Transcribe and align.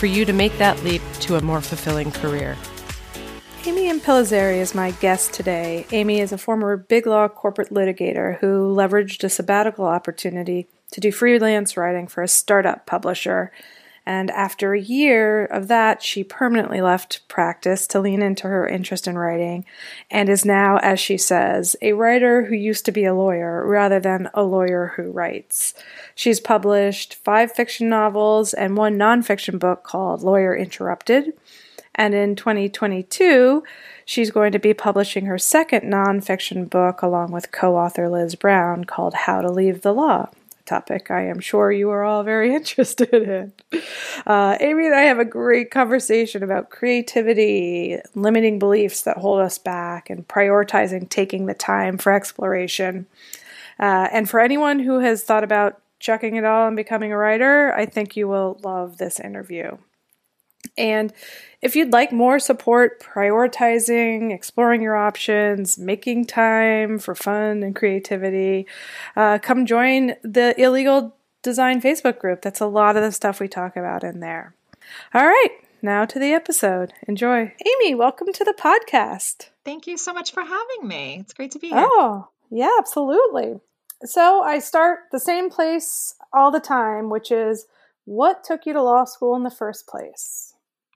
for 0.00 0.06
you 0.06 0.24
to 0.24 0.32
make 0.32 0.56
that 0.56 0.82
leap 0.82 1.02
to 1.20 1.36
a 1.36 1.42
more 1.42 1.60
fulfilling 1.60 2.10
career. 2.10 2.56
Amy 3.66 3.92
Impellizzeri 3.92 4.56
is 4.56 4.74
my 4.74 4.92
guest 4.92 5.34
today. 5.34 5.86
Amy 5.92 6.20
is 6.20 6.32
a 6.32 6.38
former 6.38 6.78
big 6.78 7.06
law 7.06 7.28
corporate 7.28 7.68
litigator 7.68 8.38
who 8.38 8.74
leveraged 8.74 9.22
a 9.24 9.28
sabbatical 9.28 9.84
opportunity 9.84 10.66
to 10.92 11.00
do 11.00 11.12
freelance 11.12 11.76
writing 11.76 12.06
for 12.06 12.22
a 12.22 12.28
startup 12.28 12.86
publisher. 12.86 13.52
And 14.10 14.28
after 14.32 14.74
a 14.74 14.80
year 14.80 15.44
of 15.44 15.68
that, 15.68 16.02
she 16.02 16.24
permanently 16.24 16.80
left 16.80 17.28
practice 17.28 17.86
to 17.86 18.00
lean 18.00 18.22
into 18.22 18.48
her 18.48 18.66
interest 18.66 19.06
in 19.06 19.16
writing 19.16 19.64
and 20.10 20.28
is 20.28 20.44
now, 20.44 20.78
as 20.78 20.98
she 20.98 21.16
says, 21.16 21.76
a 21.80 21.92
writer 21.92 22.42
who 22.46 22.56
used 22.56 22.84
to 22.86 22.90
be 22.90 23.04
a 23.04 23.14
lawyer 23.14 23.64
rather 23.64 24.00
than 24.00 24.28
a 24.34 24.42
lawyer 24.42 24.94
who 24.96 25.12
writes. 25.12 25.74
She's 26.16 26.40
published 26.40 27.14
five 27.14 27.52
fiction 27.52 27.88
novels 27.88 28.52
and 28.52 28.76
one 28.76 28.98
nonfiction 28.98 29.60
book 29.60 29.84
called 29.84 30.24
Lawyer 30.24 30.56
Interrupted. 30.56 31.32
And 31.94 32.12
in 32.12 32.34
2022, 32.34 33.62
she's 34.04 34.32
going 34.32 34.50
to 34.50 34.58
be 34.58 34.74
publishing 34.74 35.26
her 35.26 35.38
second 35.38 35.84
nonfiction 35.84 36.68
book 36.68 37.02
along 37.02 37.30
with 37.30 37.52
co 37.52 37.76
author 37.76 38.08
Liz 38.08 38.34
Brown 38.34 38.86
called 38.86 39.14
How 39.14 39.40
to 39.40 39.52
Leave 39.52 39.82
the 39.82 39.94
Law. 39.94 40.30
Topic 40.70 41.10
I 41.10 41.22
am 41.22 41.40
sure 41.40 41.72
you 41.72 41.90
are 41.90 42.04
all 42.04 42.22
very 42.22 42.54
interested 42.54 43.12
in. 43.12 43.52
Uh, 44.24 44.56
Amy 44.60 44.86
and 44.86 44.94
I 44.94 45.00
have 45.00 45.18
a 45.18 45.24
great 45.24 45.72
conversation 45.72 46.44
about 46.44 46.70
creativity, 46.70 47.98
limiting 48.14 48.60
beliefs 48.60 49.02
that 49.02 49.16
hold 49.16 49.40
us 49.40 49.58
back, 49.58 50.10
and 50.10 50.28
prioritizing 50.28 51.08
taking 51.08 51.46
the 51.46 51.54
time 51.54 51.98
for 51.98 52.12
exploration. 52.12 53.08
Uh, 53.80 54.06
and 54.12 54.30
for 54.30 54.38
anyone 54.38 54.78
who 54.78 55.00
has 55.00 55.24
thought 55.24 55.42
about 55.42 55.80
chucking 55.98 56.36
it 56.36 56.44
all 56.44 56.68
and 56.68 56.76
becoming 56.76 57.10
a 57.10 57.16
writer, 57.16 57.74
I 57.74 57.84
think 57.84 58.16
you 58.16 58.28
will 58.28 58.60
love 58.62 58.98
this 58.98 59.18
interview. 59.18 59.76
And 60.80 61.12
if 61.60 61.76
you'd 61.76 61.92
like 61.92 62.10
more 62.10 62.38
support 62.38 63.00
prioritizing, 63.00 64.32
exploring 64.32 64.80
your 64.80 64.96
options, 64.96 65.78
making 65.78 66.24
time 66.24 66.98
for 66.98 67.14
fun 67.14 67.62
and 67.62 67.76
creativity, 67.76 68.66
uh, 69.14 69.38
come 69.42 69.66
join 69.66 70.14
the 70.22 70.58
Illegal 70.60 71.14
Design 71.42 71.82
Facebook 71.82 72.18
group. 72.18 72.42
That's 72.42 72.60
a 72.60 72.66
lot 72.66 72.96
of 72.96 73.02
the 73.02 73.12
stuff 73.12 73.40
we 73.40 73.48
talk 73.48 73.76
about 73.76 74.04
in 74.04 74.20
there. 74.20 74.54
All 75.12 75.26
right, 75.26 75.50
now 75.82 76.04
to 76.06 76.18
the 76.18 76.32
episode. 76.32 76.94
Enjoy. 77.06 77.52
Amy, 77.66 77.94
welcome 77.94 78.32
to 78.32 78.44
the 78.44 78.54
podcast. 78.58 79.50
Thank 79.64 79.86
you 79.86 79.98
so 79.98 80.14
much 80.14 80.32
for 80.32 80.42
having 80.42 80.88
me. 80.88 81.18
It's 81.20 81.34
great 81.34 81.50
to 81.52 81.58
be 81.58 81.68
here. 81.68 81.86
Oh, 81.86 82.28
yeah, 82.50 82.70
absolutely. 82.78 83.60
So 84.04 84.42
I 84.42 84.60
start 84.60 85.00
the 85.12 85.20
same 85.20 85.50
place 85.50 86.14
all 86.32 86.50
the 86.50 86.60
time, 86.60 87.10
which 87.10 87.30
is 87.30 87.66
what 88.06 88.42
took 88.44 88.64
you 88.64 88.72
to 88.72 88.82
law 88.82 89.04
school 89.04 89.36
in 89.36 89.42
the 89.42 89.50
first 89.50 89.86
place? 89.86 90.49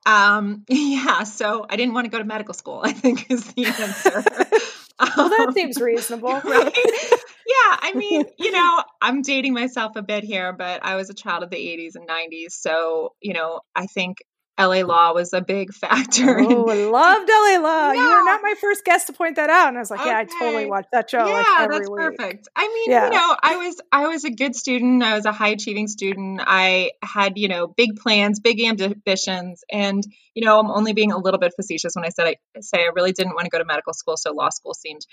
Um, 0.07 0.65
yeah, 0.69 1.25
so 1.25 1.67
I 1.69 1.77
didn't 1.77 1.95
want 1.95 2.07
to 2.07 2.11
go 2.11 2.19
to 2.19 2.25
medical 2.25 2.55
school, 2.55 2.81
I 2.85 2.93
think 2.93 3.31
is 3.31 3.45
the 3.53 3.67
answer. 3.67 4.25
well, 5.17 5.29
that 5.29 5.53
seems 5.55 5.81
reasonable. 5.81 6.41
Right? 6.45 6.77
yeah, 6.77 7.77
I 7.81 7.93
mean, 7.95 8.25
you 8.39 8.53
know, 8.53 8.83
I'm 9.01 9.23
dating 9.23 9.55
myself 9.55 9.97
a 9.97 10.03
bit 10.03 10.25
here, 10.25 10.53
but 10.53 10.85
I 10.85 10.97
was 10.97 11.11
a 11.11 11.15
child 11.15 11.43
of 11.43 11.51
the 11.51 11.57
80s 11.57 11.95
and 11.95 12.09
90s. 12.09 12.53
So, 12.53 13.15
you 13.21 13.33
know, 13.33 13.61
I 13.75 13.87
think 13.87 14.19
LA 14.59 14.83
Law 14.83 15.13
was 15.13 15.33
a 15.33 15.41
big 15.41 15.73
factor. 15.75 16.39
Oh, 16.41 16.69
I 16.69 16.89
loved 16.89 17.29
LA 17.29 17.61
Law. 17.61 17.93
Yeah. 17.93 17.95
You 17.95 18.09
were 18.09 18.25
not 18.25 18.41
my 18.43 18.55
first 18.61 18.85
guest 18.85 19.09
to 19.09 19.13
point 19.13 19.37
that 19.37 19.51
out, 19.51 19.69
and 19.69 19.77
I 19.77 19.81
was 19.81 19.91
like, 19.91 20.01
okay. 20.01 20.11
yeah, 20.11 20.19
I 20.19 20.25
totally 20.25 20.67
watched 20.67 20.91
that 20.93 21.11
show. 21.11 21.27
Yeah, 21.27 21.43
like 21.59 21.71
that's 21.71 21.91
week. 21.91 21.99
perfect. 21.99 22.49
I 22.55 22.69
mean, 22.69 22.91
yeah. 22.91 23.07
you 23.07 23.11
know, 23.13 23.37
I 23.43 23.57
was 23.57 23.81
I 23.91 24.07
was 24.07 24.25
a 24.25 24.31
good 24.31 24.55
student. 24.55 25.03
I 25.03 25.15
was 25.15 25.25
a 25.25 25.33
high 25.33 25.49
achieving 25.49 25.89
student. 25.89 26.41
I 26.45 26.93
had 27.03 27.37
you 27.37 27.49
know 27.49 27.67
big 27.67 27.97
plans, 27.97 28.41
big 28.41 28.61
ambitions, 28.61 29.65
and 29.71 30.05
you 30.35 30.45
know, 30.45 30.61
I'm 30.61 30.71
only 30.71 30.93
being 30.93 31.13
a 31.13 31.19
little 31.19 31.41
bit 31.41 31.53
facetious 31.57 31.95
when 31.95 32.05
I 32.05 32.11
said 32.11 32.27
I 32.27 32.37
say 32.61 32.79
I 32.79 32.91
really 32.95 33.13
didn't 33.13 33.35
want 33.35 33.47
to 33.47 33.51
go 33.51 33.59
to 33.59 33.65
medical 33.65 33.93
school, 33.93 34.17
so 34.17 34.33
law 34.33 34.51
school 34.51 34.75
seemed 34.75 35.07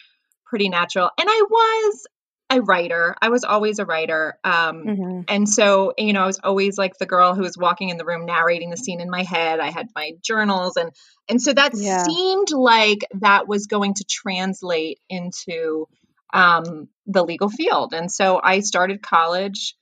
pretty 0.45 0.69
natural. 0.69 1.09
And 1.17 1.27
I 1.29 1.45
was 1.49 2.07
a 2.51 2.61
writer. 2.61 3.15
I 3.21 3.29
was 3.29 3.43
always 3.43 3.79
a 3.79 3.85
writer. 3.85 4.37
Um, 4.43 4.83
mm-hmm. 4.83 5.21
And 5.27 5.47
so, 5.47 5.93
you 5.97 6.13
know, 6.13 6.23
I 6.23 6.25
was 6.25 6.39
always 6.43 6.77
like 6.77 6.97
the 6.97 7.05
girl 7.05 7.33
who 7.33 7.41
was 7.41 7.57
walking 7.57 7.89
in 7.89 7.97
the 7.97 8.05
room 8.05 8.25
narrating 8.25 8.69
the 8.69 8.77
scene 8.77 8.99
in 8.99 9.09
my 9.09 9.23
head. 9.23 9.59
I 9.59 9.69
had 9.69 9.87
my 9.95 10.11
journals 10.21 10.75
and 10.77 10.91
and 11.29 11.41
so 11.41 11.53
that 11.53 11.71
yeah. 11.75 12.03
seemed 12.03 12.51
like 12.51 12.99
that 13.21 13.47
was 13.47 13.67
going 13.67 13.93
to 13.95 14.03
translate 14.03 14.99
into 15.09 15.87
um, 16.33 16.89
the 17.07 17.23
legal 17.23 17.49
field. 17.49 17.93
And 17.93 18.11
so 18.11 18.39
I 18.43 18.59
started 18.59 19.01
college, 19.01 19.75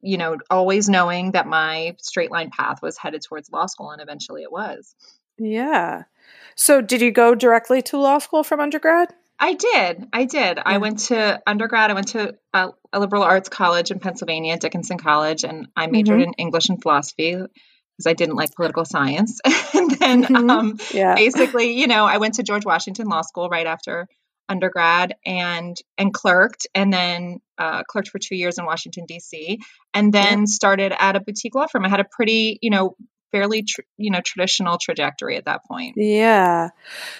you 0.00 0.16
know, 0.16 0.38
always 0.50 0.88
knowing 0.88 1.32
that 1.32 1.46
my 1.46 1.96
straight 2.00 2.30
line 2.30 2.50
path 2.50 2.82
was 2.82 2.98
headed 2.98 3.22
towards 3.22 3.50
law 3.52 3.66
school 3.66 3.90
and 3.90 4.02
eventually 4.02 4.42
it 4.42 4.50
was. 4.50 4.94
Yeah. 5.38 6.04
So 6.56 6.80
did 6.80 7.00
you 7.00 7.10
go 7.10 7.34
directly 7.34 7.82
to 7.82 7.98
law 7.98 8.18
school 8.18 8.42
from 8.42 8.60
undergrad? 8.60 9.12
I 9.38 9.54
did. 9.54 10.06
I 10.12 10.24
did. 10.24 10.56
Yeah. 10.58 10.62
I 10.64 10.78
went 10.78 11.00
to 11.06 11.40
undergrad. 11.46 11.90
I 11.90 11.94
went 11.94 12.08
to 12.08 12.34
a, 12.52 12.70
a, 12.92 13.00
liberal 13.00 13.22
arts 13.22 13.48
college 13.48 13.90
in 13.90 13.98
Pennsylvania, 13.98 14.56
Dickinson 14.56 14.98
College, 14.98 15.44
and 15.44 15.68
I 15.76 15.86
majored 15.86 16.20
mm-hmm. 16.20 16.28
in 16.28 16.34
English 16.34 16.68
and 16.68 16.80
philosophy 16.80 17.32
because 17.32 18.06
I 18.06 18.14
didn't 18.14 18.36
like 18.36 18.54
political 18.54 18.84
science. 18.84 19.40
and 19.74 19.90
then 19.90 20.24
mm-hmm. 20.24 20.50
um, 20.50 20.78
yeah. 20.92 21.14
basically, 21.14 21.78
you 21.78 21.86
know, 21.86 22.04
I 22.04 22.18
went 22.18 22.34
to 22.34 22.42
George 22.42 22.64
Washington 22.64 23.08
Law 23.08 23.22
School 23.22 23.48
right 23.48 23.66
after 23.66 24.08
undergrad 24.48 25.14
and 25.24 25.76
and 25.96 26.12
clerked 26.12 26.66
and 26.74 26.92
then 26.92 27.40
uh, 27.56 27.82
clerked 27.84 28.08
for 28.08 28.18
two 28.18 28.36
years 28.36 28.58
in 28.58 28.64
Washington 28.64 29.04
D.C. 29.06 29.58
and 29.94 30.12
then 30.12 30.40
yeah. 30.40 30.44
started 30.46 30.92
at 30.98 31.16
a 31.16 31.20
boutique 31.20 31.54
law 31.54 31.66
firm. 31.66 31.84
I 31.84 31.88
had 31.88 32.00
a 32.00 32.04
pretty, 32.04 32.58
you 32.60 32.70
know, 32.70 32.96
fairly, 33.32 33.62
tr- 33.62 33.80
you 33.96 34.10
know, 34.10 34.20
traditional 34.24 34.78
trajectory 34.78 35.36
at 35.36 35.46
that 35.46 35.64
point. 35.64 35.94
Yeah. 35.96 36.68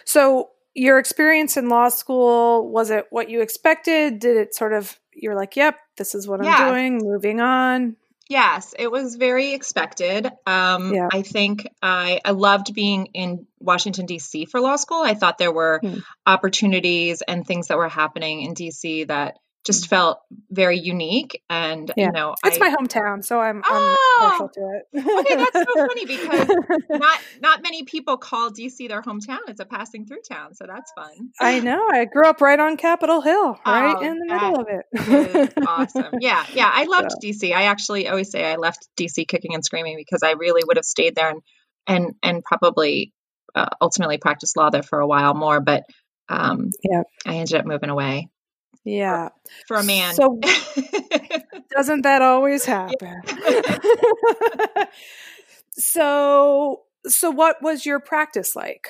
So 0.05 0.51
your 0.75 0.99
experience 0.99 1.57
in 1.57 1.69
law 1.69 1.89
school 1.89 2.69
was 2.69 2.91
it 2.91 3.07
what 3.11 3.31
you 3.31 3.41
expected? 3.41 4.19
Did 4.19 4.37
it 4.37 4.55
sort 4.55 4.73
of 4.73 4.99
you're 5.17 5.35
like 5.35 5.57
yep 5.57 5.79
this 5.97 6.15
is 6.15 6.27
what 6.27 6.45
i'm 6.45 6.71
doing 6.71 6.99
moving 6.99 7.41
on 7.41 7.97
yes 8.29 8.75
it 8.79 8.91
was 8.91 9.17
very 9.17 9.53
expected. 9.53 10.31
Um, 10.47 10.95
yeah. 10.95 11.09
i 11.13 11.23
think 11.23 11.69
I, 11.83 12.21
I 12.25 12.33
loved 12.33 12.75
being 12.75 13.07
in 13.15 13.47
washington 13.61 14.07
d.c 14.07 14.47
for 14.47 14.61
law 14.61 14.77
school. 14.77 15.03
I 15.03 15.15
thought 15.15 15.39
there 15.39 15.53
were 15.53 15.81
hmm. 15.83 15.99
opportunities 16.27 17.23
and 17.23 17.47
things 17.47 17.69
that 17.69 17.79
were 17.79 17.89
happening 17.89 18.43
in 18.43 18.55
d.c 18.55 19.05
that 19.05 19.39
just 19.65 19.89
felt 19.89 20.19
very 20.51 20.79
unique 20.79 21.43
and 21.49 21.91
yeah. 21.97 22.07
you 22.07 22.13
know 22.13 22.35
it's 22.45 22.61
I, 22.61 22.71
my 22.71 22.77
hometown 22.77 23.25
so 23.25 23.41
i'm, 23.41 23.63
oh, 23.67 23.97
I'm 24.21 24.31
partial 24.31 24.49
to 24.51 24.61
it. 24.61 25.19
Okay 25.19 25.37
that's 25.37 25.57
so 25.57 25.87
funny 25.87 26.07
because 26.07 26.49
not 26.91 27.21
not 27.41 27.63
many 27.63 27.85
people 27.85 28.17
call 28.17 28.51
dc 28.51 28.89
their 28.89 29.03
hometown 29.03 29.39
it's 29.49 29.61
a 29.61 29.65
passing 29.65 30.07
through 30.07 30.21
town 30.31 30.55
so 30.55 30.67
that's 30.67 30.93
fun. 30.93 31.31
I 31.41 31.61
know 31.61 31.89
i 31.91 32.05
grew 32.05 32.27
up 32.27 32.41
right 32.41 32.59
on 32.59 32.77
capitol 32.77 33.21
hill 33.21 33.59
right 33.67 33.97
oh, 33.99 34.05
in 34.05 34.19
the 34.19 34.27
middle 34.27 34.61
of 34.61 34.67
it. 34.69 35.53
awesome. 35.67 36.05
Yeah 36.21 36.45
yeah 36.53 36.71
i 36.73 36.85
loved 36.85 37.13
so. 37.13 37.19
dc 37.23 37.53
i 37.55 37.65
actually 37.65 38.09
always 38.09 38.31
say 38.31 38.45
i 38.45 38.57
left 38.57 38.89
dc 38.97 39.27
kicking 39.27 39.55
and 39.55 39.65
screaming 39.65 39.97
because 39.97 40.23
i 40.23 40.33
really 40.33 40.63
would 40.65 40.77
have 40.77 40.85
stayed 40.85 41.15
there 41.15 41.31
and 41.31 41.43
and 41.87 42.15
and 42.23 42.45
probably 42.45 43.13
uh, 43.55 43.69
ultimately 43.81 44.19
practiced 44.19 44.57
law 44.57 44.71
there 44.71 44.83
for 44.83 45.01
a 45.01 45.07
while 45.07 45.35
more 45.35 45.61
but 45.61 45.85
um 46.29 46.71
yeah. 46.83 47.03
I 47.27 47.37
ended 47.37 47.57
up 47.57 47.67
moving 47.67 47.91
away 47.91 48.29
yeah. 48.85 49.31
For, 49.67 49.77
for 49.77 49.83
a 49.83 49.85
man. 49.85 50.15
So 50.15 50.39
doesn't 51.77 52.03
that 52.03 52.23
always 52.23 52.65
happen? 52.65 53.23
so 55.73 56.83
so 57.07 57.31
what 57.31 57.63
was 57.63 57.85
your 57.85 58.01
practice 58.01 58.55
like? 58.55 58.89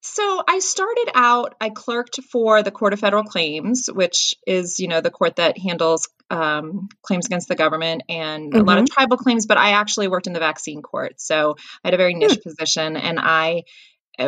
So 0.00 0.42
I 0.48 0.60
started 0.60 1.10
out, 1.14 1.54
I 1.60 1.70
clerked 1.70 2.20
for 2.22 2.62
the 2.62 2.70
Court 2.70 2.92
of 2.92 3.00
Federal 3.00 3.24
Claims, 3.24 3.88
which 3.92 4.34
is, 4.46 4.80
you 4.80 4.88
know, 4.88 5.00
the 5.00 5.10
court 5.10 5.36
that 5.36 5.58
handles 5.58 6.08
um, 6.30 6.88
claims 7.02 7.26
against 7.26 7.48
the 7.48 7.56
government 7.56 8.04
and 8.08 8.52
mm-hmm. 8.52 8.60
a 8.60 8.64
lot 8.64 8.78
of 8.78 8.84
mm-hmm. 8.84 8.94
tribal 8.94 9.16
claims, 9.16 9.46
but 9.46 9.58
I 9.58 9.70
actually 9.70 10.08
worked 10.08 10.26
in 10.26 10.32
the 10.32 10.40
vaccine 10.40 10.82
court. 10.82 11.20
So 11.20 11.56
I 11.84 11.88
had 11.88 11.94
a 11.94 11.98
very 11.98 12.14
niche 12.14 12.38
hmm. 12.42 12.48
position 12.48 12.96
and 12.96 13.18
I 13.20 13.64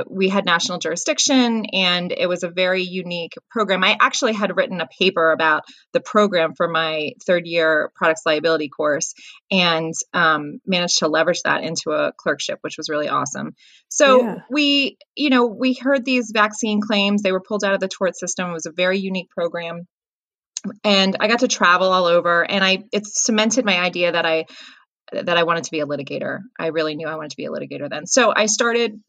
we 0.08 0.28
had 0.28 0.44
national 0.44 0.78
jurisdiction 0.78 1.66
and 1.72 2.12
it 2.12 2.28
was 2.28 2.42
a 2.42 2.48
very 2.48 2.82
unique 2.82 3.34
program. 3.50 3.82
I 3.82 3.96
actually 4.00 4.32
had 4.32 4.56
written 4.56 4.80
a 4.80 4.86
paper 4.86 5.32
about 5.32 5.64
the 5.92 6.00
program 6.00 6.54
for 6.54 6.68
my 6.68 7.12
third 7.26 7.46
year 7.46 7.90
products 7.94 8.22
liability 8.24 8.68
course 8.68 9.14
and 9.50 9.92
um, 10.12 10.60
managed 10.66 10.98
to 10.98 11.08
leverage 11.08 11.42
that 11.44 11.64
into 11.64 11.90
a 11.90 12.12
clerkship, 12.16 12.58
which 12.62 12.76
was 12.76 12.88
really 12.88 13.08
awesome. 13.08 13.54
So 13.88 14.22
yeah. 14.22 14.36
we, 14.50 14.96
you 15.16 15.30
know, 15.30 15.46
we 15.46 15.74
heard 15.74 16.04
these 16.04 16.30
vaccine 16.32 16.80
claims. 16.80 17.22
They 17.22 17.32
were 17.32 17.40
pulled 17.40 17.64
out 17.64 17.74
of 17.74 17.80
the 17.80 17.88
tort 17.88 18.16
system. 18.16 18.50
It 18.50 18.54
was 18.54 18.66
a 18.66 18.72
very 18.72 18.98
unique 18.98 19.30
program. 19.30 19.86
And 20.84 21.16
I 21.18 21.26
got 21.26 21.40
to 21.40 21.48
travel 21.48 21.90
all 21.90 22.04
over 22.04 22.48
and 22.48 22.62
I 22.62 22.84
it 22.92 23.06
cemented 23.06 23.64
my 23.64 23.78
idea 23.78 24.12
that 24.12 24.26
I 24.26 24.44
that 25.12 25.36
I 25.36 25.42
wanted 25.42 25.64
to 25.64 25.70
be 25.70 25.80
a 25.80 25.86
litigator. 25.86 26.40
I 26.58 26.68
really 26.68 26.94
knew 26.94 27.08
I 27.08 27.16
wanted 27.16 27.30
to 27.30 27.36
be 27.36 27.46
a 27.46 27.50
litigator 27.50 27.88
then. 27.88 28.06
So 28.06 28.32
I 28.34 28.46
started 28.46 29.00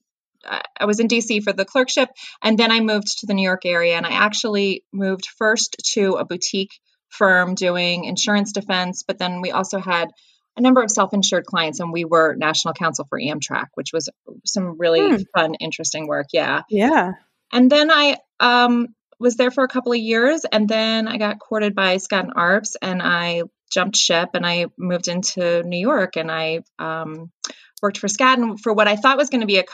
I 0.45 0.85
was 0.85 0.99
in 0.99 1.07
DC 1.07 1.43
for 1.43 1.53
the 1.53 1.65
clerkship, 1.65 2.09
and 2.41 2.57
then 2.57 2.71
I 2.71 2.79
moved 2.79 3.19
to 3.19 3.27
the 3.27 3.33
New 3.33 3.43
York 3.43 3.65
area. 3.65 3.95
And 3.95 4.05
I 4.05 4.11
actually 4.11 4.83
moved 4.91 5.27
first 5.37 5.75
to 5.93 6.13
a 6.13 6.25
boutique 6.25 6.71
firm 7.09 7.55
doing 7.55 8.05
insurance 8.05 8.51
defense, 8.51 9.03
but 9.05 9.17
then 9.17 9.41
we 9.41 9.51
also 9.51 9.79
had 9.79 10.09
a 10.57 10.61
number 10.61 10.81
of 10.81 10.91
self-insured 10.91 11.45
clients, 11.45 11.79
and 11.79 11.93
we 11.93 12.05
were 12.05 12.35
national 12.35 12.73
counsel 12.73 13.05
for 13.09 13.19
Amtrak, 13.19 13.67
which 13.75 13.91
was 13.93 14.09
some 14.45 14.77
really 14.77 14.99
hmm. 14.99 15.21
fun, 15.35 15.55
interesting 15.55 16.07
work. 16.07 16.27
Yeah, 16.33 16.61
yeah. 16.69 17.11
And 17.53 17.69
then 17.69 17.91
I 17.91 18.17
um, 18.39 18.87
was 19.19 19.35
there 19.35 19.51
for 19.51 19.63
a 19.63 19.69
couple 19.69 19.91
of 19.91 19.97
years, 19.99 20.45
and 20.51 20.67
then 20.67 21.07
I 21.07 21.17
got 21.17 21.39
courted 21.39 21.75
by 21.75 21.97
Skadden 21.97 22.33
Arps, 22.33 22.75
and 22.81 23.01
I 23.01 23.43
jumped 23.71 23.95
ship, 23.95 24.29
and 24.33 24.45
I 24.45 24.67
moved 24.77 25.07
into 25.07 25.63
New 25.63 25.79
York, 25.79 26.17
and 26.17 26.29
I 26.29 26.61
um, 26.79 27.31
worked 27.81 27.97
for 27.97 28.07
Skadden 28.07 28.59
for 28.59 28.73
what 28.73 28.87
I 28.87 28.95
thought 28.95 29.17
was 29.17 29.29
going 29.29 29.41
to 29.41 29.47
be 29.47 29.57
a 29.57 29.65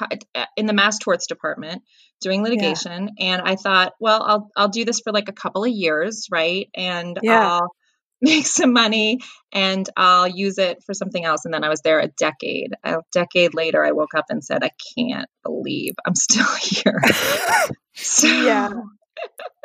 in 0.56 0.65
the 0.65 0.74
mass 0.74 1.00
torts 1.00 1.27
department 1.27 1.83
doing 2.21 2.44
litigation, 2.44 3.12
yeah. 3.18 3.33
and 3.33 3.42
I 3.42 3.56
thought, 3.56 3.94
well, 4.00 4.21
I'll 4.24 4.51
I'll 4.56 4.69
do 4.69 4.86
this 4.86 5.00
for 5.00 5.12
like 5.12 5.30
a 5.30 5.33
couple 5.33 5.63
of 5.63 5.71
years, 5.71 6.27
right? 6.31 6.69
And 6.75 7.19
yeah. 7.21 7.48
I'll 7.48 7.71
make 8.21 8.48
some 8.48 8.74
money 8.74 9.19
and 9.51 9.88
I'll 9.95 10.27
use 10.27 10.57
it 10.57 10.83
for 10.83 10.94
something 10.94 11.24
else. 11.24 11.45
And 11.45 11.54
then 11.54 11.63
I 11.63 11.69
was 11.69 11.81
there 11.81 12.00
a 12.00 12.07
decade. 12.07 12.74
A 12.83 12.98
decade 13.12 13.54
later, 13.54 13.86
I 13.86 13.92
woke 13.92 14.15
up 14.15 14.25
and 14.30 14.44
said, 14.44 14.63
I 14.63 14.71
can't 14.98 15.30
believe 15.44 15.94
I'm 16.06 16.15
still 16.15 16.48
here. 16.60 17.00
so, 17.94 18.27
yeah. 18.27 18.71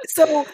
So 0.08 0.46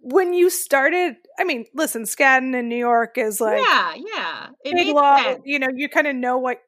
when 0.00 0.32
you 0.32 0.50
started, 0.50 1.16
I 1.38 1.44
mean, 1.44 1.64
listen, 1.74 2.04
Skadden 2.04 2.54
in 2.54 2.68
New 2.68 2.76
York 2.76 3.18
is 3.18 3.40
like 3.40 3.58
yeah, 3.58 3.94
yeah, 3.94 4.48
it 4.64 4.74
big 4.74 4.94
law. 4.94 5.16
Sense. 5.16 5.42
You 5.44 5.58
know, 5.58 5.68
you 5.74 5.88
kind 5.88 6.06
of 6.06 6.14
know 6.14 6.38
what 6.38 6.60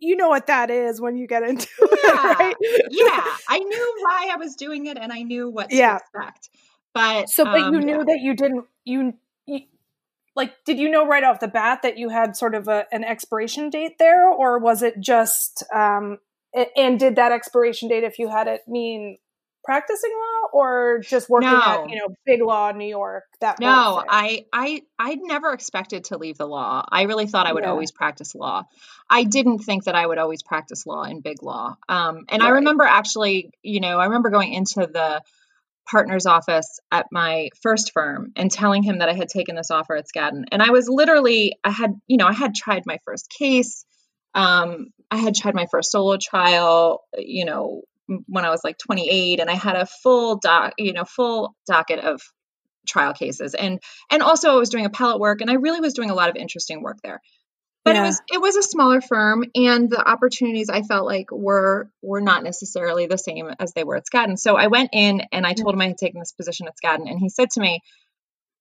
you 0.00 0.16
know 0.16 0.28
what 0.28 0.46
that 0.46 0.70
is 0.70 1.00
when 1.00 1.16
you 1.16 1.26
get 1.26 1.42
into 1.42 1.68
yeah. 1.80 2.32
it, 2.32 2.38
right? 2.38 2.56
yeah, 2.90 3.24
I 3.48 3.58
knew 3.58 3.94
why 4.00 4.30
I 4.32 4.36
was 4.36 4.54
doing 4.56 4.86
it, 4.86 4.96
and 4.98 5.12
I 5.12 5.22
knew 5.22 5.48
what 5.48 5.70
to 5.70 5.76
yeah. 5.76 5.96
expect. 5.96 6.50
But 6.92 7.28
so, 7.28 7.44
but 7.44 7.60
um, 7.60 7.74
you 7.74 7.80
knew 7.80 7.98
yeah. 7.98 8.04
that 8.04 8.18
you 8.20 8.34
didn't 8.34 8.66
you, 8.84 9.14
you, 9.46 9.60
like 10.36 10.52
did 10.64 10.78
you 10.78 10.88
know 10.88 11.06
right 11.06 11.24
off 11.24 11.40
the 11.40 11.48
bat 11.48 11.80
that 11.82 11.98
you 11.98 12.08
had 12.08 12.36
sort 12.36 12.54
of 12.54 12.68
a, 12.68 12.86
an 12.92 13.04
expiration 13.04 13.70
date 13.70 13.98
there, 13.98 14.28
or 14.28 14.58
was 14.58 14.82
it 14.82 15.00
just 15.00 15.64
um, 15.74 16.18
and 16.76 16.98
did 16.98 17.16
that 17.16 17.32
expiration 17.32 17.88
date, 17.88 18.04
if 18.04 18.18
you 18.18 18.28
had 18.28 18.46
it, 18.46 18.62
mean 18.66 19.18
practicing 19.64 20.12
law 20.12 20.33
or 20.54 21.00
just 21.00 21.28
working 21.28 21.50
no. 21.50 21.60
at 21.60 21.90
you 21.90 21.96
know 21.96 22.14
big 22.24 22.40
law 22.40 22.70
in 22.70 22.78
new 22.78 22.86
york 22.86 23.24
that 23.40 23.58
no 23.58 24.02
i 24.08 24.46
i 24.52 24.80
i 25.00 25.16
never 25.16 25.52
expected 25.52 26.04
to 26.04 26.16
leave 26.16 26.38
the 26.38 26.46
law 26.46 26.84
i 26.88 27.02
really 27.02 27.26
thought 27.26 27.44
i 27.44 27.52
would 27.52 27.64
yeah. 27.64 27.70
always 27.70 27.90
practice 27.90 28.36
law 28.36 28.62
i 29.10 29.24
didn't 29.24 29.58
think 29.58 29.84
that 29.84 29.96
i 29.96 30.06
would 30.06 30.16
always 30.16 30.44
practice 30.44 30.86
law 30.86 31.02
in 31.02 31.20
big 31.20 31.42
law 31.42 31.74
um, 31.88 32.24
and 32.28 32.40
right. 32.40 32.48
i 32.48 32.50
remember 32.50 32.84
actually 32.84 33.50
you 33.62 33.80
know 33.80 33.98
i 33.98 34.04
remember 34.04 34.30
going 34.30 34.52
into 34.52 34.86
the 34.86 35.20
partner's 35.90 36.24
office 36.24 36.78
at 36.92 37.06
my 37.10 37.50
first 37.60 37.92
firm 37.92 38.30
and 38.36 38.48
telling 38.48 38.84
him 38.84 39.00
that 39.00 39.08
i 39.08 39.12
had 39.12 39.28
taken 39.28 39.56
this 39.56 39.72
offer 39.72 39.96
at 39.96 40.06
skadden 40.06 40.44
and 40.52 40.62
i 40.62 40.70
was 40.70 40.88
literally 40.88 41.58
i 41.64 41.70
had 41.70 41.94
you 42.06 42.16
know 42.16 42.28
i 42.28 42.32
had 42.32 42.54
tried 42.54 42.84
my 42.86 42.98
first 43.04 43.28
case 43.28 43.84
um, 44.36 44.88
I 45.12 45.18
had 45.18 45.36
tried 45.36 45.54
my 45.54 45.66
first 45.70 45.92
solo 45.92 46.16
trial, 46.20 47.04
you 47.16 47.44
know, 47.44 47.82
when 48.26 48.44
I 48.44 48.50
was 48.50 48.62
like 48.64 48.78
28 48.78 49.40
and 49.40 49.50
I 49.50 49.54
had 49.54 49.76
a 49.76 49.86
full 49.86 50.36
doc, 50.36 50.74
you 50.78 50.92
know, 50.92 51.04
full 51.04 51.54
docket 51.66 52.00
of 52.00 52.20
trial 52.86 53.14
cases. 53.14 53.54
And 53.54 53.80
and 54.10 54.22
also 54.22 54.52
I 54.52 54.56
was 54.56 54.70
doing 54.70 54.84
appellate 54.84 55.20
work 55.20 55.40
and 55.40 55.50
I 55.50 55.54
really 55.54 55.80
was 55.80 55.94
doing 55.94 56.10
a 56.10 56.14
lot 56.14 56.30
of 56.30 56.36
interesting 56.36 56.82
work 56.82 56.98
there. 57.02 57.20
But 57.84 57.96
yeah. 57.96 58.02
it 58.02 58.06
was 58.06 58.22
it 58.32 58.40
was 58.40 58.56
a 58.56 58.62
smaller 58.62 59.00
firm 59.00 59.44
and 59.54 59.90
the 59.90 60.02
opportunities 60.06 60.70
I 60.70 60.82
felt 60.82 61.06
like 61.06 61.30
were 61.30 61.90
were 62.02 62.22
not 62.22 62.42
necessarily 62.42 63.06
the 63.06 63.18
same 63.18 63.50
as 63.58 63.72
they 63.72 63.84
were 63.84 63.96
at 63.96 64.04
Skadden. 64.06 64.38
So 64.38 64.56
I 64.56 64.68
went 64.68 64.90
in 64.92 65.22
and 65.32 65.46
I 65.46 65.52
told 65.52 65.74
him 65.74 65.80
I 65.80 65.88
had 65.88 65.98
taken 65.98 66.20
this 66.20 66.32
position 66.32 66.66
at 66.66 66.74
Skadden 66.82 67.10
and 67.10 67.20
he 67.20 67.28
said 67.28 67.50
to 67.50 67.60
me, 67.60 67.80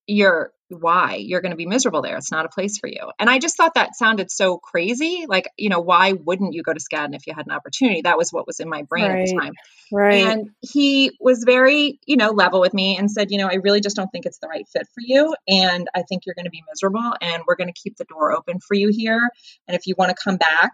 You're 0.08 0.52
why 0.80 1.16
you're 1.16 1.42
going 1.42 1.52
to 1.52 1.58
be 1.58 1.66
miserable 1.66 2.02
there. 2.02 2.18
It's 2.18 2.32
not 2.32 2.46
a 2.46 2.50
place 2.50 2.78
for 2.78 2.88
you. 2.88 3.12
And 3.20 3.30
I 3.30 3.40
just 3.40 3.58
thought 3.58 3.76
that 3.76 3.96
sounded 3.96 4.32
so 4.32 4.58
crazy. 4.58 5.26
Like, 5.28 5.50
you 5.58 5.70
know, 5.70 5.80
why 5.80 6.14
wouldn't 6.14 6.54
you 6.54 6.64
go 6.64 6.74
to 6.74 6.80
Skadden 6.80 7.16
if 7.16 7.28
you 7.28 7.34
had 7.36 7.46
an 7.46 7.52
opportunity? 7.52 8.02
That 8.02 8.18
was 8.18 8.32
what 8.32 8.48
was 8.48 8.60
in 8.60 8.70
my 8.70 8.84
brain 8.84 9.06
right. 9.06 9.22
at 9.22 9.28
the 9.28 9.40
time. 9.40 9.54
Right. 9.92 10.26
And 10.26 10.50
he 10.62 11.12
was 11.20 11.44
very, 11.46 12.00
you 12.06 12.18
know, 12.18 12.32
level 12.32 12.62
with 12.62 12.74
me 12.74 12.98
and 12.98 13.10
said, 13.10 13.32
you 13.32 13.38
know, 13.38 13.48
I 13.48 13.56
really 13.56 13.82
just 13.82 13.96
don't 13.96 14.10
think 14.10 14.26
it's 14.26 14.40
the 14.40 14.48
right 14.48 14.66
fit 14.72 14.88
for 14.94 15.02
you. 15.02 15.36
And 15.48 15.88
I 15.94 16.04
think 16.04 16.26
you're 16.26 16.36
going 16.36 16.46
to 16.46 16.52
be 16.52 16.64
miserable 16.68 17.14
and 17.22 17.44
we're 17.48 17.56
going 17.56 17.72
to 17.72 17.80
keep 17.80 17.98
the 17.98 18.06
door 18.06 18.32
open 18.32 18.60
for 18.60 18.74
you 18.74 18.90
here. 18.92 19.30
And 19.68 19.76
if 19.76 19.88
you 19.88 19.96
want 19.98 20.10
to 20.10 20.16
come 20.22 20.38
back, 20.38 20.74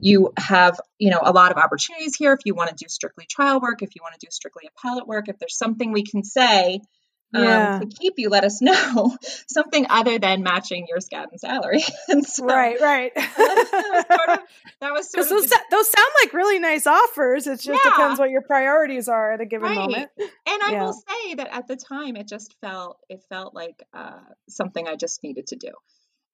you 0.00 0.32
have, 0.36 0.80
you 0.98 1.10
know, 1.10 1.20
a 1.22 1.32
lot 1.32 1.52
of 1.52 1.58
opportunities 1.58 2.16
here. 2.16 2.32
If 2.32 2.40
you 2.44 2.54
want 2.54 2.70
to 2.70 2.74
do 2.74 2.88
strictly 2.88 3.26
trial 3.30 3.60
work, 3.60 3.82
if 3.82 3.94
you 3.94 4.02
want 4.02 4.14
to 4.18 4.26
do 4.26 4.30
strictly 4.30 4.68
appellate 4.68 5.06
work, 5.06 5.28
if 5.28 5.38
there's 5.38 5.56
something 5.56 5.92
we 5.92 6.04
can 6.04 6.24
say 6.24 6.80
um, 7.34 7.44
yeah. 7.44 7.78
to 7.80 7.86
keep 7.86 8.14
you, 8.16 8.30
let 8.30 8.44
us 8.44 8.62
know 8.62 9.16
something 9.48 9.86
other 9.88 10.18
than 10.18 10.42
matching 10.42 10.86
your 10.88 10.98
Skadden 10.98 11.38
salary. 11.38 11.82
and 12.08 12.24
so, 12.24 12.46
right, 12.46 12.80
right. 12.80 13.12
that 13.16 14.42
was 14.82 15.10
sort 15.10 15.24
of, 15.24 15.30
those, 15.30 15.46
the, 15.46 15.60
those 15.70 15.88
sound 15.88 16.08
like 16.22 16.32
really 16.32 16.58
nice 16.58 16.86
offers. 16.86 17.46
It 17.46 17.60
just 17.60 17.68
yeah. 17.68 17.90
depends 17.90 18.18
what 18.18 18.30
your 18.30 18.42
priorities 18.42 19.08
are 19.08 19.32
at 19.32 19.40
a 19.40 19.46
given 19.46 19.68
right. 19.68 19.76
moment. 19.76 20.10
And 20.18 20.62
I 20.62 20.70
yeah. 20.72 20.84
will 20.84 20.92
say 20.92 21.34
that 21.34 21.48
at 21.52 21.68
the 21.68 21.76
time, 21.76 22.16
it 22.16 22.28
just 22.28 22.54
felt 22.60 22.98
it 23.08 23.22
felt 23.28 23.54
like 23.54 23.82
uh, 23.92 24.20
something 24.48 24.86
I 24.88 24.96
just 24.96 25.22
needed 25.22 25.48
to 25.48 25.56
do. 25.56 25.70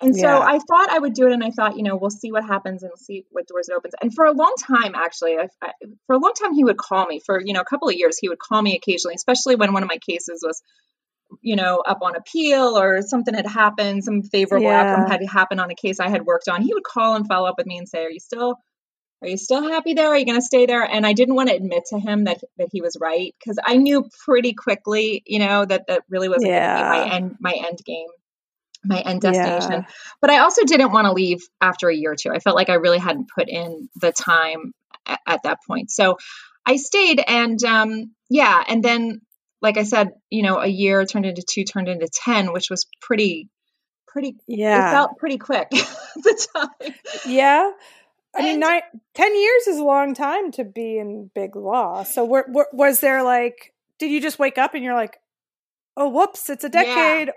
And 0.01 0.15
so 0.15 0.27
yeah. 0.27 0.39
I 0.39 0.59
thought 0.59 0.91
I 0.91 0.99
would 0.99 1.15
do 1.15 1.29
it, 1.29 1.33
and 1.33 1.43
I 1.43 1.51
thought, 1.51 1.77
you 1.77 1.83
know, 1.83 1.97
we'll 1.97 2.11
see 2.11 2.33
what 2.33 2.45
happens 2.45 2.83
and 2.83 2.93
see 2.97 3.25
what 3.31 3.47
doors 3.47 3.69
it 3.69 3.75
opens. 3.75 3.95
And 4.03 4.13
for 4.13 4.25
a 4.25 4.33
long 4.33 4.53
time, 4.59 4.95
actually, 4.95 5.37
I, 5.37 5.49
I, 5.63 5.71
for 6.07 6.17
a 6.17 6.19
long 6.19 6.33
time, 6.33 6.53
he 6.53 6.65
would 6.65 6.77
call 6.77 7.07
me. 7.07 7.21
For 7.25 7.41
you 7.41 7.53
know, 7.53 7.61
a 7.61 7.65
couple 7.65 7.89
of 7.89 7.95
years, 7.95 8.19
he 8.19 8.29
would 8.29 8.41
call 8.41 8.61
me 8.61 8.77
occasionally, 8.77 9.15
especially 9.15 9.55
when 9.55 9.73
one 9.73 9.83
of 9.83 9.89
my 9.89 9.99
cases 9.99 10.43
was, 10.45 10.63
you 11.43 11.57
know, 11.57 11.79
up 11.79 11.99
on 12.03 12.17
appeal 12.17 12.79
or 12.79 13.03
something 13.03 13.35
had 13.35 13.47
happened, 13.47 14.05
some 14.05 14.23
favorable 14.23 14.67
yeah. 14.67 14.81
outcome 14.81 15.11
had 15.11 15.27
happened 15.27 15.61
on 15.61 15.71
a 15.71 15.75
case 15.75 16.01
I 16.01 16.09
had 16.09 16.25
worked 16.25 16.49
on. 16.49 16.63
He 16.63 16.75
would 16.75 16.85
call 16.85 17.15
and 17.15 17.27
follow 17.27 17.49
up 17.49 17.57
with 17.59 17.67
me 17.67 17.79
and 17.79 17.89
say, 17.89 18.05
"Are 18.05 18.11
you 18.11 18.21
still?" 18.21 18.57
Are 19.23 19.29
you 19.29 19.39
still 19.39 19.63
happy 19.63 19.95
there? 19.95 20.09
Are 20.09 20.19
you 20.19 20.27
going 20.27 20.39
to 20.39 20.45
stay 20.45 20.67
there? 20.67 20.83
And 20.83 21.07
I 21.07 21.15
didn't 21.15 21.35
want 21.35 21.49
to 21.49 21.55
admit 21.55 21.85
to 21.91 21.99
him 21.99 22.25
that 22.25 22.41
that 22.59 22.69
he 22.73 22.83
was 22.83 22.99
right 23.01 23.35
because 23.39 23.59
I 23.65 23.79
knew 23.79 24.07
pretty 24.27 24.53
quickly, 24.53 25.23
you 25.25 25.39
know, 25.39 25.65
that 25.65 25.87
that 25.89 26.03
really 26.11 26.29
wasn't 26.29 26.51
yeah. 26.51 26.91
my 26.91 27.15
end 27.15 27.37
my 27.41 27.53
end 27.53 27.79
game 27.87 28.09
my 28.85 29.01
end 29.01 29.23
destination. 29.23 29.83
Yeah. 29.83 29.87
But 30.21 30.31
I 30.31 30.39
also 30.41 30.63
didn't 30.65 30.93
want 30.93 31.07
to 31.07 31.13
leave 31.13 31.41
after 31.61 31.89
a 31.89 31.95
year 31.95 32.13
or 32.13 32.17
two. 32.17 32.31
I 32.31 32.39
felt 32.39 32.57
like 32.57 32.69
I 32.69 32.75
really 32.75 32.99
hadn't 32.99 33.31
put 33.35 33.49
in 33.49 33.89
the 34.01 34.13
time 34.13 34.73
at, 35.07 35.21
at 35.27 35.43
that 35.45 35.59
point. 35.67 35.91
So 35.91 36.19
I 36.67 36.77
stayed 36.77 37.23
and 37.27 37.63
um, 37.65 38.15
yeah, 38.31 38.63
and 38.67 38.83
then 38.83 39.21
like 39.65 39.79
I 39.79 39.85
said, 39.85 40.11
you 40.29 40.43
know, 40.43 40.59
a 40.59 40.67
year 40.67 41.07
turned 41.07 41.25
into 41.25 41.43
two, 41.43 41.65
turned 41.65 41.89
into 41.89 42.07
10, 42.07 42.53
which 42.53 42.69
was 42.69 42.87
pretty, 43.01 43.49
pretty, 44.07 44.37
yeah. 44.47 44.91
It 44.91 44.93
felt 44.93 45.17
pretty 45.17 45.39
quick 45.39 45.69
at 45.75 46.23
the 46.23 46.47
time. 46.55 46.95
Yeah. 47.27 47.71
I 48.37 48.43
mean, 48.43 48.61
nine, 48.61 48.83
10 49.15 49.41
years 49.41 49.67
is 49.69 49.79
a 49.79 49.85
long 49.85 50.15
time 50.15 50.53
to 50.53 50.65
be 50.65 50.99
in 50.99 51.31
big 51.35 51.57
law. 51.57 52.03
So, 52.03 52.27
were, 52.27 52.45
were, 52.47 52.69
was 52.73 53.01
there 53.01 53.23
like, 53.23 53.73
did 53.99 54.11
you 54.11 54.21
just 54.21 54.39
wake 54.39 54.59
up 54.59 54.75
and 54.75 54.85
you're 54.85 54.95
like, 54.95 55.17
oh, 55.97 56.11
whoops, 56.11 56.51
it's 56.51 56.65
a 56.65 56.69
decade? 56.69 57.31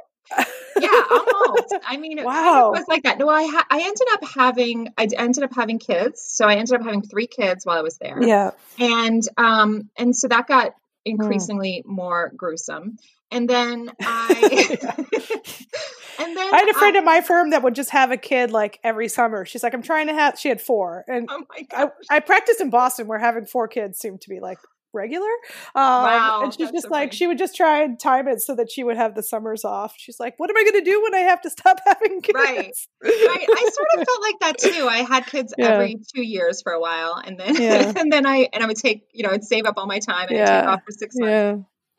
yeah, 0.79 1.03
almost. 1.09 1.75
I 1.87 1.95
mean, 1.95 2.17
it 2.17 2.25
wow. 2.25 2.71
was 2.71 2.83
like 2.89 3.03
that. 3.03 3.19
No, 3.19 3.29
I 3.29 3.45
ha- 3.45 3.67
I 3.69 3.79
ended 3.79 4.07
up 4.11 4.25
having 4.35 4.89
I 4.97 5.07
ended 5.17 5.43
up 5.45 5.53
having 5.55 5.79
kids. 5.79 6.21
So 6.21 6.45
I 6.45 6.55
ended 6.55 6.75
up 6.75 6.83
having 6.83 7.01
three 7.01 7.27
kids 7.27 7.65
while 7.65 7.77
I 7.77 7.81
was 7.81 7.97
there. 7.97 8.21
Yeah, 8.21 8.51
and 8.77 9.23
um 9.37 9.89
and 9.97 10.13
so 10.13 10.27
that 10.27 10.47
got. 10.47 10.73
Increasingly 11.07 11.83
mm. 11.85 11.91
more 11.91 12.31
gruesome. 12.35 12.97
And 13.31 13.49
then 13.49 13.91
I 14.01 14.77
and 16.19 16.37
then 16.37 16.53
I 16.53 16.57
had 16.57 16.69
a 16.69 16.73
friend 16.73 16.95
I, 16.95 16.99
at 16.99 17.05
my 17.05 17.21
firm 17.21 17.51
that 17.51 17.63
would 17.63 17.75
just 17.75 17.89
have 17.91 18.11
a 18.11 18.17
kid 18.17 18.51
like 18.51 18.79
every 18.83 19.07
summer. 19.07 19.45
She's 19.45 19.63
like, 19.63 19.73
I'm 19.73 19.81
trying 19.81 20.07
to 20.07 20.13
have. 20.13 20.39
She 20.39 20.49
had 20.49 20.61
four, 20.61 21.03
and 21.07 21.27
oh 21.29 21.43
I, 21.71 21.89
I 22.09 22.19
practiced 22.19 22.61
in 22.61 22.69
Boston 22.69 23.07
where 23.07 23.19
having 23.19 23.45
four 23.45 23.67
kids 23.67 23.99
seemed 23.99 24.21
to 24.21 24.29
be 24.29 24.39
like 24.39 24.59
regular. 24.97 25.29
Um, 25.75 25.83
Wow, 26.07 26.41
and 26.43 26.53
she's 26.53 26.71
just 26.71 26.83
so 26.87 26.89
like 26.89 27.09
funny. 27.11 27.17
she 27.17 27.27
would 27.27 27.37
just 27.37 27.55
try 27.55 27.83
and 27.83 27.99
time 27.99 28.27
it 28.27 28.41
so 28.41 28.55
that 28.55 28.71
she 28.71 28.83
would 28.83 28.97
have 28.97 29.15
the 29.15 29.23
summers 29.23 29.63
off. 29.63 29.93
She's 29.97 30.19
like, 30.19 30.33
"What 30.37 30.49
am 30.49 30.57
I 30.57 30.63
going 30.63 30.83
to 30.83 30.89
do 30.91 31.01
when 31.03 31.15
I 31.15 31.19
have 31.19 31.41
to 31.43 31.49
stop 31.49 31.79
having 31.85 32.21
kids?" 32.21 32.33
Right. 32.35 32.71
Right. 33.03 33.47
I 33.49 33.69
sort 33.73 33.87
of 33.97 34.05
felt 34.05 34.21
like 34.21 34.39
that 34.41 34.57
too. 34.57 34.87
I 34.89 34.97
had 35.03 35.25
kids 35.27 35.53
Yeah. 35.57 35.67
every 35.67 35.97
two 36.13 36.23
years 36.23 36.61
for 36.61 36.71
a 36.73 36.79
while, 36.81 37.21
and 37.23 37.39
then 37.39 37.55
Yeah. 37.61 37.93
and 37.97 38.11
then 38.11 38.25
I 38.25 38.49
and 38.51 38.63
I 38.63 38.67
would 38.67 38.77
take 38.77 39.07
you 39.13 39.23
know 39.23 39.29
I'd 39.29 39.43
save 39.43 39.65
up 39.65 39.75
all 39.77 39.85
my 39.87 39.99
time 39.99 40.27
and 40.29 40.37
I'd 40.39 40.45
take 40.61 40.69
off 40.69 40.81
for 40.85 40.91
six 40.91 41.15
months. 41.17 41.31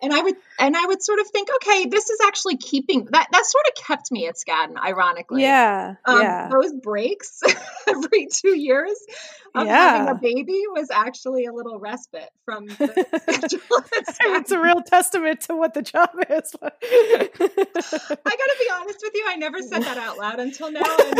Yeah. 0.00 0.07
and 0.07 0.12
I 0.14 0.23
would 0.23 0.35
and 0.59 0.76
I 0.76 0.87
would 0.87 1.02
sort 1.02 1.21
of 1.21 1.28
think, 1.28 1.49
okay, 1.57 1.87
this 1.87 2.11
is 2.11 2.19
actually 2.26 2.57
keeping 2.57 3.07
that 3.11 3.28
that 3.33 3.45
sort 3.47 3.64
of 3.69 3.85
kept 3.85 4.11
me 4.11 4.26
at 4.28 4.37
Skadden, 4.37 4.76
ironically. 4.76 5.43
Yeah. 5.43 5.95
Um, 6.05 6.21
yeah. 6.21 6.49
Those 6.50 6.73
breaks 6.73 7.40
every 7.88 8.26
two 8.33 8.57
years 8.59 8.97
of 9.55 9.67
having 9.67 10.09
a 10.09 10.14
baby 10.14 10.62
was 10.73 10.90
actually 10.90 11.47
a 11.47 11.52
little 11.52 11.78
respite 11.78 12.31
from 12.45 12.67
the 12.67 13.07
it's 14.21 14.52
a 14.52 14.61
real 14.61 14.83
testament 14.83 15.40
to 15.43 15.57
what 15.57 15.75
the 15.75 15.83
job 15.83 16.11
is. 16.28 16.55
I 16.62 17.28
got 17.31 18.23
to 18.23 18.57
be 18.61 18.71
honest 18.73 18.99
with 19.02 19.12
you, 19.14 19.25
I 19.28 19.37
never 19.37 19.61
said 19.62 19.83
that 19.83 19.99
out 19.99 20.19
loud 20.19 20.38
until 20.38 20.71
now. 20.71 20.83
And 20.83 21.19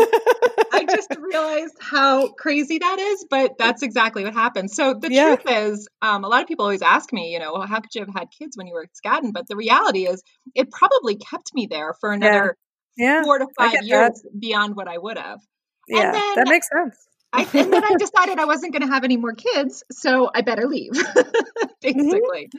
I 0.71 0.85
just 0.85 1.15
realized 1.19 1.75
how 1.79 2.29
crazy 2.29 2.77
that 2.79 2.99
is, 2.99 3.25
but 3.29 3.57
that's 3.57 3.81
exactly 3.81 4.23
what 4.23 4.33
happened. 4.33 4.71
So 4.71 4.93
the 4.93 5.11
Yeah. 5.11 5.35
truth 5.35 5.49
is, 5.49 5.87
um, 6.01 6.23
a 6.23 6.27
lot 6.27 6.41
of 6.41 6.47
people 6.47 6.65
always 6.65 6.81
ask 6.81 7.11
me, 7.11 7.33
you 7.33 7.39
know, 7.39 7.53
well, 7.53 7.67
how 7.67 7.79
could 7.79 7.93
you 7.95 8.01
have 8.05 8.13
had 8.13 8.29
kids 8.31 8.55
when 8.57 8.67
you 8.69 8.75
were 8.75 8.83
at 8.83 8.89
Skadden? 8.93 9.33
But 9.33 9.47
the 9.47 9.55
reality 9.55 10.07
is, 10.07 10.23
it 10.55 10.71
probably 10.71 11.15
kept 11.15 11.53
me 11.53 11.67
there 11.69 11.93
for 11.99 12.11
another 12.11 12.57
yeah. 12.97 13.23
four 13.23 13.39
to 13.39 13.47
five 13.57 13.71
get 13.71 13.81
that. 13.81 13.87
years 13.87 14.25
beyond 14.37 14.75
what 14.75 14.87
I 14.87 14.97
would 14.97 15.17
have. 15.17 15.39
Yeah. 15.87 16.11
then- 16.11 16.35
that 16.35 16.47
makes 16.47 16.69
sense. 16.69 16.95
I, 17.31 17.41
and 17.53 17.71
then 17.71 17.83
I 17.83 17.95
decided 17.99 18.39
I 18.39 18.45
wasn't 18.45 18.73
going 18.73 18.81
to 18.81 18.91
have 18.91 19.03
any 19.03 19.17
more 19.17 19.33
kids, 19.33 19.83
so 19.91 20.31
I 20.33 20.41
better 20.41 20.67
leave, 20.67 20.93
basically. 21.81 22.49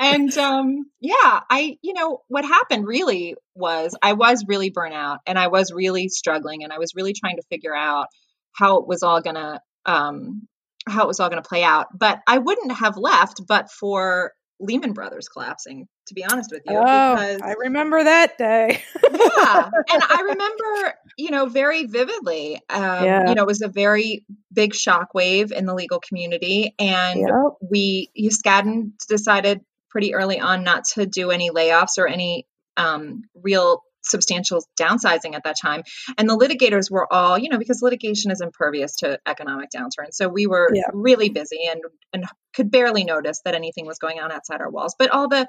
And 0.00 0.36
um, 0.38 0.86
yeah, 1.00 1.40
I, 1.50 1.76
you 1.82 1.92
know, 1.92 2.22
what 2.28 2.44
happened 2.44 2.86
really 2.86 3.34
was 3.54 3.94
I 4.00 4.14
was 4.14 4.44
really 4.48 4.70
burnt 4.70 4.94
out 4.94 5.18
and 5.26 5.38
I 5.38 5.48
was 5.48 5.72
really 5.72 6.08
struggling 6.08 6.64
and 6.64 6.72
I 6.72 6.78
was 6.78 6.94
really 6.94 7.12
trying 7.12 7.36
to 7.36 7.42
figure 7.50 7.76
out 7.76 8.06
how 8.54 8.78
it 8.78 8.86
was 8.86 9.02
all 9.02 9.20
going 9.20 9.36
to, 9.36 9.60
um, 9.84 10.48
how 10.88 11.04
it 11.04 11.08
was 11.08 11.20
all 11.20 11.28
going 11.28 11.42
to 11.42 11.48
play 11.48 11.62
out. 11.62 11.86
But 11.94 12.20
I 12.26 12.38
wouldn't 12.38 12.72
have 12.72 12.96
left, 12.96 13.42
but 13.46 13.70
for 13.70 14.32
Lehman 14.60 14.92
Brothers 14.92 15.28
collapsing, 15.28 15.86
to 16.06 16.14
be 16.14 16.24
honest 16.24 16.50
with 16.52 16.62
you, 16.66 16.76
Oh, 16.78 17.14
because 17.14 17.40
I 17.42 17.54
remember 17.58 18.02
that 18.02 18.38
day. 18.38 18.82
yeah 19.02 19.70
and 19.92 20.02
i 20.02 20.20
remember 20.22 20.94
you 21.18 21.30
know 21.30 21.46
very 21.46 21.84
vividly 21.86 22.56
um, 22.70 23.04
Yeah. 23.04 23.28
you 23.28 23.34
know 23.34 23.42
it 23.42 23.46
was 23.46 23.62
a 23.62 23.68
very 23.68 24.24
big 24.52 24.74
shock 24.74 25.14
wave 25.14 25.52
in 25.52 25.66
the 25.66 25.74
legal 25.74 26.00
community 26.00 26.74
and 26.78 27.20
Yep. 27.20 27.30
we 27.70 28.10
Skadden 28.18 28.92
decided 29.08 29.60
pretty 29.90 30.14
early 30.14 30.40
on 30.40 30.64
not 30.64 30.84
to 30.94 31.06
do 31.06 31.30
any 31.30 31.50
layoffs 31.50 31.98
or 31.98 32.06
any 32.06 32.46
um, 32.76 33.22
real 33.34 33.82
substantial 34.06 34.64
downsizing 34.80 35.34
at 35.34 35.44
that 35.44 35.56
time 35.60 35.82
and 36.18 36.28
the 36.28 36.36
litigators 36.36 36.90
were 36.90 37.10
all 37.12 37.36
you 37.38 37.48
know 37.48 37.58
because 37.58 37.80
litigation 37.82 38.30
is 38.30 38.40
impervious 38.40 38.96
to 38.96 39.18
economic 39.26 39.68
downturn 39.74 40.08
so 40.12 40.28
we 40.28 40.46
were 40.46 40.68
Yeah. 40.72 40.82
really 40.92 41.28
busy 41.28 41.66
and 41.70 41.80
and 42.12 42.24
could 42.54 42.70
barely 42.70 43.04
notice 43.04 43.40
that 43.44 43.54
anything 43.54 43.86
was 43.86 43.98
going 43.98 44.20
on 44.20 44.30
outside 44.32 44.60
our 44.60 44.70
walls 44.70 44.94
but 44.98 45.10
all 45.10 45.28
the 45.28 45.46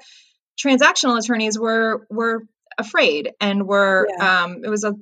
transactional 0.62 1.18
attorneys 1.18 1.58
were 1.58 2.06
were 2.10 2.42
afraid 2.78 3.32
and 3.40 3.66
were 3.66 4.06
Yeah. 4.18 4.42
um, 4.44 4.64
it 4.64 4.68
was 4.68 4.84
a 4.84 4.92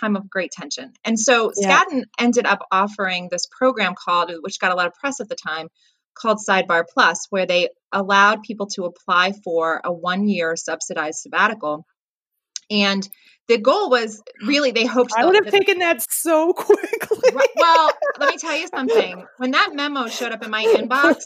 time 0.00 0.16
of 0.16 0.28
great 0.28 0.50
tension 0.52 0.92
and 1.04 1.18
so 1.18 1.52
Yeah. 1.56 1.80
Skadden 1.84 2.04
ended 2.18 2.46
up 2.46 2.60
offering 2.72 3.28
this 3.30 3.46
program 3.46 3.94
called 3.94 4.32
which 4.40 4.58
got 4.58 4.72
a 4.72 4.74
lot 4.74 4.86
of 4.86 4.94
press 4.94 5.20
at 5.20 5.28
the 5.28 5.36
time 5.36 5.68
called 6.14 6.38
sidebar 6.38 6.84
plus 6.92 7.26
where 7.30 7.46
they 7.46 7.68
allowed 7.92 8.42
people 8.42 8.66
to 8.66 8.84
apply 8.84 9.32
for 9.44 9.80
a 9.84 9.92
one 9.92 10.26
year 10.28 10.56
subsidized 10.56 11.20
sabbatical 11.20 11.86
and 12.70 13.08
the 13.48 13.58
goal 13.58 13.90
was 13.90 14.22
really 14.46 14.70
they 14.70 14.86
hoped 14.86 15.12
I 15.16 15.24
would 15.26 15.34
have 15.34 15.52
taken 15.52 15.78
that 15.80 16.04
so 16.08 16.52
quickly. 16.56 17.30
Well, 17.56 17.92
let 18.18 18.28
me 18.30 18.36
tell 18.38 18.56
you 18.56 18.68
something. 18.68 19.24
When 19.38 19.50
that 19.52 19.70
memo 19.74 20.08
showed 20.08 20.32
up 20.32 20.44
in 20.44 20.50
my 20.50 20.64
inbox, 20.64 21.24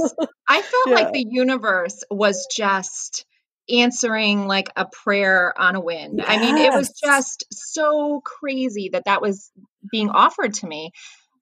I 0.48 0.62
felt 0.62 0.88
Yeah. 0.88 0.94
like 0.94 1.12
the 1.12 1.26
universe 1.28 2.02
was 2.10 2.46
just 2.54 3.26
answering 3.68 4.46
like 4.46 4.70
a 4.76 4.86
prayer 4.86 5.52
on 5.58 5.74
a 5.74 5.80
wind. 5.80 6.22
I 6.26 6.38
mean, 6.38 6.56
it 6.58 6.72
was 6.72 6.90
just 7.02 7.44
so 7.52 8.20
crazy 8.24 8.90
that 8.92 9.04
that 9.06 9.20
was 9.22 9.50
being 9.90 10.10
offered 10.10 10.54
to 10.54 10.66
me. 10.66 10.92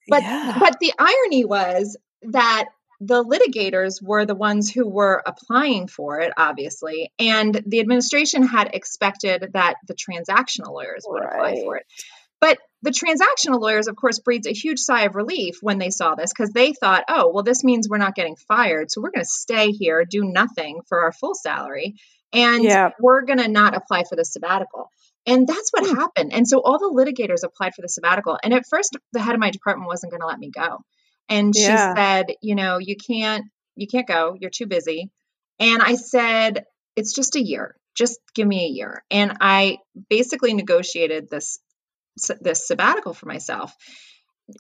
But 0.09 0.23
Yeah. 0.23 0.57
but 0.59 0.79
the 0.81 0.93
irony 0.99 1.45
was 1.45 1.97
that 2.23 2.67
the 3.05 3.25
litigators 3.25 4.01
were 4.01 4.25
the 4.25 4.35
ones 4.35 4.71
who 4.71 4.89
were 4.89 5.23
applying 5.27 5.89
for 5.89 6.21
it, 6.21 6.33
obviously, 6.37 7.13
and 7.19 7.61
the 7.67 7.81
administration 7.81 8.45
had 8.45 8.71
expected 8.75 9.51
that 9.55 9.75
the 9.89 9.95
transactional 9.95 10.73
lawyers 10.73 11.05
would 11.07 11.23
apply 11.25 11.57
for 11.63 11.77
it. 11.79 11.87
But 12.41 12.59
the 12.83 12.91
transactional 12.91 13.61
lawyers, 13.61 13.89
of 13.89 13.97
course, 13.97 14.19
breathed 14.21 14.47
a 14.47 14.53
huge 14.53 14.79
sigh 14.79 15.03
of 15.03 15.17
relief 15.17 15.59
when 15.63 15.79
they 15.79 15.91
saw 15.91 16.15
this 16.15 16.33
because 16.33 16.51
they 16.51 16.73
thought, 16.73 17.05
oh, 17.09 17.31
well, 17.33 17.43
this 17.43 17.65
means 17.65 17.89
we're 17.89 17.99
not 17.99 18.15
getting 18.15 18.37
fired. 18.37 18.91
So 18.91 19.01
we're 19.01 19.11
going 19.11 19.25
to 19.25 19.31
stay 19.31 19.71
here, 19.71 20.05
do 20.05 20.25
nothing 20.25 20.81
for 20.89 21.01
our 21.03 21.13
full 21.13 21.35
salary, 21.35 21.95
and 22.33 22.63
Yeah. 22.65 22.91
we're 23.01 23.23
going 23.23 23.39
to 23.39 23.49
not 23.49 23.77
apply 23.77 24.05
for 24.09 24.17
the 24.17 24.25
sabbatical. 24.25 24.91
And 25.27 25.47
that's 25.47 25.71
what 25.71 25.87
Hmm. 25.87 25.97
happened. 25.97 26.33
And 26.33 26.47
so 26.49 26.61
all 26.61 26.79
the 26.79 26.91
litigators 26.93 27.45
applied 27.45 27.75
for 27.75 27.83
the 27.83 27.89
sabbatical. 27.89 28.39
And 28.43 28.53
at 28.55 28.65
first, 28.69 28.97
the 29.13 29.21
head 29.21 29.35
of 29.35 29.41
my 29.41 29.51
department 29.51 29.89
wasn't 29.89 30.11
going 30.13 30.21
to 30.21 30.27
let 30.27 30.39
me 30.39 30.51
go. 30.51 30.79
And 31.33 31.55
she 31.57 31.63
Yeah. 31.63 31.95
said, 31.95 32.35
you 32.43 32.55
know, 32.55 32.79
you 32.79 32.97
can't, 32.97 33.45
you 33.77 33.87
can't 33.87 34.07
go. 34.07 34.37
You're 34.39 34.51
too 34.51 34.67
busy. 34.67 35.11
And 35.59 35.83
I 35.83 35.95
said, 35.95 36.65
it's 36.97 37.15
just 37.15 37.37
a 37.37 37.43
year. 37.43 37.77
Just 37.95 38.21
give 38.35 38.47
me 38.47 38.65
a 38.65 38.69
year. 38.69 39.05
And 39.11 39.37
I 39.41 39.79
basically 40.09 40.55
negotiated 40.55 41.29
this 41.31 41.59
this 42.41 42.67
sabbatical 42.67 43.15
for 43.15 43.27
myself, 43.27 43.75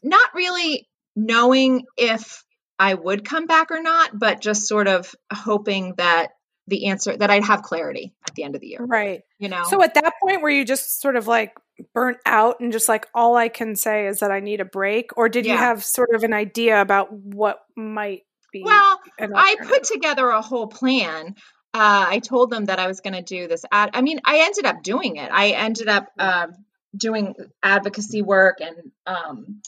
not 0.02 0.35
really 0.35 0.88
knowing 1.14 1.85
if 1.99 2.45
I 2.79 2.95
would 2.95 3.25
come 3.26 3.47
back 3.47 3.71
or 3.71 3.83
not, 3.83 4.19
but 4.19 4.41
just 4.41 4.67
sort 4.67 4.88
of 4.88 5.14
hoping 5.31 5.95
that 5.99 6.29
the 6.67 6.87
answer 6.87 7.14
that 7.17 7.31
I'd 7.31 7.45
have 7.45 7.62
clarity 7.62 8.14
at 8.26 8.35
the 8.35 8.45
end 8.45 8.55
of 8.55 8.61
the 8.62 8.69
year. 8.69 8.85
Right. 8.85 9.21
You 9.38 9.49
know. 9.49 9.64
So 9.69 9.83
at 9.83 9.95
that 9.95 10.14
point, 10.23 10.41
were 10.41 10.50
you 10.50 10.64
just 10.64 11.00
sort 11.00 11.17
of 11.17 11.26
like 11.26 11.52
burnt 11.95 12.19
out 12.26 12.61
and 12.61 12.73
just 12.73 12.88
like 12.88 13.07
all 13.14 13.37
I 13.37 13.49
can 13.49 13.76
say 13.76 14.07
is 14.07 14.21
that 14.21 14.31
I 14.31 14.41
need 14.41 14.61
a 14.61 14.64
break, 14.64 15.17
or 15.17 15.29
did 15.29 15.47
you 15.47 15.57
have 15.57 15.85
sort 15.85 16.11
of 16.14 16.23
an 16.25 16.33
idea 16.33 16.81
about 16.81 17.12
what 17.12 17.61
might 17.76 18.23
be? 18.52 18.62
well, 18.64 19.00
I 19.19 19.57
put 19.62 19.85
together 19.85 20.29
a 20.29 20.43
whole 20.43 20.67
plan. 20.67 21.35
Uh, 21.75 22.05
I 22.09 22.19
told 22.19 22.50
them 22.50 22.67
that 22.67 22.79
I 22.79 22.87
was 22.87 23.00
going 23.00 23.14
to 23.14 23.23
do 23.23 23.49
this. 23.49 23.64
Ad- 23.73 23.91
I 23.95 24.02
mean, 24.02 24.21
I 24.26 24.41
ended 24.45 24.67
up 24.67 24.83
doing 24.83 25.17
it. 25.17 25.31
I 25.33 25.50
ended 25.52 25.88
up 25.88 26.09
um, 26.19 26.52
doing 26.95 27.35
advocacy 27.62 28.21
work 28.21 28.59
and 28.61 28.76
um, 29.07 29.62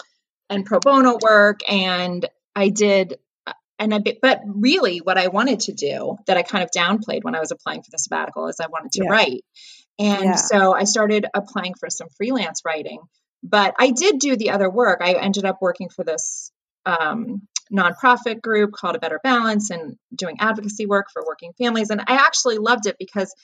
and 0.50 0.66
pro 0.66 0.80
bono 0.80 1.18
work, 1.22 1.60
and 1.66 2.28
I 2.54 2.68
did. 2.68 3.16
uh, 3.46 3.54
And 3.78 3.94
I, 3.94 4.00
but 4.20 4.42
really, 4.44 4.98
what 4.98 5.16
I 5.16 5.28
wanted 5.28 5.60
to 5.60 5.72
do 5.72 6.18
that 6.26 6.36
I 6.36 6.42
kind 6.42 6.62
of 6.62 6.70
downplayed 6.70 7.24
when 7.24 7.34
I 7.34 7.40
was 7.40 7.50
applying 7.52 7.82
for 7.82 7.90
the 7.90 7.98
sabbatical 7.98 8.48
is 8.48 8.60
I 8.60 8.66
wanted 8.66 8.92
to 8.92 9.04
Yeah. 9.04 9.10
write, 9.10 9.44
and 9.98 10.24
Yeah. 10.24 10.34
so 10.36 10.74
I 10.74 10.84
started 10.84 11.26
applying 11.34 11.74
for 11.74 11.88
some 11.90 12.08
freelance 12.16 12.62
writing. 12.64 13.00
But 13.42 13.74
I 13.78 13.90
did 13.90 14.20
do 14.20 14.36
the 14.36 14.50
other 14.50 14.70
work. 14.70 15.00
I 15.02 15.12
ended 15.14 15.44
up 15.44 15.58
working 15.60 15.90
for 15.90 16.02
this 16.04 16.50
um, 16.86 17.42
nonprofit 17.72 18.40
group 18.40 18.72
called 18.72 18.96
A 18.96 18.98
Better 18.98 19.20
Balance 19.22 19.70
and 19.70 19.96
doing 20.14 20.36
advocacy 20.40 20.86
work 20.86 21.06
for 21.12 21.22
working 21.26 21.52
families. 21.58 21.90
And 21.90 22.00
I 22.00 22.14
actually 22.16 22.56
loved 22.58 22.86
it 22.86 22.96
because 22.98 23.34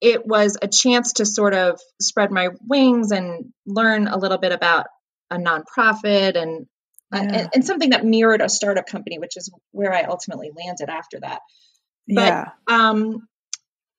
it 0.00 0.26
was 0.26 0.56
a 0.60 0.68
chance 0.68 1.14
to 1.14 1.26
sort 1.26 1.54
of 1.54 1.80
spread 2.00 2.30
my 2.30 2.48
wings 2.66 3.10
and 3.12 3.52
learn 3.66 4.06
a 4.08 4.16
little 4.16 4.38
bit 4.38 4.52
about 4.52 4.86
a 5.30 5.36
nonprofit 5.38 6.36
and 6.36 6.66
Yeah. 7.12 7.20
and, 7.20 7.48
and 7.54 7.64
something 7.66 7.90
that 7.90 8.04
mirrored 8.04 8.40
a 8.42 8.48
startup 8.48 8.86
company, 8.86 9.18
which 9.18 9.36
is 9.36 9.52
where 9.72 9.92
I 9.92 10.04
ultimately 10.04 10.50
landed 10.56 10.88
after 10.88 11.18
that. 11.20 11.40
but- 12.08 12.26
yeah. 12.26 12.48
Um, 12.68 13.26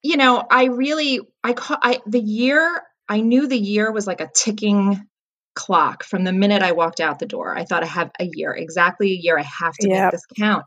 you 0.03 0.17
know, 0.17 0.43
I 0.49 0.65
really, 0.65 1.21
I 1.43 1.53
caught, 1.53 1.79
I 1.81 1.99
the 2.05 2.19
year, 2.19 2.83
I 3.09 3.21
knew 3.21 3.47
the 3.47 3.57
year 3.57 3.91
was 3.91 4.05
like 4.05 4.21
a 4.21 4.29
ticking 4.33 5.07
clock 5.55 6.03
from 6.03 6.23
the 6.23 6.33
minute 6.33 6.61
I 6.61 6.71
walked 6.73 6.99
out 6.99 7.19
the 7.19 7.25
door. 7.25 7.55
I 7.57 7.63
thought 7.65 7.83
I 7.83 7.87
have 7.87 8.11
a 8.19 8.27
year, 8.31 8.51
exactly 8.53 9.11
a 9.11 9.19
year. 9.21 9.37
I 9.37 9.43
have 9.43 9.73
to 9.79 9.87
Yep. 9.87 10.03
make 10.03 10.11
this 10.11 10.25
count. 10.37 10.65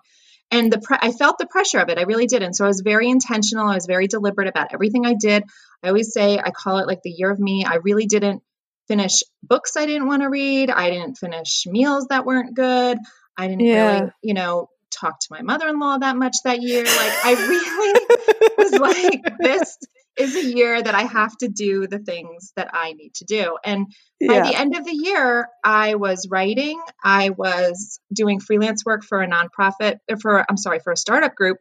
And 0.51 0.73
the 0.73 0.79
pre- 0.79 0.99
I 1.01 1.11
felt 1.11 1.39
the 1.39 1.47
pressure 1.47 1.81
of 1.81 1.89
it. 1.89 1.99
I 1.99 2.03
really 2.03 2.27
did. 2.27 2.43
And 2.43 2.55
so 2.55 2.65
I 2.65 2.69
was 2.69 2.83
very 2.83 3.09
intentional. 3.11 3.69
I 3.69 3.75
was 3.75 3.87
very 3.87 4.07
deliberate 4.07 4.47
about 4.49 4.73
everything 4.73 5.05
I 5.05 5.15
did. 5.15 5.43
I 5.83 5.89
always 5.89 6.13
say 6.13 6.39
I 6.39 6.51
call 6.51 6.79
it 6.79 6.87
like 6.87 7.03
the 7.03 7.11
year 7.11 7.31
of 7.31 7.39
me. 7.39 7.65
I 7.65 7.77
really 7.83 8.07
didn't 8.07 8.43
finish 8.87 9.23
books 9.43 9.77
I 9.77 9.87
didn't 9.87 10.07
want 10.07 10.23
to 10.23 10.29
read. 10.31 10.71
I 10.71 10.91
didn't 10.91 11.17
finish 11.17 11.65
meals 11.67 12.07
that 12.11 12.25
weren't 12.25 12.55
good. 12.55 12.99
I 13.37 13.49
didn't 13.49 13.67
Yeah. 13.67 13.93
really, 14.01 14.11
you 14.23 14.35
know, 14.35 14.69
talk 14.91 15.19
to 15.21 15.27
my 15.31 15.43
mother-in-law 15.43 15.99
that 15.99 16.17
much 16.17 16.37
that 16.45 16.63
year. 16.63 16.85
Like 16.85 17.25
I 17.25 17.35
really 17.49 18.57
was 18.59 18.73
like, 18.73 19.39
this 19.39 19.77
is 20.17 20.35
a 20.35 20.45
year 20.45 20.83
that 20.83 20.95
I 20.95 21.03
have 21.03 21.37
to 21.39 21.49
do 21.49 21.87
the 21.87 21.99
things 21.99 22.53
that 22.57 22.71
I 22.73 22.93
need 22.93 23.15
to 23.17 23.25
do. 23.25 23.57
And 23.63 23.87
by 24.27 24.35
yeah. 24.35 24.51
the 24.51 24.57
end 24.57 24.77
of 24.77 24.85
the 24.85 24.95
year, 24.95 25.49
I 25.63 25.97
was 25.97 26.27
writing, 26.31 26.81
I 27.05 27.31
was 27.31 28.01
doing 28.13 28.41
freelance 28.41 28.85
work 28.85 29.05
for 29.05 29.21
a 29.21 29.29
nonprofit, 29.29 29.99
for 30.21 30.45
I'm 30.49 30.57
sorry, 30.57 30.81
for 30.81 30.93
a 30.93 30.97
startup 30.97 31.35
group. 31.35 31.59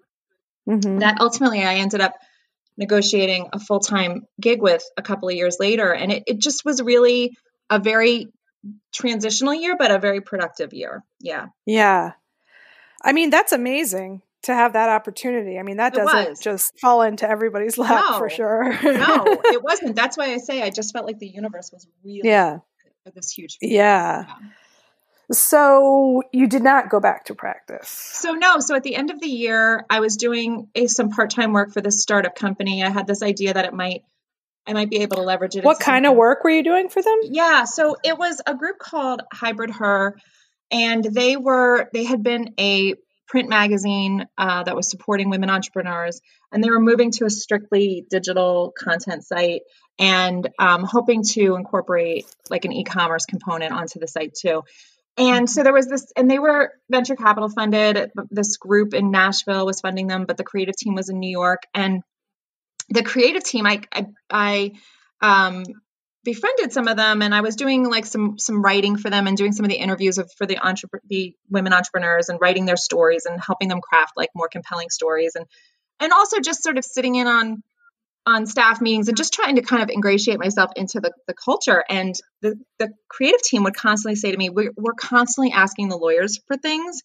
mm-hmm. 0.68 1.00
that 1.00 1.20
ultimately 1.20 1.64
I 1.64 1.76
ended 1.76 2.02
up 2.02 2.14
negotiating 2.78 3.50
a 3.54 3.60
full 3.60 3.80
time 3.80 4.26
gig 4.40 4.62
with 4.62 4.84
a 4.98 5.02
couple 5.02 5.30
of 5.30 5.36
years 5.36 5.58
later. 5.60 5.94
And 5.94 6.12
it, 6.12 6.24
it 6.28 6.40
just 6.40 6.64
was 6.66 6.82
really 6.82 7.36
a 7.70 7.80
very 7.80 8.28
transitional 8.94 9.54
year, 9.54 9.76
but 9.78 9.92
a 9.92 10.00
very 10.00 10.22
productive 10.22 10.74
year. 10.74 11.04
Yeah. 11.20 11.48
Yeah. 11.66 12.14
I 13.06 13.14
mean, 13.14 13.30
that's 13.30 13.52
amazing 13.52 14.22
to 14.44 14.54
have 14.54 14.74
that 14.74 14.90
opportunity. 14.90 15.58
I 15.58 15.64
mean, 15.64 15.78
that 15.78 15.94
it 15.94 15.98
doesn't 15.98 16.30
was. 16.32 16.40
just 16.40 16.78
fall 16.80 17.04
into 17.04 17.30
everybody's 17.30 17.78
lap 17.78 18.04
no, 18.10 18.18
for 18.18 18.30
sure. 18.30 18.64
no, 18.84 19.24
it 19.46 19.64
wasn't. 19.64 19.96
That's 19.96 20.18
why 20.18 20.34
I 20.34 20.38
say 20.38 20.62
I 20.62 20.72
just 20.72 20.92
felt 20.92 21.06
like 21.06 21.20
the 21.20 21.28
universe 21.28 21.72
was 21.72 21.88
really 22.04 22.22
yeah. 22.24 22.60
this 23.16 23.32
huge. 23.32 23.58
Yeah. 23.62 24.26
yeah. 24.28 24.36
So 25.32 26.22
you 26.32 26.48
did 26.48 26.64
not 26.64 26.90
go 26.90 27.00
back 27.00 27.26
to 27.26 27.36
practice. 27.36 27.90
So 27.90 28.34
no. 28.34 28.60
So 28.60 28.76
at 28.76 28.84
the 28.84 28.96
end 28.96 29.10
of 29.10 29.20
the 29.20 29.28
year, 29.28 29.86
I 29.90 30.00
was 30.00 30.18
doing 30.18 30.68
a, 30.76 30.88
some 30.88 31.10
part-time 31.10 31.54
work 31.54 31.74
for 31.74 31.82
this 31.82 32.02
startup 32.02 32.36
company. 32.36 32.84
I 32.84 32.90
had 32.90 33.08
this 33.08 33.24
idea 33.24 33.54
that 33.54 33.66
it 33.66 33.74
might 33.74 34.04
I 34.68 34.74
might 34.74 34.90
be 34.90 34.98
able 34.98 35.18
to 35.18 35.24
leverage 35.24 35.56
it. 35.56 35.64
What 35.64 35.80
kind 35.80 36.06
of 36.06 36.16
work 36.16 36.44
were 36.44 36.50
you 36.50 36.64
doing 36.64 36.90
for 36.90 37.02
them? 37.02 37.20
Yeah, 37.24 37.66
so 37.66 37.98
it 38.04 38.18
was 38.18 38.42
a 38.46 38.56
group 38.56 38.80
called 38.80 39.22
Hybrid 39.32 39.70
Her, 39.70 40.18
and 40.76 41.04
they 41.06 41.38
were 41.38 41.90
they 41.94 42.04
had 42.04 42.22
been 42.22 42.54
a 42.60 42.96
print 43.28 43.48
magazine 43.50 44.26
uh, 44.38 44.64
that 44.64 44.76
was 44.76 44.90
supporting 44.90 45.30
women 45.30 45.50
entrepreneurs, 45.50 46.22
and 46.52 46.64
they 46.64 46.70
were 46.70 46.82
moving 46.82 47.12
to 47.12 47.26
a 47.26 47.30
strictly 47.30 48.06
digital 48.10 48.74
content 48.78 49.24
site 49.24 49.62
and 49.98 50.50
um, 50.60 50.84
hoping 50.84 51.24
to 51.24 51.56
incorporate 51.56 52.26
like 52.50 52.66
an 52.66 52.74
e-commerce 52.74 53.26
component 53.26 53.72
onto 53.72 54.00
the 54.00 54.08
site 54.08 54.34
too. 54.36 54.64
And 55.18 55.50
so 55.50 55.64
there 55.64 55.74
was 55.74 55.88
this, 55.88 56.12
and 56.18 56.30
they 56.30 56.40
were 56.40 56.74
venture 56.90 57.16
capital 57.16 57.48
funded. 57.48 58.12
This 58.30 58.58
group 58.58 58.94
in 58.94 59.12
Nashville 59.12 59.66
was 59.66 59.80
funding 59.80 60.08
them, 60.08 60.26
but 60.26 60.36
the 60.36 60.44
creative 60.44 60.76
team 60.76 60.94
was 60.94 61.08
in 61.08 61.20
New 61.20 61.32
York. 61.32 61.64
And 61.74 62.04
the 62.90 63.02
creative 63.02 63.44
team, 63.44 63.66
I, 63.66 63.80
I, 63.94 64.06
I 64.30 64.72
um, 65.22 65.64
befriended 66.26 66.74
some 66.74 66.90
of 66.90 66.98
them, 66.98 67.22
and 67.22 67.34
I 67.34 67.42
was 67.42 67.56
doing 67.56 67.90
like 67.90 68.06
some 68.06 68.38
some 68.38 68.62
writing 68.62 68.98
for 68.98 69.10
them 69.10 69.28
and 69.28 69.38
doing 69.38 69.54
some 69.54 69.64
of 69.64 69.70
the 69.70 69.78
interviews 69.78 70.18
of, 70.18 70.30
for 70.34 70.46
the 70.46 70.58
entrep- 70.58 71.00
the 71.08 71.34
women 71.50 71.72
entrepreneurs 71.72 72.28
and 72.28 72.42
writing 72.42 72.66
their 72.66 72.76
stories 72.76 73.26
and 73.26 73.40
helping 73.40 73.70
them 73.70 73.80
craft 73.80 74.14
like 74.18 74.30
more 74.36 74.50
compelling 74.50 74.90
stories 74.90 75.36
and 75.36 75.46
and 76.02 76.12
also 76.12 76.42
just 76.42 76.64
sort 76.64 76.78
of 76.78 76.84
sitting 76.84 77.16
in 77.16 77.28
on 77.28 77.64
on 78.26 78.48
staff 78.48 78.82
meetings 78.82 79.08
and 79.08 79.16
just 79.16 79.34
trying 79.34 79.56
to 79.56 79.62
kind 79.62 79.84
of 79.84 79.90
ingratiate 79.90 80.40
myself 80.40 80.72
into 80.76 81.00
the, 81.00 81.12
the 81.28 81.34
culture. 81.36 81.84
And 81.88 82.16
the, 82.42 82.60
the 82.80 82.92
creative 83.08 83.44
team 83.44 83.64
would 83.66 83.76
constantly 83.76 84.16
say 84.16 84.32
to 84.32 84.38
me, 84.38 84.50
we're, 84.50 84.72
we're 84.76 84.94
constantly 84.94 85.52
asking 85.52 85.90
the 85.90 85.96
lawyers 85.96 86.40
for 86.48 86.58
things 86.58 87.04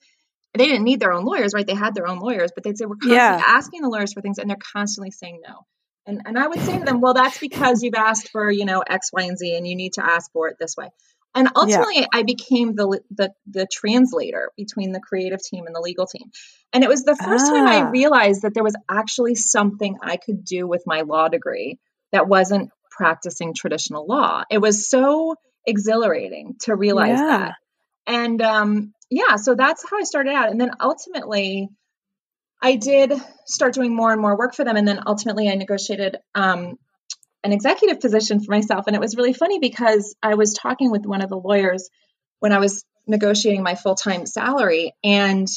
they 0.55 0.67
didn't 0.67 0.85
need 0.85 0.99
their 0.99 1.13
own 1.13 1.25
lawyers, 1.25 1.55
right? 1.55 1.67
They 1.67 1.75
had 1.75 1.95
their 1.95 2.09
own 2.09 2.19
lawyers, 2.19 2.51
but 2.53 2.65
they'd 2.65 2.77
say, 2.77 2.87
We're 2.87 2.97
constantly 2.97 3.17
yeah. 3.17 3.43
asking 3.47 3.83
the 3.83 3.89
lawyers 3.89 4.13
for 4.13 4.21
things 4.21 4.39
and 4.39 4.51
they're 4.51 4.57
constantly 4.73 5.11
saying 5.11 5.43
no. 5.47 5.67
And, 6.07 6.23
and 6.25 6.39
I 6.39 6.47
would 6.47 6.61
say 6.61 6.79
to 6.79 6.85
them, 6.85 7.01
Well, 7.01 7.15
that's 7.15 7.39
because 7.39 7.83
you've 7.83 7.95
asked 7.95 8.31
for, 8.31 8.51
you 8.51 8.65
know, 8.65 8.81
X, 8.81 9.11
Y, 9.13 9.23
and 9.23 9.39
Z, 9.39 9.57
and 9.57 9.67
you 9.67 9.77
need 9.77 9.95
to 9.95 10.05
ask 10.05 10.31
for 10.33 10.49
it 10.49 10.57
this 10.59 10.77
way. 10.77 10.89
And 11.35 11.49
ultimately, 11.55 12.01
yeah. 12.01 12.07
I 12.13 12.25
became 12.25 12.75
the, 12.75 13.01
the 13.13 13.33
the 13.47 13.67
translator 13.71 14.51
between 14.57 14.91
the 14.93 15.01
creative 15.01 15.41
team 15.41 15.67
and 15.67 15.75
the 15.75 15.81
legal 15.81 16.07
team. 16.07 16.31
And 16.73 16.83
it 16.83 16.89
was 16.89 17.05
the 17.05 17.15
first 17.15 17.47
ah. 17.49 17.55
time 17.55 17.67
I 17.67 17.83
ah. 17.83 17.91
realized 17.91 18.43
that 18.43 18.55
there 18.55 18.65
was 18.65 18.75
actually 18.89 19.37
something 19.37 19.99
I 20.03 20.17
could 20.17 20.45
do 20.45 20.67
with 20.67 20.83
my 20.87 21.03
law 21.03 21.29
degree 21.29 21.79
that 22.11 22.27
wasn't 22.27 22.71
practicing 22.91 23.55
traditional 23.55 24.07
law. 24.07 24.43
It 24.51 24.59
was 24.59 24.91
so 24.91 25.37
exhilarating 25.67 26.57
to 26.63 26.75
realize 26.75 27.19
yeah. 27.19 27.27
that. 27.27 27.55
And 28.07 28.43
um, 28.43 28.95
yeah, 29.09 29.37
so 29.37 29.55
that's 29.55 29.89
how 29.89 29.99
I 29.99 30.03
started 30.03 30.33
out. 30.33 30.51
And 30.51 30.61
then 30.61 30.73
ultimately, 30.81 31.69
I 32.63 32.77
did 32.77 33.13
start 33.47 33.75
doing 33.75 33.95
more 33.95 34.13
and 34.13 34.21
more 34.21 34.37
work 34.37 34.55
for 34.55 34.65
them. 34.65 34.77
And 34.77 34.87
then 34.87 35.01
ultimately, 35.07 35.49
I 35.49 35.55
negotiated 35.55 36.19
um, 36.35 36.79
an 37.43 37.53
executive 37.53 38.01
position 38.01 38.41
for 38.41 38.51
myself. 38.51 38.87
And 38.87 38.95
it 38.95 39.01
was 39.01 39.17
really 39.17 39.33
funny 39.33 39.59
because 39.59 40.15
I 40.23 40.35
was 40.35 40.55
talking 40.55 40.91
with 40.91 41.07
one 41.07 41.23
of 41.23 41.31
the 41.31 41.39
lawyers 41.39 41.89
when 42.39 42.53
I 42.53 42.59
was 42.59 42.85
negotiating 43.07 43.63
my 43.63 43.75
full 43.75 43.95
time 43.95 44.27
salary. 44.27 44.95
And 45.03 45.49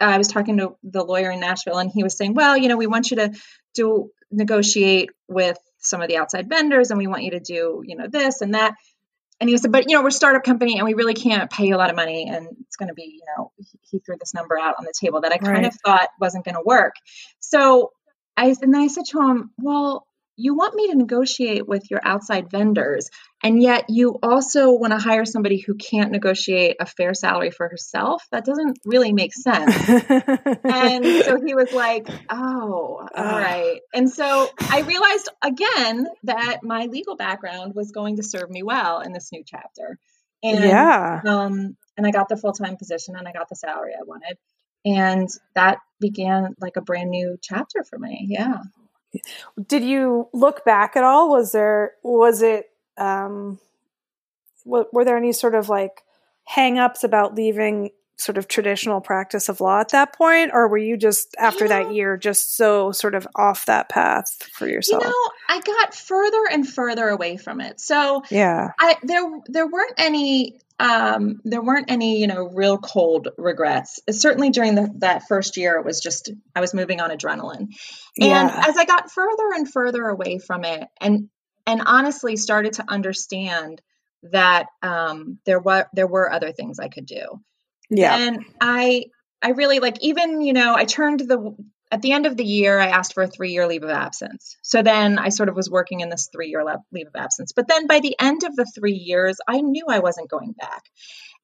I 0.00 0.18
was 0.18 0.28
talking 0.28 0.58
to 0.58 0.76
the 0.82 1.04
lawyer 1.04 1.30
in 1.30 1.40
Nashville, 1.40 1.78
and 1.78 1.90
he 1.90 2.02
was 2.02 2.16
saying, 2.16 2.34
Well, 2.34 2.56
you 2.56 2.68
know, 2.68 2.76
we 2.76 2.86
want 2.86 3.10
you 3.10 3.18
to 3.18 3.32
do 3.74 4.10
negotiate 4.30 5.10
with 5.28 5.58
some 5.78 6.02
of 6.02 6.08
the 6.08 6.16
outside 6.16 6.48
vendors, 6.48 6.90
and 6.90 6.98
we 6.98 7.06
want 7.06 7.22
you 7.22 7.32
to 7.32 7.40
do, 7.40 7.82
you 7.84 7.96
know, 7.96 8.08
this 8.08 8.40
and 8.40 8.54
that 8.54 8.74
and 9.42 9.50
he 9.50 9.58
said, 9.58 9.72
but 9.72 9.90
you 9.90 9.96
know, 9.96 10.02
we're 10.02 10.08
a 10.08 10.12
startup 10.12 10.44
company 10.44 10.78
and 10.78 10.86
we 10.86 10.94
really 10.94 11.14
can't 11.14 11.50
pay 11.50 11.66
you 11.66 11.74
a 11.74 11.76
lot 11.76 11.90
of 11.90 11.96
money. 11.96 12.28
And 12.28 12.46
it's 12.60 12.76
going 12.76 12.90
to 12.90 12.94
be, 12.94 13.18
you 13.18 13.22
know, 13.36 13.50
he 13.90 13.98
threw 13.98 14.14
this 14.16 14.34
number 14.34 14.56
out 14.56 14.76
on 14.78 14.84
the 14.84 14.92
table 14.96 15.22
that 15.22 15.32
I 15.32 15.38
kind 15.38 15.64
right. 15.64 15.66
of 15.66 15.74
thought 15.84 16.10
wasn't 16.20 16.44
going 16.44 16.54
to 16.54 16.62
work. 16.64 16.94
So 17.40 17.90
I, 18.36 18.54
and 18.62 18.72
then 18.72 18.80
I 18.80 18.86
said 18.86 19.04
to 19.06 19.20
him, 19.20 19.50
well, 19.58 20.06
you 20.36 20.54
want 20.54 20.74
me 20.74 20.88
to 20.90 20.96
negotiate 20.96 21.68
with 21.68 21.90
your 21.90 22.00
outside 22.02 22.50
vendors 22.50 23.10
and 23.42 23.62
yet 23.62 23.86
you 23.88 24.18
also 24.22 24.72
want 24.72 24.92
to 24.92 24.98
hire 24.98 25.24
somebody 25.24 25.58
who 25.58 25.74
can't 25.74 26.10
negotiate 26.10 26.76
a 26.80 26.86
fair 26.86 27.12
salary 27.12 27.50
for 27.50 27.68
herself? 27.68 28.22
That 28.30 28.44
doesn't 28.44 28.78
really 28.84 29.12
make 29.12 29.34
sense. 29.34 29.74
And 30.64 31.04
so 31.24 31.38
he 31.44 31.54
was 31.54 31.72
like 31.72 32.08
oh 32.30 33.06
all 33.14 33.24
right. 33.24 33.80
And 33.92 34.10
so 34.10 34.48
i 34.60 34.80
realized 34.80 35.28
again 35.42 36.06
that 36.24 36.60
my 36.62 36.86
legal 36.86 37.16
background 37.16 37.74
was 37.74 37.90
going 37.90 38.16
to 38.16 38.22
serve 38.22 38.48
me 38.50 38.62
well 38.62 39.00
in 39.00 39.12
this 39.12 39.30
new 39.32 39.42
chapter. 39.46 39.98
And 40.42 40.64
yeah. 40.64 41.20
um 41.26 41.76
and 41.96 42.06
i 42.06 42.10
got 42.10 42.28
the 42.28 42.36
full-time 42.36 42.76
position 42.76 43.16
and 43.16 43.28
i 43.28 43.32
got 43.32 43.48
the 43.48 43.56
salary 43.56 43.92
i 43.98 44.04
wanted. 44.04 44.38
And 44.84 45.28
that 45.54 45.78
began 46.00 46.54
like 46.60 46.76
a 46.76 46.80
brand 46.80 47.10
new 47.10 47.36
chapter 47.40 47.84
for 47.84 47.98
me. 47.98 48.26
Yeah 48.28 48.62
did 49.68 49.84
you 49.84 50.28
look 50.32 50.64
back 50.64 50.96
at 50.96 51.04
all? 51.04 51.30
Was 51.30 51.52
there 51.52 51.94
was 52.02 52.42
it 52.42 52.70
um, 52.98 53.58
were 54.64 55.04
there 55.04 55.16
any 55.16 55.32
sort 55.32 55.54
of 55.54 55.68
like 55.68 56.02
hangups 56.54 57.04
about 57.04 57.34
leaving 57.34 57.90
sort 58.16 58.38
of 58.38 58.46
traditional 58.46 59.00
practice 59.00 59.48
of 59.48 59.60
law 59.60 59.80
at 59.80 59.90
that 59.90 60.14
point, 60.14 60.50
or 60.52 60.68
were 60.68 60.78
you 60.78 60.96
just 60.96 61.34
after 61.38 61.66
that 61.68 61.94
year 61.94 62.16
just 62.16 62.56
so 62.56 62.92
sort 62.92 63.14
of 63.14 63.26
off 63.34 63.66
that 63.66 63.88
path 63.88 64.36
for 64.52 64.68
yourself? 64.68 65.02
You 65.02 65.08
know, 65.08 65.30
I 65.48 65.60
got 65.60 65.94
further 65.94 66.42
and 66.50 66.68
further 66.68 67.08
away 67.08 67.36
from 67.36 67.60
it. 67.60 67.80
So 67.80 68.22
yeah, 68.30 68.72
I 68.78 68.96
there 69.02 69.24
there 69.48 69.66
weren't 69.66 69.94
any 69.98 70.58
um, 70.82 71.40
there 71.44 71.62
weren't 71.62 71.90
any, 71.90 72.20
you 72.20 72.26
know, 72.26 72.48
real 72.52 72.76
cold 72.76 73.28
regrets. 73.38 74.00
Certainly 74.10 74.50
during 74.50 74.74
the, 74.74 74.90
that 74.98 75.28
first 75.28 75.56
year, 75.56 75.76
it 75.76 75.84
was 75.84 76.00
just 76.00 76.30
I 76.56 76.60
was 76.60 76.74
moving 76.74 77.00
on 77.00 77.10
adrenaline, 77.10 77.58
and 77.58 77.70
yeah. 78.18 78.64
as 78.66 78.76
I 78.76 78.84
got 78.84 79.10
further 79.10 79.52
and 79.54 79.70
further 79.70 80.06
away 80.06 80.38
from 80.38 80.64
it, 80.64 80.88
and 81.00 81.28
and 81.66 81.82
honestly 81.86 82.36
started 82.36 82.74
to 82.74 82.84
understand 82.88 83.80
that 84.24 84.66
um, 84.82 85.38
there 85.46 85.60
were 85.60 85.86
there 85.92 86.06
were 86.06 86.32
other 86.32 86.52
things 86.52 86.78
I 86.78 86.88
could 86.88 87.06
do. 87.06 87.40
Yeah, 87.92 88.16
and 88.16 88.44
I 88.60 89.04
I 89.42 89.50
really 89.50 89.80
like 89.80 90.02
even 90.02 90.40
you 90.40 90.52
know 90.52 90.74
I 90.74 90.84
turned 90.84 91.20
the 91.20 91.54
at 91.92 92.00
the 92.00 92.12
end 92.12 92.24
of 92.24 92.38
the 92.38 92.44
year, 92.44 92.80
I 92.80 92.86
asked 92.86 93.12
for 93.12 93.22
a 93.22 93.28
three 93.28 93.52
year 93.52 93.66
leave 93.68 93.82
of 93.82 93.90
absence. 93.90 94.56
So 94.62 94.82
then 94.82 95.18
I 95.18 95.28
sort 95.28 95.50
of 95.50 95.54
was 95.54 95.68
working 95.68 96.00
in 96.00 96.08
this 96.08 96.30
three 96.32 96.48
year 96.48 96.64
leave 96.90 97.06
of 97.06 97.14
absence. 97.14 97.52
But 97.52 97.68
then 97.68 97.86
by 97.86 98.00
the 98.00 98.16
end 98.18 98.44
of 98.44 98.56
the 98.56 98.64
three 98.64 98.94
years, 98.94 99.36
I 99.46 99.60
knew 99.60 99.84
I 99.88 99.98
wasn't 99.98 100.30
going 100.30 100.52
back. 100.52 100.82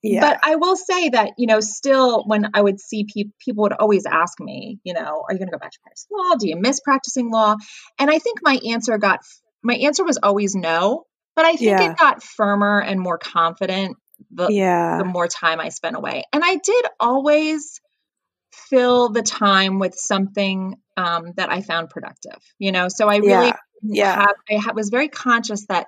Yeah. 0.03 0.21
But 0.21 0.41
I 0.43 0.57
will 0.57 0.77
say 0.77 1.11
that, 1.11 1.33
you 1.37 1.47
know, 1.47 1.61
still 1.61 2.25
when 2.25 2.49
I 2.55 2.63
would 2.63 2.81
see 2.81 3.05
people, 3.05 3.33
people 3.45 3.63
would 3.63 3.75
always 3.75 4.07
ask 4.07 4.41
me, 4.41 4.79
you 4.85 4.95
know, 4.95 5.23
are 5.29 5.33
you 5.33 5.39
going 5.39 5.49
to 5.49 5.53
go 5.53 5.59
back 5.59 5.73
to 5.73 5.81
practice 5.83 6.07
law? 6.11 6.35
Do 6.37 6.49
you 6.49 6.57
miss 6.57 6.81
practicing 6.81 7.31
law? 7.31 7.57
And 7.99 8.11
I 8.11 8.19
think 8.19 8.39
my 8.43 8.59
answer 8.71 8.97
got, 8.97 9.21
my 9.63 9.75
answer 9.75 10.05
was 10.05 10.19
always 10.23 10.55
no. 10.55 11.05
But 11.37 11.45
I 11.45 11.53
think 11.53 11.79
yeah. 11.79 11.93
it 11.93 11.99
got 11.99 12.23
firmer 12.23 12.81
and 12.81 12.99
more 12.99 13.19
confident 13.19 13.97
the, 14.31 14.49
yeah. 14.49 14.99
the 14.99 15.05
more 15.05 15.29
time 15.29 15.61
I 15.61 15.71
spent 15.71 15.97
away. 15.97 16.25
And 16.33 16.43
I 16.45 16.57
did 16.57 16.87
always 17.01 17.81
fill 18.53 19.09
the 19.09 19.23
time 19.23 19.79
with 19.79 19.95
something 19.95 20.77
um, 20.97 21.33
that 21.37 21.51
I 21.51 21.63
found 21.63 21.91
productive. 21.91 22.39
You 22.59 22.73
know, 22.73 22.89
so 22.89 23.09
I 23.09 23.17
really 23.19 23.53
yeah. 23.83 24.21
Have, 24.21 24.35
I 24.51 24.55
ha- 24.57 24.73
was 24.75 24.91
very 24.91 25.09
conscious 25.09 25.67
that 25.67 25.87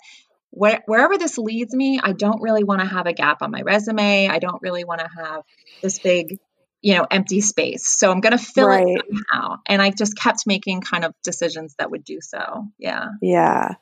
where, 0.50 0.82
wherever 0.86 1.18
this 1.18 1.38
leads 1.38 1.74
me, 1.74 2.00
I 2.02 2.12
don't 2.12 2.40
really 2.42 2.64
want 2.64 2.80
to 2.80 2.86
have 2.86 3.06
a 3.06 3.12
gap 3.12 3.42
on 3.42 3.50
my 3.50 3.62
resume. 3.62 4.28
I 4.28 4.38
don't 4.38 4.62
really 4.62 4.84
want 4.84 5.00
to 5.00 5.08
have 5.22 5.42
this 5.82 5.98
big, 5.98 6.38
you 6.82 6.94
know, 6.94 7.06
empty 7.10 7.40
space. 7.40 7.88
So 7.88 8.10
I'm 8.10 8.20
going 8.20 8.36
to 8.36 8.44
fill 8.44 8.68
right. 8.68 8.86
it 8.86 9.04
somehow. 9.30 9.56
And 9.66 9.82
I 9.82 9.90
just 9.90 10.16
kept 10.16 10.46
making 10.46 10.80
kind 10.80 11.04
of 11.04 11.14
decisions 11.22 11.74
that 11.78 11.90
would 11.90 12.04
do 12.04 12.18
so. 12.20 12.66
Yeah. 12.78 13.06
Yeah. 13.20 13.74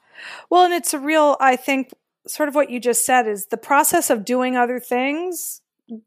Well, 0.50 0.64
and 0.64 0.74
it's 0.74 0.94
a 0.94 0.98
real, 0.98 1.36
I 1.40 1.56
think, 1.56 1.90
sort 2.28 2.48
of 2.48 2.54
what 2.54 2.70
you 2.70 2.80
just 2.80 3.04
said 3.04 3.26
is 3.26 3.46
the 3.46 3.56
process 3.56 4.10
of 4.10 4.24
doing 4.24 4.56
other 4.56 4.78
things 4.78 5.60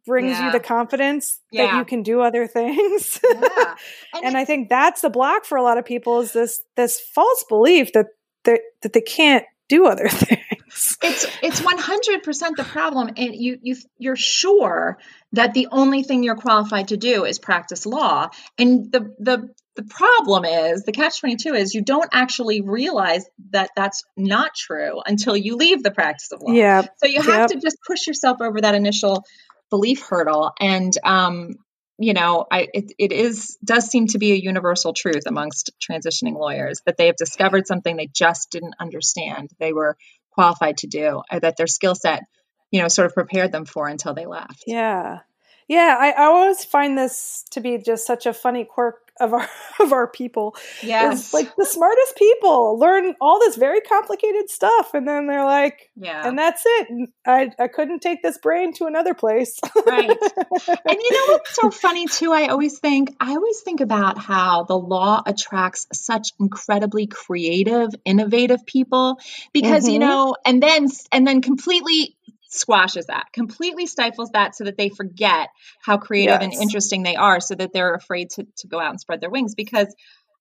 brings 0.06 0.38
yeah. 0.38 0.48
you 0.48 0.52
the 0.52 0.60
confidence 0.60 1.40
yeah. 1.52 1.66
that 1.66 1.78
you 1.78 1.86
can 1.86 2.04
do 2.04 2.22
other 2.22 2.48
things. 2.48 3.20
Yeah. 3.24 3.76
And, 4.14 4.26
and 4.26 4.38
I 4.38 4.46
think 4.46 4.70
that's 4.70 5.02
the 5.02 5.10
block 5.10 5.46
for 5.46 5.58
a 5.58 5.64
lot 5.64 5.78
of 5.78 5.86
people 5.86 6.22
is 6.22 6.34
this 6.34 6.62
this 6.76 7.00
false 7.00 7.44
belief 7.50 7.94
that 7.94 8.08
they 8.44 8.60
that 8.82 8.94
they 8.94 9.02
can't 9.02 9.46
do 9.70 9.88
other 9.88 10.08
things. 10.10 10.98
it's 11.02 11.26
it's 11.42 11.62
100% 11.62 12.56
the 12.56 12.64
problem 12.64 13.10
and 13.18 13.36
you 13.36 13.58
you 13.62 13.76
you're 13.98 14.16
sure 14.16 14.98
that 15.34 15.54
the 15.54 15.68
only 15.72 16.04
thing 16.04 16.24
you're 16.24 16.36
qualified 16.36 16.90
to 16.90 16.98
do 16.98 17.26
is 17.26 17.40
practice 17.40 17.86
law 17.86 18.30
and 18.58 18.92
the 18.92 19.14
the 19.20 19.50
the 19.76 19.84
problem 19.84 20.46
is 20.46 20.84
the 20.84 20.92
catch 20.92 21.20
22 21.20 21.54
is 21.54 21.74
you 21.74 21.82
don't 21.82 22.10
actually 22.12 22.62
realize 22.62 23.26
that 23.52 23.70
that's 23.76 24.04
not 24.18 24.52
true 24.56 25.02
until 25.06 25.36
you 25.36 25.56
leave 25.56 25.82
the 25.82 25.92
practice 25.92 26.32
of 26.32 26.42
law. 26.42 26.54
Yeah 26.54 26.82
so 26.98 27.08
you 27.08 27.22
have 27.22 27.40
yep. 27.40 27.50
to 27.50 27.60
just 27.60 27.78
push 27.86 28.08
yourself 28.08 28.38
over 28.42 28.62
that 28.62 28.76
initial 28.76 29.24
belief 29.70 30.02
hurdle 30.02 30.52
and 30.60 30.94
um 31.04 31.56
you 31.98 32.14
know 32.14 32.46
i 32.52 32.68
it, 32.74 32.92
it 32.98 33.12
is 33.12 33.58
does 33.64 33.86
seem 33.86 34.08
to 34.08 34.18
be 34.18 34.34
a 34.34 34.36
universal 34.36 34.94
truth 34.94 35.24
amongst 35.28 35.72
transitioning 35.80 36.38
lawyers 36.38 36.82
that 36.86 36.98
they 36.98 37.08
have 37.08 37.16
discovered 37.16 37.68
something 37.68 37.96
they 37.96 38.10
just 38.14 38.52
didn't 38.52 38.76
understand 38.80 39.50
they 39.60 39.72
were 39.72 39.96
qualified 40.32 40.78
to 40.78 40.88
do 40.88 41.22
or 41.32 41.40
that 41.40 41.58
their 41.58 41.68
skill 41.68 41.96
set 41.96 42.24
you 42.72 42.82
know 42.82 42.88
sort 42.88 43.06
of 43.06 43.14
prepared 43.14 43.52
them 43.52 43.66
for 43.66 43.88
until 43.88 44.14
they 44.14 44.26
left. 44.26 44.64
Yeah. 44.66 45.20
Yeah 45.68 45.96
I, 46.00 46.12
I 46.12 46.26
always 46.26 46.66
find 46.66 46.98
this 46.98 47.46
to 47.52 47.62
be 47.62 47.78
just 47.78 48.08
such 48.08 48.26
a 48.26 48.34
funny 48.34 48.66
quirk 48.66 49.01
of 49.22 49.34
our 49.34 49.48
of 49.80 49.94
our 49.94 50.08
people. 50.08 50.56
Yes. 50.84 51.34
like 51.34 51.56
the 51.56 51.66
smartest 51.66 52.16
people 52.18 52.78
learn 52.78 53.16
all 53.22 53.40
this 53.40 53.56
very 53.56 53.82
complicated 53.82 54.50
stuff 54.50 54.94
and 54.94 55.08
then 55.08 55.28
they're 55.28 55.46
like 55.46 55.90
yeah. 55.96 56.28
And 56.28 56.38
that's 56.38 56.64
it. 56.66 57.10
I 57.26 57.52
i 57.60 57.68
couldn't 57.68 58.02
take 58.02 58.22
this 58.22 58.38
brain 58.38 58.74
to 58.74 58.86
another 58.86 59.14
place. 59.14 59.60
Right. 59.86 60.10
And 60.68 61.00
you 61.00 61.12
know 61.12 61.34
what's 61.34 61.56
so 61.56 61.70
funny 61.72 62.08
too 62.08 62.32
i 62.34 62.48
always 62.48 62.80
think 62.80 63.16
i 63.20 63.32
always 63.32 63.62
think 63.62 63.82
about 63.82 64.18
how 64.18 64.64
the 64.64 64.78
law 64.78 65.22
attracts 65.26 65.88
such 65.94 66.30
incredibly 66.40 67.08
creative 67.08 67.90
innovative 68.06 68.66
people 68.66 69.20
because 69.54 69.84
mm-hmm. 69.84 69.94
you 69.94 70.00
know 70.00 70.36
and 70.46 70.62
then 70.62 70.88
and 71.12 71.28
then 71.28 71.42
completely 71.42 72.16
squashes 72.52 73.08
that, 73.08 73.28
completely 73.34 73.86
stifles 73.88 74.30
that 74.32 74.56
so 74.56 74.66
that 74.66 74.78
they 74.78 74.90
forget 74.90 75.50
how 75.82 75.98
creative 75.98 76.42
yes. 76.42 76.44
and 76.44 76.54
interesting 76.54 77.04
they 77.04 77.16
are, 77.16 77.40
so 77.40 77.56
that 77.56 77.74
they're 77.74 77.96
afraid 77.96 78.30
to, 78.32 78.46
to 78.58 78.68
go 78.68 78.80
out 78.80 78.92
and 78.92 79.00
spread 79.00 79.22
their 79.22 79.30
wings. 79.30 79.56
Because 79.56 79.94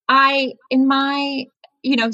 I, 0.08 0.54
in 0.70 0.86
my 0.86 1.46
you 1.82 1.96
know 1.96 2.10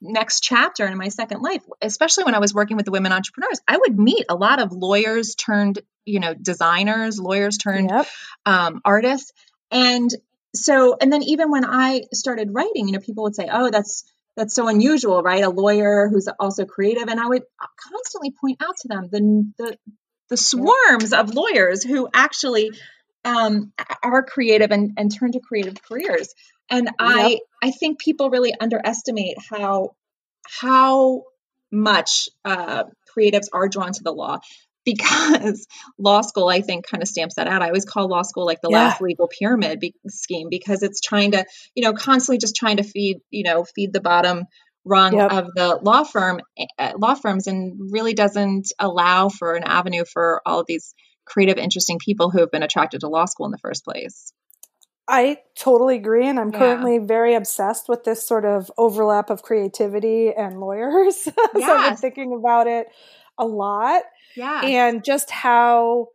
next 0.00 0.40
chapter 0.40 0.86
in 0.86 0.96
my 0.96 1.08
second 1.08 1.42
life 1.42 1.62
especially 1.82 2.24
when 2.24 2.34
i 2.34 2.38
was 2.38 2.54
working 2.54 2.78
with 2.78 2.86
the 2.86 2.90
women 2.90 3.12
entrepreneurs 3.12 3.60
i 3.68 3.76
would 3.76 3.98
meet 3.98 4.24
a 4.30 4.34
lot 4.34 4.58
of 4.58 4.72
lawyers 4.72 5.34
turned 5.34 5.80
you 6.06 6.18
know 6.18 6.32
designers 6.32 7.20
lawyers 7.20 7.58
turned 7.58 7.90
yep. 7.90 8.06
um, 8.46 8.80
artists 8.86 9.32
and 9.70 10.10
so 10.54 10.96
and 10.98 11.12
then 11.12 11.22
even 11.22 11.50
when 11.50 11.64
i 11.66 12.02
started 12.12 12.54
writing 12.54 12.88
you 12.88 12.92
know 12.92 12.98
people 12.98 13.24
would 13.24 13.34
say 13.34 13.48
oh 13.52 13.70
that's 13.70 14.10
that's 14.36 14.54
so 14.54 14.68
unusual, 14.68 15.22
right? 15.22 15.42
A 15.42 15.50
lawyer 15.50 16.08
who's 16.08 16.28
also 16.38 16.64
creative. 16.66 17.08
And 17.08 17.18
I 17.18 17.26
would 17.26 17.42
constantly 17.90 18.30
point 18.30 18.62
out 18.62 18.76
to 18.78 18.88
them 18.88 19.08
the 19.10 19.52
the, 19.58 19.78
the 20.28 20.36
swarms 20.36 21.12
of 21.12 21.34
lawyers 21.34 21.82
who 21.82 22.08
actually 22.12 22.72
um, 23.24 23.72
are 24.02 24.22
creative 24.22 24.70
and, 24.70 24.92
and 24.96 25.14
turn 25.14 25.32
to 25.32 25.40
creative 25.40 25.82
careers. 25.82 26.34
And 26.70 26.84
yep. 26.86 26.94
I 26.98 27.38
I 27.62 27.70
think 27.70 27.98
people 27.98 28.30
really 28.30 28.54
underestimate 28.58 29.36
how 29.50 29.96
how 30.44 31.24
much 31.70 32.28
uh, 32.44 32.84
creatives 33.16 33.46
are 33.52 33.68
drawn 33.68 33.92
to 33.92 34.02
the 34.02 34.12
law 34.12 34.40
because 34.86 35.66
law 35.98 36.22
school 36.22 36.48
i 36.48 36.62
think 36.62 36.86
kind 36.86 37.02
of 37.02 37.08
stamps 37.08 37.34
that 37.34 37.46
out 37.46 37.60
i 37.60 37.66
always 37.66 37.84
call 37.84 38.08
law 38.08 38.22
school 38.22 38.46
like 38.46 38.62
the 38.62 38.70
yeah. 38.70 38.86
last 38.86 39.02
legal 39.02 39.28
pyramid 39.28 39.78
be- 39.78 39.94
scheme 40.08 40.48
because 40.48 40.82
it's 40.82 41.02
trying 41.02 41.32
to 41.32 41.44
you 41.74 41.82
know 41.82 41.92
constantly 41.92 42.38
just 42.38 42.56
trying 42.56 42.78
to 42.78 42.82
feed 42.82 43.18
you 43.30 43.44
know 43.44 43.64
feed 43.74 43.92
the 43.92 44.00
bottom 44.00 44.44
rung 44.86 45.16
yep. 45.16 45.30
of 45.30 45.48
the 45.54 45.78
law 45.82 46.04
firm 46.04 46.40
uh, 46.78 46.92
law 46.96 47.14
firms 47.14 47.46
and 47.48 47.92
really 47.92 48.14
doesn't 48.14 48.72
allow 48.78 49.28
for 49.28 49.54
an 49.54 49.64
avenue 49.64 50.04
for 50.10 50.40
all 50.46 50.60
of 50.60 50.66
these 50.66 50.94
creative 51.26 51.58
interesting 51.58 51.98
people 51.98 52.30
who 52.30 52.38
have 52.38 52.52
been 52.52 52.62
attracted 52.62 53.00
to 53.00 53.08
law 53.08 53.26
school 53.26 53.46
in 53.46 53.52
the 53.52 53.58
first 53.58 53.84
place 53.84 54.32
I 55.08 55.38
totally 55.56 55.96
agree. 55.96 56.26
And 56.26 56.38
I'm 56.38 56.50
yeah. 56.50 56.58
currently 56.58 56.98
very 56.98 57.34
obsessed 57.34 57.88
with 57.88 58.04
this 58.04 58.26
sort 58.26 58.44
of 58.44 58.70
overlap 58.76 59.30
of 59.30 59.42
creativity 59.42 60.32
and 60.36 60.58
lawyers. 60.58 61.16
so. 61.22 61.32
I've 61.54 61.90
been 61.90 61.96
thinking 61.96 62.34
about 62.36 62.66
it 62.66 62.88
a 63.38 63.46
lot. 63.46 64.02
Yeah. 64.36 64.60
And 64.62 65.04
just 65.04 65.30
how, 65.30 66.08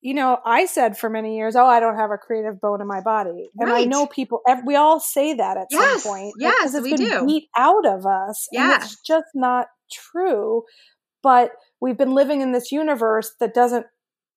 you 0.00 0.14
know, 0.14 0.38
I 0.44 0.66
said 0.66 0.98
for 0.98 1.08
many 1.08 1.36
years, 1.36 1.56
oh, 1.56 1.66
I 1.66 1.80
don't 1.80 1.96
have 1.96 2.10
a 2.10 2.18
creative 2.18 2.60
bone 2.60 2.80
in 2.80 2.86
my 2.86 3.00
body. 3.00 3.50
And 3.58 3.70
right. 3.70 3.82
I 3.82 3.84
know 3.84 4.06
people, 4.06 4.40
we 4.66 4.76
all 4.76 5.00
say 5.00 5.34
that 5.34 5.56
at 5.56 5.68
yes. 5.70 6.02
some 6.02 6.12
point. 6.12 6.34
Yes, 6.38 6.74
it's 6.74 6.82
we 6.82 6.96
been 6.96 7.08
do. 7.08 7.26
beat 7.26 7.48
out 7.56 7.86
of 7.86 8.04
us. 8.04 8.48
Yeah. 8.52 8.74
And 8.74 8.82
it's 8.82 9.00
just 9.00 9.28
not 9.34 9.68
true. 9.90 10.64
But 11.22 11.52
we've 11.80 11.96
been 11.96 12.14
living 12.14 12.40
in 12.40 12.52
this 12.52 12.72
universe 12.72 13.32
that 13.38 13.54
doesn't 13.54 13.86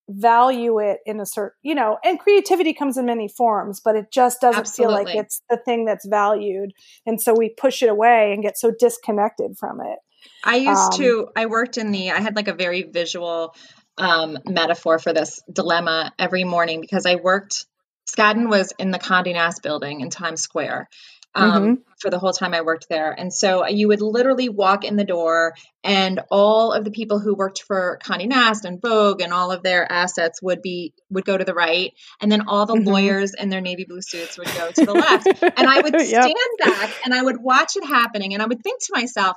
value 0.08 0.78
it 0.78 1.00
in 1.08 1.20
a 1.20 1.26
certain, 1.26 1.58
you 1.64 1.74
know, 1.74 1.98
and 2.04 2.20
creativity 2.20 2.74
comes 2.74 2.96
in 2.96 3.08
many 3.08 3.28
forms, 3.28 3.82
but 3.84 3.96
it 3.96 4.06
just 4.14 4.40
doesn't 4.40 4.60
Absolutely. 4.60 4.96
feel 4.96 5.04
like 5.04 5.16
it's 5.16 5.42
the 5.50 5.58
thing 5.66 5.86
that's 5.86 6.08
valued. 6.08 6.74
And 7.08 7.20
so 7.20 7.34
we 7.34 7.50
push 7.50 7.82
it 7.82 7.90
away 7.90 8.32
and 8.32 8.44
get 8.44 8.56
so 8.56 8.72
disconnected 8.78 9.58
from 9.60 9.82
it. 9.82 9.98
I 10.44 10.58
used 10.58 10.94
um, 10.94 11.00
to, 11.00 11.28
I 11.36 11.46
worked 11.48 11.78
in 11.78 11.92
the, 11.92 12.12
I 12.12 12.20
had 12.20 12.36
like 12.36 12.48
a 12.48 12.54
very 12.54 12.84
visual 12.84 13.56
um, 13.98 14.38
metaphor 14.46 15.00
for 15.00 15.14
this 15.14 15.42
dilemma 15.52 16.14
every 16.20 16.44
morning 16.44 16.82
because 16.82 17.06
I 17.06 17.16
worked, 17.16 17.66
Skadden 18.08 18.50
was 18.50 18.72
in 18.78 18.92
the 18.92 19.00
Condé 19.00 19.34
Nast 19.34 19.64
building 19.64 20.02
in 20.02 20.10
Times 20.10 20.42
Square. 20.42 20.90
Um, 21.38 21.52
mm-hmm. 21.52 21.74
For 22.00 22.10
the 22.10 22.18
whole 22.18 22.32
time 22.32 22.54
I 22.54 22.62
worked 22.62 22.88
there. 22.90 23.12
And 23.12 23.34
so 23.34 23.68
you 23.68 23.90
would 23.90 24.02
literally 24.02 24.48
walk 24.48 24.86
in 24.86 24.96
the 24.96 25.04
door, 25.04 25.54
and 25.84 26.22
all 26.32 26.72
of 26.72 26.86
the 26.86 26.92
people 26.92 27.20
who 27.20 27.36
worked 27.36 27.64
for 27.64 28.00
Condé 28.02 28.26
Nast 28.26 28.64
and 28.64 28.82
Vogue 28.82 29.20
and 29.20 29.34
all 29.34 29.52
of 29.52 29.62
their 29.62 29.92
assets 29.92 30.42
would 30.42 30.62
be 30.62 30.94
would 31.10 31.26
go 31.26 31.38
to 31.38 31.44
the 31.44 31.54
right, 31.54 31.92
and 32.22 32.32
then 32.32 32.48
all 32.48 32.66
the 32.66 32.76
mm-hmm. 32.76 32.88
lawyers 32.88 33.34
in 33.34 33.50
their 33.50 33.60
navy 33.60 33.84
blue 33.84 34.02
suits 34.02 34.38
would 34.38 34.48
go 34.56 34.72
to 34.72 34.86
the 34.86 34.94
left. 34.94 35.28
And 35.28 35.68
I 35.68 35.82
would 35.82 36.00
stand 36.08 36.36
yep. 36.60 36.70
back 36.70 36.94
and 37.04 37.14
I 37.14 37.22
would 37.22 37.42
watch 37.42 37.76
it 37.76 37.86
happening, 37.86 38.34
and 38.34 38.42
I 38.42 38.46
would 38.46 38.64
think 38.64 38.82
to 38.84 38.94
myself, 38.94 39.36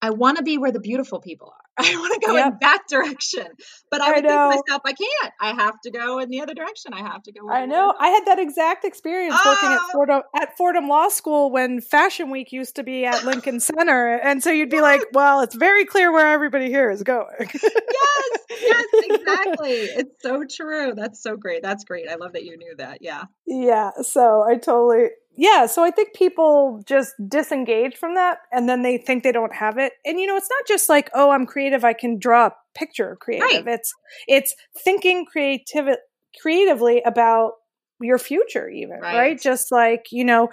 I 0.00 0.10
want 0.10 0.38
to 0.38 0.44
be 0.44 0.58
where 0.58 0.72
the 0.72 0.80
beautiful 0.80 1.20
people 1.20 1.48
are. 1.48 1.68
I 1.78 1.94
want 1.96 2.20
to 2.20 2.26
go 2.26 2.34
yep. 2.34 2.46
in 2.46 2.58
that 2.60 2.82
direction. 2.88 3.46
But 3.90 4.00
I, 4.00 4.10
I 4.10 4.14
would 4.14 4.24
know. 4.24 4.50
think 4.50 4.66
to 4.66 4.72
myself, 4.72 4.82
I 4.84 4.92
can't. 4.92 5.34
I 5.40 5.62
have 5.62 5.80
to 5.82 5.90
go 5.90 6.18
in 6.18 6.28
the 6.28 6.40
other 6.40 6.54
direction. 6.54 6.92
I 6.92 7.00
have 7.00 7.22
to 7.22 7.32
go. 7.32 7.48
I 7.48 7.66
know. 7.66 7.94
I 7.98 8.08
had 8.08 8.26
that 8.26 8.38
exact 8.38 8.84
experience 8.84 9.34
oh. 9.38 9.50
working 9.50 9.70
at 9.70 9.78
ah! 9.80 9.88
Fordham, 9.92 10.22
at 10.36 10.56
Fordham 10.56 10.88
Law 10.88 11.08
School 11.08 11.50
when 11.50 11.80
Fashion 11.80 12.30
Week 12.30 12.52
used 12.52 12.76
to 12.76 12.82
be 12.82 13.04
at 13.04 13.24
Lincoln 13.24 13.60
Center. 13.60 14.16
And 14.16 14.42
so 14.42 14.50
you'd 14.50 14.70
be 14.70 14.80
like, 14.80 15.02
well, 15.12 15.40
it's 15.40 15.54
very 15.54 15.84
clear 15.84 16.12
where 16.12 16.32
everybody 16.32 16.66
here 16.66 16.90
is 16.90 17.02
going. 17.02 17.26
yes, 17.62 18.37
yes, 18.50 18.84
exactly. 18.92 19.70
It's 19.70 20.22
so 20.22 20.44
true. 20.44 20.92
That's 20.94 21.22
so 21.22 21.36
great. 21.36 21.62
That's 21.62 21.84
great. 21.84 22.08
I 22.08 22.16
love 22.16 22.32
that 22.32 22.44
you 22.44 22.56
knew 22.56 22.74
that. 22.76 22.98
Yeah. 23.02 23.24
Yeah. 23.46 23.90
So 24.02 24.42
I 24.42 24.56
totally, 24.56 25.08
yeah, 25.36 25.66
so 25.66 25.84
I 25.84 25.92
think 25.92 26.14
people 26.14 26.82
just 26.84 27.14
disengage 27.28 27.96
from 27.96 28.16
that 28.16 28.38
and 28.52 28.68
then 28.68 28.82
they 28.82 28.98
think 28.98 29.22
they 29.22 29.32
don't 29.32 29.54
have 29.54 29.78
it. 29.78 29.92
And 30.04 30.18
you 30.18 30.26
know, 30.26 30.36
it's 30.36 30.50
not 30.50 30.66
just 30.66 30.88
like, 30.88 31.10
oh, 31.14 31.30
I'm 31.30 31.46
creative, 31.46 31.84
I 31.84 31.92
can 31.92 32.18
draw 32.18 32.46
a 32.46 32.52
picture 32.74 33.16
creative. 33.20 33.66
Right. 33.66 33.74
It's 33.74 33.92
it's 34.26 34.54
thinking 34.82 35.26
creative 35.26 35.96
creatively 36.40 37.02
about 37.02 37.52
your 38.00 38.18
future 38.18 38.68
even, 38.68 39.00
right. 39.00 39.16
right? 39.16 39.40
Just 39.40 39.70
like, 39.70 40.06
you 40.10 40.24
know, 40.24 40.50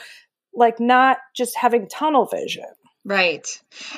like 0.53 0.79
not 0.79 1.17
just 1.35 1.55
having 1.57 1.87
tunnel 1.87 2.25
vision. 2.25 2.65
Right. 3.03 3.47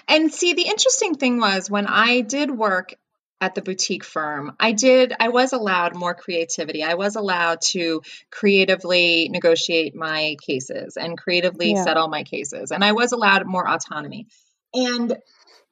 And 0.08 0.34
see, 0.34 0.54
the 0.54 0.68
interesting 0.68 1.16
thing 1.16 1.40
was 1.40 1.70
when 1.70 1.88
I 1.88 2.22
did 2.22 2.52
work 2.52 2.96
at 3.40 3.54
the 3.54 3.62
boutique 3.62 4.04
firm, 4.04 4.56
I 4.60 4.72
did, 4.72 5.14
I 5.20 5.30
was 5.30 5.54
allowed 5.54 5.96
more 5.96 6.16
creativity. 6.16 6.84
I 6.84 6.96
was 6.96 7.16
allowed 7.16 7.62
to 7.70 8.02
creatively 8.32 9.30
negotiate 9.30 9.96
my 9.96 10.38
cases 10.46 10.98
and 10.98 11.18
creatively 11.18 11.74
yeah. 11.74 11.84
settle 11.84 12.08
my 12.08 12.24
cases. 12.24 12.72
And 12.72 12.84
I 12.84 12.94
was 12.94 13.12
allowed 13.12 13.46
more 13.46 13.68
autonomy. 13.68 14.28
And 14.74 15.16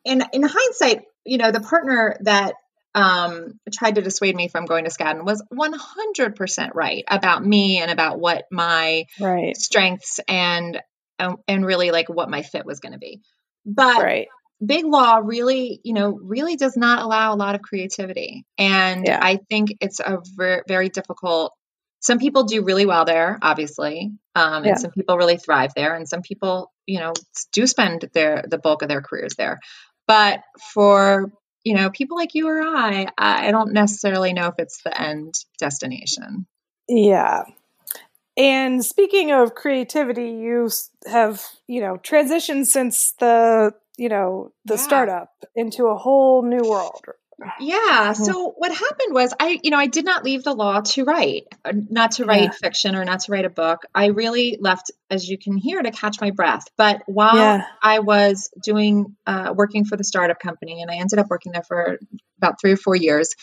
in, 0.04 0.23
in 0.32 0.43
hindsight, 0.43 1.04
you 1.25 1.39
know, 1.39 1.51
the 1.51 1.60
partner 1.60 2.17
that 2.21 2.54
um, 2.93 3.60
tried 3.73 3.95
to 3.95 4.01
dissuade 4.01 4.36
me 4.36 4.47
from 4.47 4.65
going 4.65 4.86
to 4.86 4.91
Skadden 4.91 5.25
was 5.25 5.43
100% 5.51 6.75
right 6.75 7.04
about 7.08 7.43
me 7.43 7.80
and 7.80 7.89
about 7.89 8.19
what 8.19 8.45
my 8.51 9.06
right. 9.19 9.58
strengths 9.58 10.19
and, 10.28 10.82
and, 11.17 11.38
and 11.47 11.65
really 11.65 11.89
like 11.89 12.10
what 12.10 12.30
my 12.30 12.43
fit 12.43 12.65
was 12.65 12.80
going 12.80 12.93
to 12.93 12.99
be. 12.99 13.21
But 13.65 14.04
right 14.04 14.28
big 14.63 14.86
law 14.86 15.20
really 15.24 15.80
you 15.84 15.94
know 15.94 16.12
really 16.22 16.56
does 16.56 16.78
not 16.78 17.02
allow 17.02 17.34
a 17.34 17.36
lot 17.36 17.56
of 17.56 17.62
creativity 17.62 18.46
and 18.58 19.06
yeah. 19.06 19.20
i 19.22 19.38
think 19.50 19.76
it's 19.82 20.00
a 20.00 20.20
ver- 20.36 20.63
very 20.68 20.89
difficult 20.89 21.54
some 22.00 22.20
people 22.20 22.44
do 22.44 22.63
really 22.63 22.86
well 22.86 23.06
there 23.06 23.38
obviously 23.41 24.12
um, 24.36 24.58
and 24.58 24.65
yeah. 24.65 24.76
some 24.76 24.91
people 24.91 25.18
really 25.18 25.38
thrive 25.38 25.74
there 25.76 25.96
and 25.96 26.08
some 26.08 26.22
people 26.22 26.72
you 26.86 27.00
know 27.00 27.13
do 27.52 27.68
spend 27.68 28.10
their 28.13 28.46
the 28.48 28.58
bulk 28.58 28.82
of 28.82 28.88
their 28.88 29.02
careers 29.02 29.36
there 29.36 29.60
but 30.08 30.41
for 30.74 31.32
you 31.63 31.76
know 31.76 31.89
people 31.89 32.15
like 32.15 32.34
you 32.34 32.48
or 32.48 32.62
i 32.62 33.08
i 33.18 33.52
don't 33.52 33.74
necessarily 33.74 34.32
know 34.32 34.48
if 34.48 34.56
it's 34.58 34.82
the 34.84 35.02
end 35.02 35.34
destination 35.60 36.46
yeah 36.88 37.44
and 38.38 38.84
speaking 38.84 39.32
of 39.32 39.56
creativity, 39.56 40.30
you 40.30 40.70
have, 41.10 41.41
you 41.68 41.80
know, 41.80 41.98
transitioned 41.98 42.65
since 42.65 43.13
the 43.13 43.74
you 43.98 44.10
know, 44.10 44.52
the 44.66 44.76
yeah. 44.76 44.82
startup 44.82 45.30
into 45.56 45.88
a 45.88 45.96
whole 45.96 46.44
new 46.44 46.70
world. 46.70 47.02
Yeah. 47.60 48.14
Mm-hmm. 48.14 48.24
So 48.24 48.54
what 48.58 48.72
happened 48.72 49.14
was 49.14 49.34
I, 49.40 49.60
you 49.62 49.70
know, 49.70 49.78
I 49.78 49.88
did 49.88 50.06
not 50.06 50.24
leave 50.24 50.44
the 50.44 50.54
law 50.54 50.82
to 50.82 51.04
write, 51.04 51.44
uh, 51.66 51.74
not 51.74 52.12
to 52.12 52.26
write 52.26 52.44
yeah. 52.44 52.52
fiction 52.52 52.96
or 52.96 53.04
not 53.04 53.22
to 53.22 53.32
write 53.32 53.46
a 53.46 53.50
book. 53.50 53.82
I 53.94 54.08
really 54.08 54.58
left, 54.60 54.92
as 55.10 55.28
you 55.28 55.38
can 55.38 55.58
hear, 55.58 55.82
to 55.82 55.92
catch 55.92 56.22
my 56.22 56.32
breath. 56.32 56.64
But 56.78 57.02
while 57.08 57.36
yeah. 57.36 57.66
I 57.84 58.00
was 58.00 58.50
doing, 58.64 59.18
uh, 59.28 59.54
working 59.56 59.86
for 59.86 59.98
the 59.98 60.04
startup 60.06 60.40
company, 60.40 60.82
and 60.82 60.90
I 60.90 60.96
ended 60.96 61.20
up 61.20 61.28
working 61.30 61.52
there 61.52 61.64
for 61.64 62.00
about 62.38 62.62
three 62.62 62.72
or 62.72 62.78
four 62.78 62.96
years, 62.96 63.36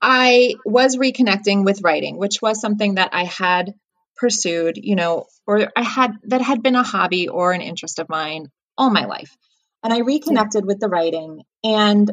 I 0.00 0.54
was 0.64 0.96
reconnecting 0.96 1.64
with 1.64 1.82
writing, 1.82 2.18
which 2.18 2.40
was 2.40 2.60
something 2.60 2.96
that 2.96 3.10
I 3.12 3.24
had 3.24 3.74
pursued, 4.16 4.76
you 4.76 4.94
know, 4.94 5.26
or 5.46 5.72
I 5.74 5.82
had 5.82 6.12
that 6.24 6.40
had 6.40 6.62
been 6.62 6.76
a 6.76 6.82
hobby 6.82 7.28
or 7.28 7.52
an 7.52 7.62
interest 7.62 7.98
of 7.98 8.08
mine 8.08 8.46
all 8.76 8.90
my 8.90 9.06
life. 9.06 9.36
And 9.84 9.92
I 9.92 9.98
reconnected 9.98 10.64
yeah. 10.64 10.66
with 10.66 10.80
the 10.80 10.88
writing 10.88 11.42
and 11.62 12.10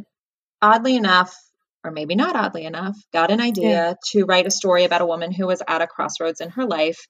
oddly 0.61 0.95
enough, 0.95 1.35
or 1.83 1.91
maybe 1.91 2.15
not 2.15 2.35
oddly 2.35 2.65
enough, 2.65 2.95
got 3.11 3.31
an 3.31 3.41
idea 3.41 3.69
yeah. 3.69 3.93
to 4.11 4.25
write 4.25 4.45
a 4.45 4.51
story 4.51 4.83
about 4.83 5.01
a 5.01 5.05
woman 5.05 5.31
who 5.31 5.47
was 5.47 5.63
at 5.67 5.81
a 5.81 5.87
crossroads 5.87 6.41
in 6.41 6.49
her 6.49 6.65
life 6.65 7.07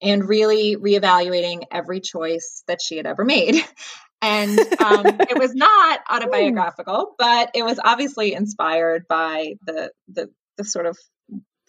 and 0.00 0.26
really 0.26 0.76
reevaluating 0.76 1.64
every 1.70 2.00
choice 2.00 2.62
that 2.68 2.80
she 2.80 2.96
had 2.96 3.06
ever 3.06 3.24
made. 3.24 3.56
And 4.22 4.58
um, 4.58 5.04
it 5.04 5.38
was 5.38 5.54
not 5.54 6.00
autobiographical, 6.10 7.14
but 7.18 7.50
it 7.54 7.62
was 7.62 7.78
obviously 7.84 8.32
inspired 8.32 9.04
by 9.06 9.56
the, 9.66 9.90
the 10.08 10.30
the 10.56 10.64
sort 10.64 10.86
of 10.86 10.96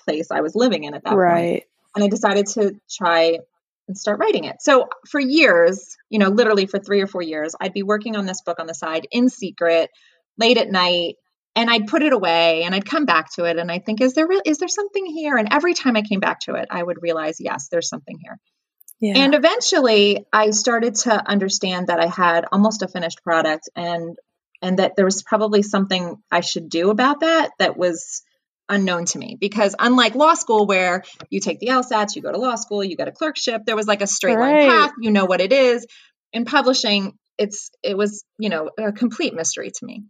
place 0.05 0.31
I 0.31 0.39
was 0.41 0.55
living 0.55 0.85
in 0.85 0.93
at 0.93 1.03
that 1.03 1.15
right. 1.15 1.51
point. 1.51 1.63
And 1.95 2.03
I 2.03 2.07
decided 2.07 2.47
to 2.47 2.79
try 2.89 3.39
and 3.87 3.97
start 3.97 4.19
writing 4.19 4.45
it. 4.45 4.57
So 4.61 4.87
for 5.09 5.19
years, 5.19 5.95
you 6.09 6.19
know, 6.19 6.29
literally 6.29 6.65
for 6.65 6.79
three 6.79 7.01
or 7.01 7.07
four 7.07 7.21
years, 7.21 7.55
I'd 7.59 7.73
be 7.73 7.83
working 7.83 8.15
on 8.15 8.25
this 8.25 8.41
book 8.41 8.59
on 8.59 8.67
the 8.67 8.73
side 8.73 9.07
in 9.11 9.29
secret, 9.29 9.89
late 10.37 10.57
at 10.57 10.69
night, 10.69 11.15
and 11.55 11.69
I'd 11.69 11.87
put 11.87 12.03
it 12.03 12.13
away 12.13 12.63
and 12.63 12.75
I'd 12.75 12.85
come 12.85 13.05
back 13.05 13.31
to 13.33 13.45
it 13.45 13.57
and 13.57 13.71
I 13.71 13.79
think 13.79 14.01
is 14.01 14.13
there 14.13 14.27
re- 14.27 14.41
is 14.45 14.57
there 14.57 14.67
something 14.67 15.05
here 15.05 15.37
and 15.37 15.47
every 15.51 15.73
time 15.73 15.95
I 15.95 16.01
came 16.01 16.19
back 16.19 16.41
to 16.41 16.55
it 16.55 16.67
I 16.69 16.83
would 16.83 17.01
realize 17.01 17.37
yes 17.39 17.69
there's 17.69 17.89
something 17.89 18.17
here. 18.21 18.37
Yeah. 18.99 19.19
And 19.19 19.35
eventually 19.35 20.25
I 20.31 20.51
started 20.51 20.95
to 20.95 21.13
understand 21.13 21.87
that 21.87 21.99
I 21.99 22.07
had 22.07 22.45
almost 22.51 22.81
a 22.81 22.87
finished 22.87 23.23
product 23.23 23.69
and 23.75 24.17
and 24.61 24.79
that 24.79 24.95
there 24.95 25.05
was 25.05 25.23
probably 25.23 25.61
something 25.61 26.17
I 26.31 26.41
should 26.41 26.69
do 26.69 26.89
about 26.89 27.21
that 27.21 27.51
that 27.59 27.77
was 27.77 28.23
unknown 28.67 29.05
to 29.05 29.19
me 29.19 29.37
because 29.39 29.75
unlike 29.77 30.15
law 30.15 30.33
school 30.33 30.65
where 30.65 31.03
you 31.29 31.39
take 31.39 31.59
the 31.59 31.67
LSATs, 31.67 32.15
you 32.15 32.21
go 32.21 32.31
to 32.31 32.37
law 32.37 32.55
school, 32.55 32.83
you 32.83 32.95
get 32.95 33.07
a 33.07 33.11
clerkship, 33.11 33.61
there 33.65 33.75
was 33.75 33.87
like 33.87 34.01
a 34.01 34.07
straight 34.07 34.35
right. 34.35 34.67
line 34.67 34.69
path, 34.69 34.91
you 34.99 35.11
know 35.11 35.25
what 35.25 35.41
it 35.41 35.53
is. 35.53 35.85
In 36.33 36.45
publishing, 36.45 37.13
it's 37.37 37.71
it 37.83 37.97
was, 37.97 38.25
you 38.37 38.49
know, 38.49 38.69
a 38.77 38.91
complete 38.91 39.33
mystery 39.33 39.71
to 39.71 39.85
me. 39.85 40.03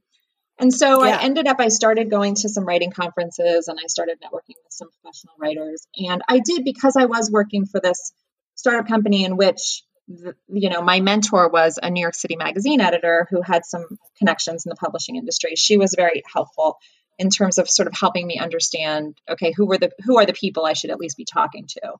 And 0.58 0.74
so 0.74 1.04
yeah. 1.04 1.18
I 1.18 1.24
ended 1.24 1.48
up, 1.48 1.60
I 1.60 1.68
started 1.68 2.10
going 2.10 2.36
to 2.36 2.50
some 2.50 2.65
writing 2.65 2.91
conferences 2.91 3.68
and 3.68 3.78
I 3.78 3.88
started 3.88 4.20
networking 4.22 4.56
with 4.63 4.72
some 4.72 4.88
professional 5.02 5.34
writers. 5.38 5.86
And 5.98 6.22
I 6.28 6.39
did 6.39 6.63
because 6.63 6.96
I 6.96 7.06
was 7.06 7.30
working 7.30 7.65
for 7.65 7.82
this 7.82 8.13
startup 8.56 8.88
company 8.88 9.26
in 9.26 9.36
which, 9.36 9.84
the, 10.08 10.36
you 10.48 10.70
know, 10.70 10.82
my 10.82 11.02
mentor 11.02 11.50
was 11.50 11.78
a 11.82 11.89
New 11.89 12.00
York 12.00 12.15
City 12.15 12.38
magazine 12.38 12.80
editor 12.80 13.28
who 13.30 13.41
had 13.41 13.65
some 13.65 13.86
connections 14.18 14.65
in 14.65 14.70
the 14.70 14.76
publishing 14.76 15.18
industry. 15.18 15.56
She 15.56 15.78
was 15.78 15.94
very 15.98 16.24
helpful 16.32 16.78
in 17.17 17.30
terms 17.30 17.58
of 17.58 17.69
sort 17.69 17.88
of 17.88 17.93
helping 17.93 18.28
me 18.28 18.38
understand, 18.38 19.17
okay, 19.30 19.54
who 19.56 19.65
were 19.65 19.78
the, 19.78 19.91
who 20.04 20.17
are 20.17 20.25
the 20.25 20.34
people 20.34 20.65
I 20.65 20.73
should 20.73 20.89
at 20.89 20.99
least 20.99 21.17
be 21.17 21.25
talking 21.25 21.67
to? 21.67 21.93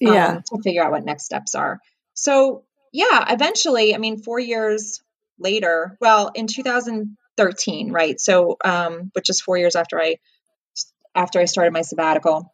Yeah. 0.00 0.26
Um, 0.26 0.42
to 0.46 0.62
figure 0.62 0.82
out 0.82 0.90
what 0.90 1.04
next 1.04 1.24
steps 1.24 1.54
are. 1.54 1.78
So 2.14 2.64
yeah, 2.92 3.32
eventually, 3.32 3.94
I 3.94 3.98
mean, 3.98 4.18
four 4.18 4.40
years 4.40 5.00
later, 5.38 5.96
well, 6.00 6.30
in 6.34 6.46
2013 6.46 7.92
right? 7.92 8.20
So, 8.20 8.56
um, 8.64 9.10
which 9.14 9.30
is 9.30 9.40
four 9.40 9.56
years 9.56 9.76
after 9.76 10.00
I 10.00 10.16
after 11.14 11.40
I 11.40 11.46
started 11.46 11.72
my 11.72 11.82
sabbatical. 11.82 12.52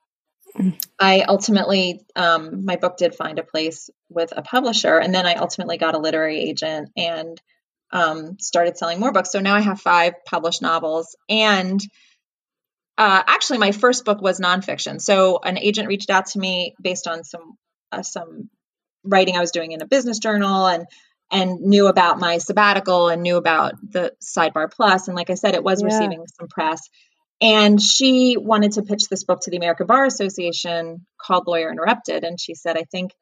I 0.99 1.23
ultimately, 1.23 2.01
um, 2.17 2.65
my 2.65 2.77
book 2.77 2.97
did 2.97 3.15
find 3.15 3.39
a 3.39 3.45
place 3.45 3.91
with 4.09 4.33
a 4.35 4.43
publisher, 4.43 4.99
and 4.99 5.15
then 5.15 5.27
I 5.27 5.35
ultimately 5.35 5.77
got 5.77 5.95
a 5.95 5.99
literary 5.99 6.41
agent 6.41 6.91
and 6.97 7.41
um, 7.93 8.39
started 8.41 8.77
selling 8.77 8.99
more 8.99 9.13
books. 9.13 9.31
So 9.31 9.41
now 9.41 9.55
I 9.55 9.61
have 9.61 9.81
five 9.81 10.15
published 10.27 10.63
novels, 10.63 11.17
and 11.29 11.81
uh, 12.99 13.23
actually, 13.27 13.59
my 13.59 13.71
first 13.71 14.05
book 14.05 14.21
was 14.21 14.41
nonfiction. 14.41 15.01
So 15.01 15.39
an 15.43 15.57
agent 15.57 15.87
reached 15.87 16.11
out 16.11 16.27
to 16.27 16.39
me 16.39 16.75
based 16.83 17.07
on 17.07 17.23
some 17.23 17.57
uh, 17.93 18.03
some 18.03 18.51
writing 19.05 19.37
I 19.37 19.41
was 19.41 19.53
doing 19.53 19.73
in 19.73 19.81
a 19.81 19.87
business 19.87 20.19
journal, 20.19 20.67
and 20.67 20.85
and 21.31 21.61
knew 21.61 21.87
about 21.87 22.19
my 22.19 22.39
sabbatical 22.39 23.09
and 23.09 23.23
knew 23.23 23.37
about 23.37 23.75
the 23.83 24.13
sidebar 24.23 24.71
plus. 24.71 25.09
And 25.09 25.17
like 25.17 25.31
i 25.31 25.35
said 25.35 25.55
it 25.55 25.63
was 25.63 25.81
yeah. 25.81 25.87
receiving 25.87 26.25
some 26.39 26.49
press. 26.49 26.89
And 27.41 27.81
she 27.81 28.37
wanted 28.37 28.73
to 28.73 28.83
pitch 28.83 29.05
this 29.09 29.25
book 29.25 29.41
to 29.43 29.51
the 29.51 29.57
american 29.57 29.87
bar 29.87 30.07
association 30.07 31.07
called 31.21 31.47
lawyer 31.47 31.71
interrupted. 31.71 32.25
And 32.25 32.41
she 32.41 32.55
said 32.55 32.77
i 32.77 32.85
think 32.91 33.13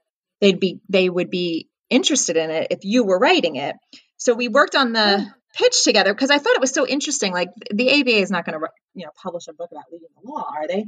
they'd 0.40 0.60
be 0.60 0.80
they 0.88 1.08
would 1.08 1.30
be 1.30 1.68
interested 1.90 2.36
in 2.36 2.50
it 2.50 2.68
if 2.70 2.80
you 2.82 3.04
were 3.04 3.18
writing 3.18 3.56
it. 3.56 3.76
So 4.16 4.34
we 4.34 4.48
worked 4.48 4.74
on 4.74 4.92
the 4.92 5.26
pitch 5.54 5.84
together 5.84 6.12
because 6.12 6.30
i 6.30 6.38
thought 6.38 6.54
it 6.54 6.60
was 6.60 6.72
so 6.72 6.86
interesting. 6.86 7.32
Like 7.32 7.50
the 7.72 8.00
aba 8.00 8.10
is 8.10 8.30
not 8.30 8.44
going 8.44 8.58
to 8.60 8.68
you 8.96 9.04
know 9.04 9.12
publish 9.22 9.46
a 9.48 9.52
book 9.52 9.70
about 9.70 9.84
leaving 9.92 10.08
the 10.20 10.28
law 10.28 10.50
are 10.56 10.66
they 10.66 10.86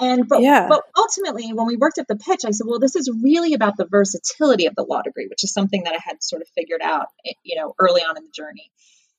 and 0.00 0.28
but 0.28 0.40
yeah. 0.40 0.66
but 0.68 0.82
ultimately, 0.96 1.52
when 1.52 1.66
we 1.66 1.76
worked 1.76 1.98
at 1.98 2.08
the 2.08 2.16
pitch, 2.16 2.44
I 2.46 2.50
said, 2.52 2.66
well, 2.66 2.78
this 2.78 2.96
is 2.96 3.10
really 3.22 3.54
about 3.54 3.76
the 3.76 3.86
versatility 3.86 4.66
of 4.66 4.74
the 4.74 4.82
law 4.82 5.02
degree, 5.02 5.26
which 5.28 5.44
is 5.44 5.52
something 5.52 5.84
that 5.84 5.92
I 5.92 5.98
had 6.02 6.22
sort 6.22 6.42
of 6.42 6.48
figured 6.56 6.80
out, 6.82 7.08
eh, 7.26 7.32
you 7.42 7.56
know, 7.56 7.74
early 7.78 8.00
on 8.00 8.16
in 8.16 8.24
the 8.24 8.30
journey. 8.30 8.70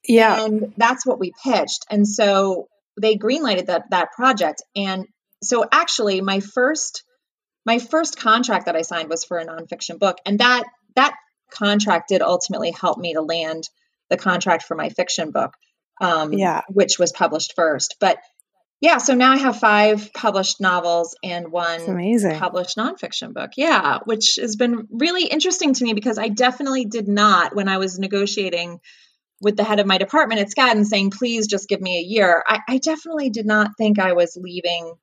Yeah, 0.07 0.43
and 0.43 0.73
that's 0.77 1.05
what 1.05 1.19
we 1.19 1.33
pitched, 1.43 1.85
and 1.89 2.07
so 2.07 2.67
they 2.99 3.15
greenlighted 3.15 3.67
that 3.67 3.89
that 3.91 4.11
project. 4.13 4.63
And 4.75 5.07
so 5.43 5.65
actually, 5.71 6.21
my 6.21 6.39
first 6.39 7.03
my 7.65 7.79
first 7.79 8.17
contract 8.17 8.65
that 8.65 8.75
I 8.75 8.81
signed 8.81 9.09
was 9.09 9.23
for 9.23 9.37
a 9.37 9.45
nonfiction 9.45 9.99
book, 9.99 10.17
and 10.25 10.39
that 10.39 10.63
that 10.95 11.15
contract 11.51 12.09
did 12.09 12.21
ultimately 12.21 12.71
help 12.71 12.97
me 12.97 13.13
to 13.13 13.21
land 13.21 13.69
the 14.09 14.17
contract 14.17 14.63
for 14.63 14.75
my 14.75 14.89
fiction 14.89 15.31
book, 15.31 15.53
um, 16.01 16.33
yeah, 16.33 16.61
which 16.69 16.99
was 16.99 17.11
published 17.11 17.53
first, 17.55 17.95
but 17.99 18.17
yeah, 18.81 18.97
so 18.97 19.15
now 19.15 19.31
I 19.31 19.37
have 19.37 19.57
five 19.57 20.11
published 20.13 20.59
novels 20.59 21.15
and 21.23 21.51
one 21.51 21.79
published 22.37 22.77
nonfiction 22.77 23.33
book. 23.33 23.51
Yeah, 23.55 23.99
which 24.05 24.37
has 24.39 24.57
been 24.57 24.87
really 24.91 25.25
interesting 25.25 25.73
to 25.73 25.83
me 25.83 25.93
because 25.93 26.17
I 26.17 26.27
definitely 26.27 26.85
did 26.85 27.07
not, 27.07 27.55
when 27.55 27.69
I 27.69 27.77
was 27.77 27.97
negotiating 27.97 28.79
with 29.41 29.55
the 29.55 29.63
head 29.63 29.79
of 29.79 29.87
my 29.87 29.97
department 29.97 30.41
at 30.41 30.49
Skadden 30.49 30.85
saying, 30.85 31.11
please 31.11 31.47
just 31.47 31.69
give 31.69 31.81
me 31.81 31.97
a 31.97 32.01
year, 32.01 32.43
I, 32.45 32.59
I 32.67 32.77
definitely 32.77 33.29
did 33.29 33.45
not 33.45 33.71
think 33.77 33.97
I 33.97 34.13
was 34.13 34.37
leaving 34.39 34.93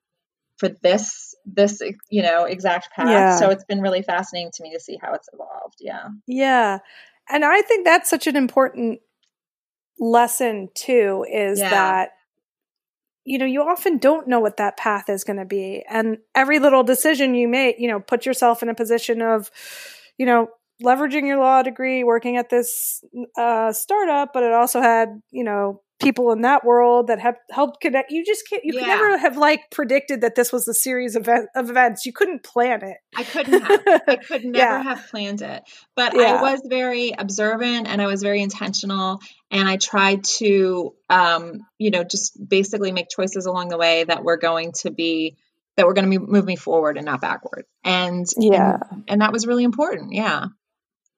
for 0.57 0.69
this 0.81 1.33
this 1.45 1.81
you 2.09 2.21
know 2.21 2.45
exact 2.45 2.89
path. 2.95 3.09
Yeah. 3.09 3.35
so 3.37 3.49
it's 3.49 3.65
been 3.65 3.81
really 3.81 4.01
fascinating 4.01 4.51
to 4.53 4.63
me 4.63 4.71
to 4.73 4.79
see 4.79 4.97
how 5.01 5.13
it's 5.13 5.27
evolved. 5.33 5.75
Yeah. 5.79 6.07
Yeah. 6.27 6.79
And 7.29 7.43
i 7.43 7.61
think 7.63 7.85
that's 7.85 8.09
such 8.09 8.27
an 8.27 8.35
important 8.35 8.99
lesson 9.99 10.69
too 10.73 11.25
is 11.29 11.59
yeah. 11.59 11.69
that 11.69 12.09
you 13.25 13.37
know, 13.37 13.45
you 13.45 13.61
often 13.61 13.97
don't 13.97 14.27
know 14.27 14.39
what 14.39 14.57
that 14.57 14.77
path 14.77 15.09
is 15.09 15.23
going 15.23 15.39
to 15.39 15.45
be. 15.45 15.83
And 15.89 16.17
every 16.35 16.59
little 16.59 16.83
decision 16.83 17.35
you 17.35 17.47
make, 17.47 17.79
you 17.79 17.87
know, 17.87 17.99
put 17.99 18.25
yourself 18.25 18.61
in 18.61 18.69
a 18.69 18.75
position 18.75 19.21
of, 19.21 19.49
you 20.17 20.25
know, 20.25 20.49
leveraging 20.83 21.25
your 21.25 21.37
law 21.37 21.61
degree, 21.61 22.03
working 22.03 22.35
at 22.35 22.49
this 22.49 23.01
uh, 23.37 23.71
startup, 23.71 24.33
but 24.33 24.43
it 24.43 24.51
also 24.51 24.81
had, 24.81 25.21
you 25.31 25.43
know, 25.43 25.81
people 26.03 26.31
in 26.31 26.41
that 26.41 26.65
world 26.65 27.07
that 27.07 27.19
have 27.19 27.35
helped 27.49 27.81
connect. 27.81 28.11
You 28.11 28.25
just 28.25 28.47
can't, 28.49 28.63
you 28.63 28.73
yeah. 28.73 28.81
could 28.81 28.87
never 28.87 29.17
have 29.17 29.37
like 29.37 29.71
predicted 29.71 30.21
that 30.21 30.35
this 30.35 30.51
was 30.51 30.67
a 30.67 30.73
series 30.73 31.15
of, 31.15 31.27
of 31.27 31.69
events. 31.69 32.05
You 32.05 32.13
couldn't 32.13 32.43
plan 32.43 32.83
it. 32.83 32.97
I 33.15 33.23
couldn't 33.23 33.61
have. 33.61 33.81
I 34.07 34.15
could 34.27 34.45
never 34.45 34.57
yeah. 34.57 34.83
have 34.83 35.07
planned 35.09 35.41
it. 35.41 35.63
But 35.95 36.13
yeah. 36.15 36.35
I 36.35 36.41
was 36.41 36.61
very 36.65 37.13
observant 37.17 37.87
and 37.87 38.01
I 38.01 38.07
was 38.07 38.21
very 38.21 38.41
intentional. 38.41 39.21
And 39.49 39.67
I 39.67 39.77
tried 39.77 40.23
to, 40.25 40.93
um, 41.09 41.61
you 41.77 41.91
know, 41.91 42.03
just 42.03 42.37
basically 42.47 42.91
make 42.91 43.09
choices 43.09 43.45
along 43.45 43.69
the 43.69 43.77
way 43.77 44.03
that 44.03 44.23
were 44.23 44.37
going 44.37 44.73
to 44.81 44.91
be 44.91 45.37
that 45.75 45.87
were 45.87 45.93
going 45.93 46.09
to 46.11 46.19
move 46.19 46.45
me 46.45 46.55
forward 46.55 46.97
and 46.97 47.05
not 47.05 47.21
backward. 47.21 47.65
And 47.83 48.27
yeah, 48.37 48.77
and, 48.91 49.03
and 49.07 49.21
that 49.21 49.33
was 49.33 49.47
really 49.47 49.63
important. 49.63 50.13
Yeah. 50.13 50.47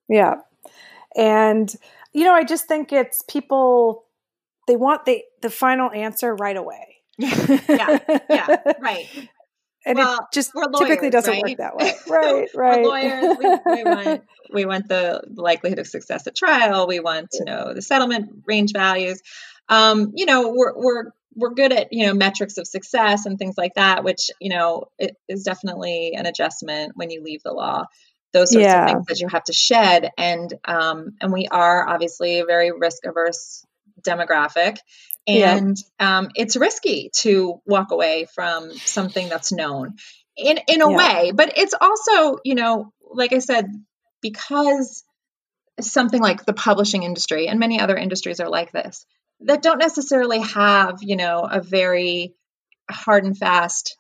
Yeah. 0.08 0.36
And 1.16 1.74
you 2.14 2.24
know, 2.24 2.34
I 2.34 2.46
just 2.46 2.68
think 2.68 2.94
it's 2.94 3.22
people 3.28 4.05
they 4.68 4.76
want 4.76 5.06
the 5.06 5.24
the 5.42 5.50
final 5.50 5.92
answer 5.92 6.34
right 6.36 6.58
away. 6.58 6.98
yeah, 7.18 8.00
yeah, 8.30 8.58
right. 8.80 9.08
And 9.86 10.00
well, 10.00 10.20
it 10.22 10.26
just 10.34 10.56
lawyers, 10.56 10.80
typically 10.80 11.10
doesn't 11.12 11.32
right? 11.32 11.44
work 11.44 11.58
that 11.60 11.76
way. 11.78 11.94
Right, 12.10 12.50
right. 12.56 12.82
we're 12.82 12.90
lawyers, 12.90 13.38
we, 13.38 13.74
we, 13.76 13.84
want 13.84 14.24
we 14.52 14.66
want 14.66 14.88
the 14.88 15.22
likelihood 15.36 15.80
of 15.80 15.88
success 15.88 16.26
at 16.28 16.36
trial. 16.36 16.88
We 16.88 17.00
want 17.00 17.32
to 17.34 17.46
know 17.46 17.74
the 17.74 17.82
settlement 17.82 18.44
range 18.48 18.72
values. 18.74 19.22
Um, 19.70 20.12
you 20.16 20.26
know, 20.26 20.50
we're 20.56 20.74
we're 20.76 21.04
we're 21.36 21.54
good 21.54 21.72
at 21.72 21.94
you 21.94 22.08
know 22.08 22.14
metrics 22.14 22.58
of 22.58 22.68
success 22.68 23.26
and 23.26 23.38
things 23.38 23.56
like 23.58 23.76
that, 23.76 24.04
which 24.04 24.32
you 24.42 24.50
know 24.50 24.86
it 24.98 25.16
is 25.30 25.44
definitely 25.44 26.14
an 26.16 26.26
adjustment 26.26 26.94
when 26.96 27.12
you 27.12 27.24
leave 27.24 27.44
the 27.44 27.54
law 27.54 27.86
those 28.36 28.52
sorts 28.52 28.66
Yeah. 28.66 28.84
of 28.84 28.90
things 28.90 29.06
that 29.08 29.20
you 29.22 29.30
have 29.30 29.46
to 29.46 29.54
shed. 29.54 30.12
And 30.18 30.54
um, 30.66 31.14
and 31.22 31.32
we 31.32 31.48
are 31.50 31.88
obviously 31.88 32.40
a 32.42 32.46
very 32.46 32.72
risk 32.72 33.06
averse 33.06 33.66
demographic. 34.06 34.78
Yeah. 35.28 35.58
And 35.58 35.78
um, 36.00 36.30
it's 36.36 36.56
risky 36.56 37.10
to 37.22 37.60
walk 37.66 37.92
away 37.92 38.28
from 38.36 38.72
something 38.72 39.28
that's 39.28 39.52
known 39.52 39.96
in 40.38 40.60
in 40.68 40.82
a 40.82 40.90
Yeah. 40.92 40.98
way, 40.98 41.32
but 41.32 41.58
it's 41.58 41.74
also, 41.80 42.38
you 42.44 42.56
know, 42.56 42.92
like 43.12 43.34
I 43.34 43.40
said, 43.40 43.66
because 44.22 45.04
something 45.82 46.22
like 46.22 46.46
the 46.46 46.54
publishing 46.54 47.04
industry 47.04 47.48
and 47.48 47.60
many 47.60 47.80
other 47.80 47.98
industries 47.98 48.40
are 48.40 48.50
like 48.50 48.72
this 48.72 49.06
that 49.42 49.62
don't 49.62 49.80
necessarily 49.80 50.40
have, 50.42 51.00
you 51.02 51.16
know, 51.16 51.42
a 51.42 51.60
very 51.62 52.34
hard 52.90 53.26
and 53.26 53.38
fast 53.38 53.98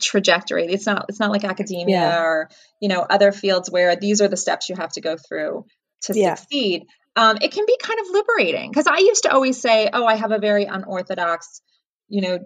trajectory. 0.00 0.66
It's 0.66 0.86
not 0.86 1.06
it's 1.08 1.20
not 1.20 1.30
like 1.30 1.44
academia 1.44 1.96
Yeah. 1.96 2.22
or, 2.22 2.48
you 2.80 2.88
know, 2.88 3.00
other 3.00 3.32
fields 3.32 3.70
where 3.70 3.96
these 3.96 4.20
are 4.20 4.28
the 4.28 4.36
steps 4.36 4.68
you 4.68 4.76
have 4.76 4.92
to 4.92 5.00
go 5.00 5.16
through 5.16 5.66
to 6.02 6.18
Yeah. 6.18 6.34
succeed. 6.36 6.86
Um, 7.16 7.38
it 7.40 7.52
can 7.52 7.64
be 7.66 7.76
kind 7.80 8.00
of 8.00 8.06
liberating 8.10 8.70
because 8.70 8.86
I 8.86 8.98
used 8.98 9.22
to 9.24 9.32
always 9.32 9.60
say, 9.60 9.88
"Oh, 9.92 10.04
I 10.04 10.16
have 10.16 10.32
a 10.32 10.38
very 10.38 10.64
unorthodox, 10.64 11.62
you 12.08 12.22
know, 12.22 12.38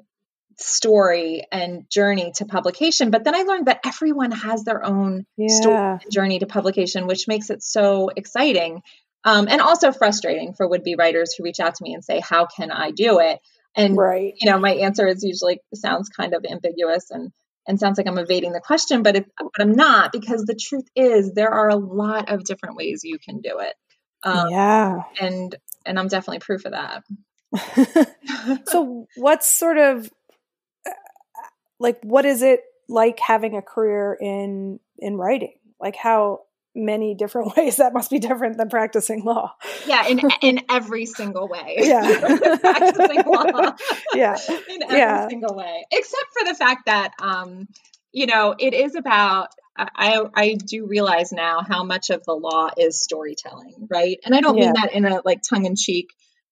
story 0.58 1.44
and 1.50 1.88
journey 1.90 2.32
to 2.36 2.44
publication." 2.44 3.10
But 3.10 3.24
then 3.24 3.34
I 3.34 3.42
learned 3.42 3.66
that 3.66 3.80
everyone 3.86 4.32
has 4.32 4.64
their 4.64 4.84
own 4.84 5.24
story 5.48 5.76
Yeah. 5.76 5.98
and 6.02 6.12
journey 6.12 6.38
to 6.40 6.46
publication, 6.46 7.06
which 7.06 7.28
makes 7.28 7.50
it 7.50 7.62
so 7.62 8.10
exciting 8.14 8.82
um, 9.24 9.48
and 9.48 9.60
also 9.60 9.92
frustrating 9.92 10.54
for 10.54 10.68
would-be 10.68 10.96
writers 10.96 11.34
who 11.34 11.44
reach 11.44 11.60
out 11.60 11.74
to 11.76 11.82
me 11.82 11.94
and 11.94 12.04
say, 12.04 12.20
"How 12.20 12.46
can 12.46 12.70
I 12.70 12.90
do 12.90 13.20
it?" 13.20 13.40
And 13.74 13.96
Right. 13.96 14.34
you 14.40 14.50
know, 14.50 14.58
my 14.58 14.72
answer 14.74 15.06
is 15.06 15.22
usually 15.24 15.60
sounds 15.74 16.08
kind 16.08 16.34
of 16.34 16.44
ambiguous 16.48 17.10
and 17.10 17.32
and 17.66 17.78
sounds 17.78 17.98
like 17.98 18.06
I'm 18.06 18.18
evading 18.18 18.52
the 18.52 18.60
question, 18.60 19.02
but 19.02 19.16
it, 19.16 19.26
but 19.38 19.50
I'm 19.60 19.72
not 19.72 20.10
because 20.12 20.44
the 20.44 20.54
truth 20.54 20.86
is 20.96 21.32
there 21.32 21.50
are 21.50 21.68
a 21.68 21.76
lot 21.76 22.30
of 22.30 22.44
different 22.44 22.76
ways 22.76 23.02
you 23.04 23.18
can 23.18 23.40
do 23.42 23.58
it, 23.60 23.74
um, 24.22 24.50
yeah. 24.50 25.02
and 25.20 25.54
and 25.86 25.98
I'm 25.98 26.08
definitely 26.08 26.40
proof 26.40 26.64
of 26.64 26.72
that. 26.72 27.04
so 28.66 29.06
what's 29.16 29.46
sort 29.58 29.78
of 29.78 30.10
uh, 30.86 30.90
like 31.78 31.98
what 32.02 32.24
is 32.24 32.42
it 32.42 32.60
like 32.88 33.18
having 33.20 33.56
a 33.56 33.62
career 33.62 34.16
in 34.20 34.80
in 34.98 35.16
writing? 35.16 35.54
Like 35.80 35.96
how 35.96 36.42
many 36.74 37.14
different 37.14 37.52
ways 37.56 37.76
that 37.76 37.92
must 37.92 38.10
be 38.10 38.18
different 38.18 38.56
than 38.56 38.68
practicing 38.68 39.24
law. 39.24 39.54
yeah, 39.86 40.06
in 40.06 40.20
in 40.42 40.60
every 40.70 41.06
single 41.06 41.48
way. 41.48 41.76
Yeah. 41.78 42.36
practicing 42.60 43.22
law. 43.26 43.74
Yeah. 44.14 44.36
in 44.68 44.82
every 44.82 44.98
Yeah. 44.98 45.28
single 45.28 45.54
way, 45.56 45.86
except 45.90 46.26
for 46.38 46.44
the 46.48 46.54
fact 46.54 46.86
that, 46.86 47.12
um, 47.20 47.68
you 48.12 48.26
know, 48.26 48.54
it 48.58 48.74
is 48.74 48.94
about. 48.94 49.48
I 49.78 50.22
I 50.34 50.54
do 50.54 50.86
realize 50.86 51.32
now 51.32 51.60
how 51.62 51.84
much 51.84 52.10
of 52.10 52.24
the 52.24 52.32
law 52.34 52.70
is 52.76 53.00
storytelling, 53.00 53.86
right? 53.90 54.18
And 54.24 54.34
I 54.34 54.40
don't 54.40 54.56
mean 54.56 54.72
that 54.74 54.92
in 54.92 55.04
a 55.06 55.22
like 55.24 55.40
tongue 55.48 55.66
in 55.66 55.76
cheek. 55.76 56.08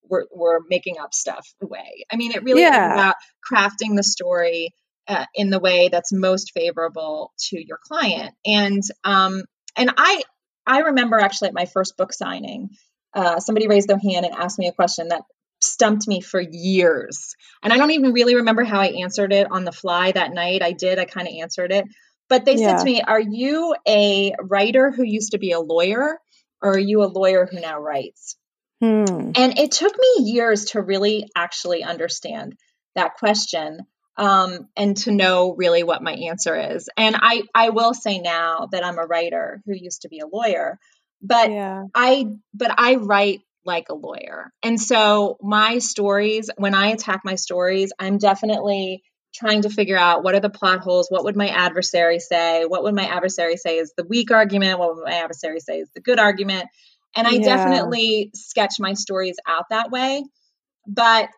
We're, 0.08 0.26
we're 0.32 0.60
making 0.70 0.98
up 1.00 1.12
stuff 1.12 1.44
way. 1.60 2.04
I 2.12 2.16
mean, 2.16 2.30
it 2.32 2.44
really 2.44 2.62
Yeah. 2.62 2.86
is 2.86 2.92
about 2.92 3.16
crafting 3.52 3.96
the 3.96 4.04
story 4.04 4.70
uh, 5.08 5.26
in 5.34 5.50
the 5.50 5.58
way 5.58 5.88
that's 5.88 6.12
most 6.12 6.52
favorable 6.54 7.32
to 7.48 7.58
your 7.60 7.78
client. 7.82 8.32
And 8.44 8.82
um, 9.02 9.42
and 9.76 9.90
I 9.96 10.22
I 10.66 10.78
remember 10.80 11.18
actually 11.18 11.48
at 11.48 11.54
my 11.54 11.64
first 11.66 11.96
book 11.96 12.12
signing, 12.12 12.70
uh, 13.14 13.40
somebody 13.40 13.66
raised 13.66 13.88
their 13.88 13.98
hand 13.98 14.26
and 14.26 14.34
asked 14.34 14.58
me 14.60 14.68
a 14.68 14.72
question 14.72 15.08
that 15.08 15.22
stumped 15.60 16.06
me 16.06 16.20
for 16.20 16.40
years. 16.40 17.34
And 17.62 17.72
I 17.72 17.76
don't 17.78 17.90
even 17.90 18.12
really 18.12 18.36
remember 18.36 18.62
how 18.62 18.80
I 18.80 18.88
answered 19.02 19.32
it 19.32 19.50
on 19.50 19.64
the 19.64 19.72
fly 19.72 20.12
that 20.12 20.32
night. 20.32 20.62
I 20.62 20.72
did, 20.72 20.98
I 20.98 21.04
kind 21.06 21.26
of 21.26 21.34
answered 21.34 21.72
it. 21.72 21.86
But 22.28 22.44
they 22.44 22.56
Yeah. 22.56 22.76
said 22.76 22.78
to 22.80 22.84
me, 22.84 23.02
Are 23.02 23.20
you 23.20 23.74
a 23.86 24.34
writer 24.40 24.90
who 24.90 25.04
used 25.04 25.32
to 25.32 25.38
be 25.38 25.52
a 25.52 25.60
lawyer, 25.60 26.18
or 26.62 26.72
are 26.72 26.78
you 26.78 27.02
a 27.02 27.06
lawyer 27.06 27.46
who 27.50 27.60
now 27.60 27.80
writes? 27.80 28.36
Hmm. 28.80 29.32
And 29.36 29.58
it 29.58 29.72
took 29.72 29.94
me 29.98 30.24
years 30.30 30.66
to 30.66 30.82
really 30.82 31.28
actually 31.36 31.82
understand 31.82 32.56
that 32.94 33.14
question 33.14 33.80
um, 34.16 34.68
and 34.76 34.96
to 34.98 35.10
know 35.10 35.54
really 35.54 35.82
what 35.82 36.02
my 36.02 36.12
answer 36.12 36.56
is. 36.74 36.88
And 36.96 37.16
I, 37.18 37.42
I 37.54 37.70
will 37.70 37.94
say 37.94 38.18
now 38.18 38.68
that 38.72 38.84
I'm 38.84 38.98
a 38.98 39.06
writer 39.06 39.62
who 39.66 39.74
used 39.74 40.02
to 40.02 40.08
be 40.08 40.20
a 40.20 40.26
lawyer, 40.26 40.78
but 41.22 41.50
Yeah. 41.50 41.84
I 41.94 42.26
but 42.54 42.74
I 42.78 42.96
write 42.96 43.40
like 43.64 43.88
a 43.88 43.94
lawyer. 43.94 44.52
And 44.62 44.80
so 44.80 45.36
my 45.42 45.78
stories, 45.78 46.50
when 46.56 46.74
I 46.74 46.88
attack 46.88 47.22
my 47.24 47.34
stories, 47.34 47.92
I'm 47.98 48.18
definitely 48.18 49.02
trying 49.36 49.62
to 49.62 49.70
figure 49.70 49.98
out 49.98 50.24
what 50.24 50.34
are 50.34 50.40
the 50.40 50.50
plot 50.50 50.80
holes, 50.80 51.08
what 51.10 51.24
would 51.24 51.36
my 51.36 51.48
adversary 51.48 52.18
say? 52.20 52.64
What 52.64 52.82
would 52.84 52.94
my 52.94 53.06
adversary 53.06 53.56
say 53.56 53.78
is 53.78 53.92
the 53.96 54.04
weak 54.04 54.30
argument? 54.30 54.78
What 54.78 54.96
would 54.96 55.04
my 55.04 55.16
adversary 55.16 55.60
say 55.60 55.78
is 55.78 55.90
the 55.94 56.00
good 56.00 56.18
argument? 56.18 56.66
And 57.14 57.26
I 57.26 57.38
Yeah. 57.38 57.44
definitely 57.44 58.30
sketch 58.34 58.74
my 58.78 58.94
stories 58.94 59.36
out 59.46 59.66
that 59.70 59.90
way. 59.90 60.24
But 60.86 61.30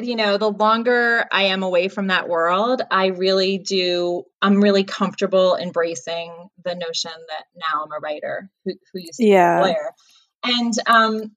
you 0.00 0.16
know, 0.16 0.38
the 0.38 0.50
longer 0.50 1.26
I 1.32 1.44
am 1.44 1.62
away 1.62 1.88
from 1.88 2.08
that 2.08 2.28
world, 2.28 2.82
I 2.90 3.06
really 3.06 3.58
do 3.58 4.24
I'm 4.40 4.60
really 4.60 4.84
comfortable 4.84 5.56
embracing 5.56 6.32
the 6.64 6.74
notion 6.74 7.10
that 7.28 7.44
now 7.56 7.84
I'm 7.84 7.92
a 7.92 7.98
writer 8.00 8.48
who, 8.64 8.74
who 8.92 9.00
used 9.00 9.22
to 9.22 9.28
be 9.28 9.34
Yeah. 9.34 9.50
a 9.52 9.60
lawyer. 9.60 9.92
And 10.44 10.72
um 10.86 11.32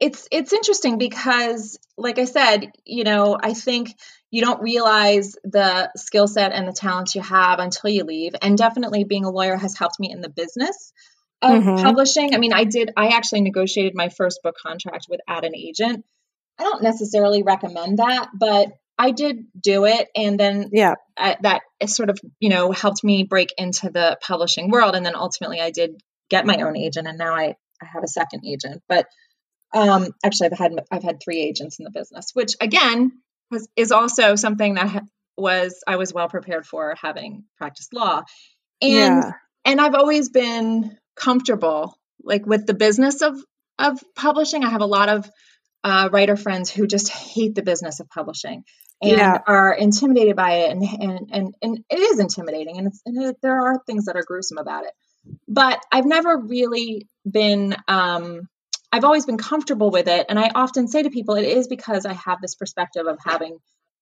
it's 0.00 0.28
it's 0.30 0.52
interesting 0.52 0.98
because 0.98 1.78
like 1.96 2.18
I 2.18 2.24
said, 2.26 2.72
you 2.84 3.04
know, 3.04 3.38
I 3.40 3.54
think 3.54 3.94
you 4.32 4.40
don't 4.40 4.60
realize 4.60 5.36
the 5.44 5.92
skill 5.94 6.26
set 6.26 6.50
and 6.52 6.66
the 6.66 6.72
talents 6.72 7.14
you 7.14 7.22
have 7.22 7.60
until 7.60 7.90
you 7.90 8.02
leave. 8.02 8.32
And 8.42 8.58
definitely 8.58 9.04
being 9.04 9.24
a 9.24 9.30
lawyer 9.30 9.56
has 9.56 9.76
helped 9.76 10.00
me 10.00 10.10
in 10.10 10.20
the 10.20 10.30
business 10.30 10.92
of 11.42 11.62
Mhm. 11.62 11.82
publishing. 11.82 12.34
I 12.34 12.38
mean, 12.38 12.52
I 12.52 12.64
did 12.64 12.90
I 12.96 13.08
actually 13.08 13.42
negotiated 13.42 13.94
my 13.94 14.08
first 14.08 14.40
book 14.42 14.56
contract 14.60 15.06
without 15.08 15.44
an 15.44 15.54
agent. 15.54 16.04
I 16.58 16.64
don't 16.64 16.82
necessarily 16.82 17.42
recommend 17.42 17.98
that, 17.98 18.30
but 18.34 18.72
I 18.98 19.10
did 19.10 19.46
do 19.60 19.84
it 19.84 20.08
and 20.14 20.38
then 20.38 20.70
Yeah. 20.72 20.94
I, 21.16 21.36
that 21.42 21.62
sort 21.86 22.08
of 22.10 22.18
you 22.40 22.48
know 22.48 22.72
helped 22.72 23.02
me 23.04 23.24
break 23.24 23.52
into 23.58 23.90
the 23.90 24.18
publishing 24.20 24.70
world 24.70 24.94
and 24.94 25.04
then 25.04 25.16
ultimately 25.16 25.60
i 25.60 25.70
did 25.70 26.00
get 26.30 26.46
my 26.46 26.56
own 26.56 26.76
agent 26.76 27.08
and 27.08 27.18
now 27.18 27.34
i, 27.34 27.56
I 27.82 27.86
have 27.92 28.04
a 28.04 28.08
second 28.08 28.46
agent 28.46 28.82
but 28.88 29.06
um, 29.74 30.08
actually 30.24 30.50
i've 30.50 30.58
had 30.58 30.72
i've 30.90 31.02
had 31.02 31.18
three 31.22 31.40
agents 31.40 31.78
in 31.80 31.84
the 31.84 31.90
business 31.90 32.30
which 32.34 32.54
again 32.60 33.12
was, 33.52 33.68
is 33.76 33.92
also 33.92 34.34
something 34.34 34.74
that 34.74 35.04
was 35.36 35.82
i 35.86 35.96
was 35.96 36.12
well 36.12 36.28
prepared 36.28 36.66
for 36.66 36.94
having 37.00 37.44
practiced 37.56 37.94
law 37.94 38.22
and 38.80 38.90
yeah. 39.22 39.32
and 39.64 39.80
i've 39.80 39.94
always 39.94 40.28
been 40.28 40.96
comfortable 41.16 41.96
like 42.22 42.44
with 42.44 42.66
the 42.66 42.74
business 42.74 43.22
of 43.22 43.36
of 43.78 44.02
publishing 44.16 44.64
i 44.64 44.70
have 44.70 44.80
a 44.80 44.86
lot 44.86 45.08
of 45.08 45.30
uh, 45.84 46.08
writer 46.12 46.36
friends 46.36 46.70
who 46.70 46.86
just 46.86 47.08
hate 47.08 47.54
the 47.56 47.62
business 47.62 47.98
of 47.98 48.08
publishing 48.08 48.62
and 49.00 49.16
Yeah. 49.16 49.38
are 49.48 49.72
intimidated 49.74 50.36
by 50.36 50.52
it 50.58 50.70
and 50.70 50.82
and 50.82 51.28
and, 51.32 51.54
and 51.60 51.84
it 51.90 51.98
is 51.98 52.20
intimidating 52.20 52.78
and, 52.78 52.86
it's, 52.88 53.00
and 53.04 53.20
it, 53.22 53.36
there 53.42 53.60
are 53.60 53.80
things 53.86 54.04
that 54.04 54.16
are 54.16 54.22
gruesome 54.22 54.58
about 54.58 54.84
it 54.84 54.92
but 55.48 55.80
i've 55.90 56.06
never 56.06 56.36
really 56.36 57.08
been 57.28 57.74
um 57.88 58.48
i've 58.92 59.04
always 59.04 59.26
been 59.26 59.38
comfortable 59.38 59.90
with 59.90 60.08
it 60.08 60.26
and 60.28 60.38
i 60.38 60.50
often 60.54 60.86
say 60.86 61.02
to 61.02 61.10
people 61.10 61.34
it 61.34 61.44
is 61.44 61.68
because 61.68 62.06
i 62.06 62.12
have 62.12 62.40
this 62.40 62.54
perspective 62.54 63.06
of 63.06 63.18
having 63.24 63.58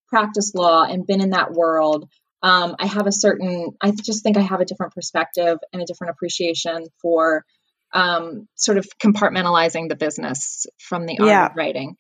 practiced 0.09 0.55
law 0.55 0.83
and 0.85 1.07
been 1.07 1.21
in 1.21 1.31
that 1.31 1.53
world 1.53 2.09
um, 2.43 2.77
i 2.79 2.87
have 2.87 3.07
a 3.07 3.13
certain 3.13 3.71
i 3.81 3.91
just 3.91 4.23
think 4.23 4.37
i 4.37 4.41
have 4.43 4.61
a 4.61 4.65
different 4.65 4.95
perspective 4.95 5.59
and 5.73 5.83
a 5.83 5.87
different 5.87 6.11
appreciation 6.11 6.87
for 7.01 7.45
um, 7.93 8.47
sort 8.55 8.79
of 8.79 8.87
compartmentalizing 9.03 9.89
the 9.89 9.97
business 9.97 10.67
from 10.79 11.07
the 11.07 11.19
art 11.19 11.29
Yeah. 11.29 11.47
of 11.47 11.57
writing 11.57 11.97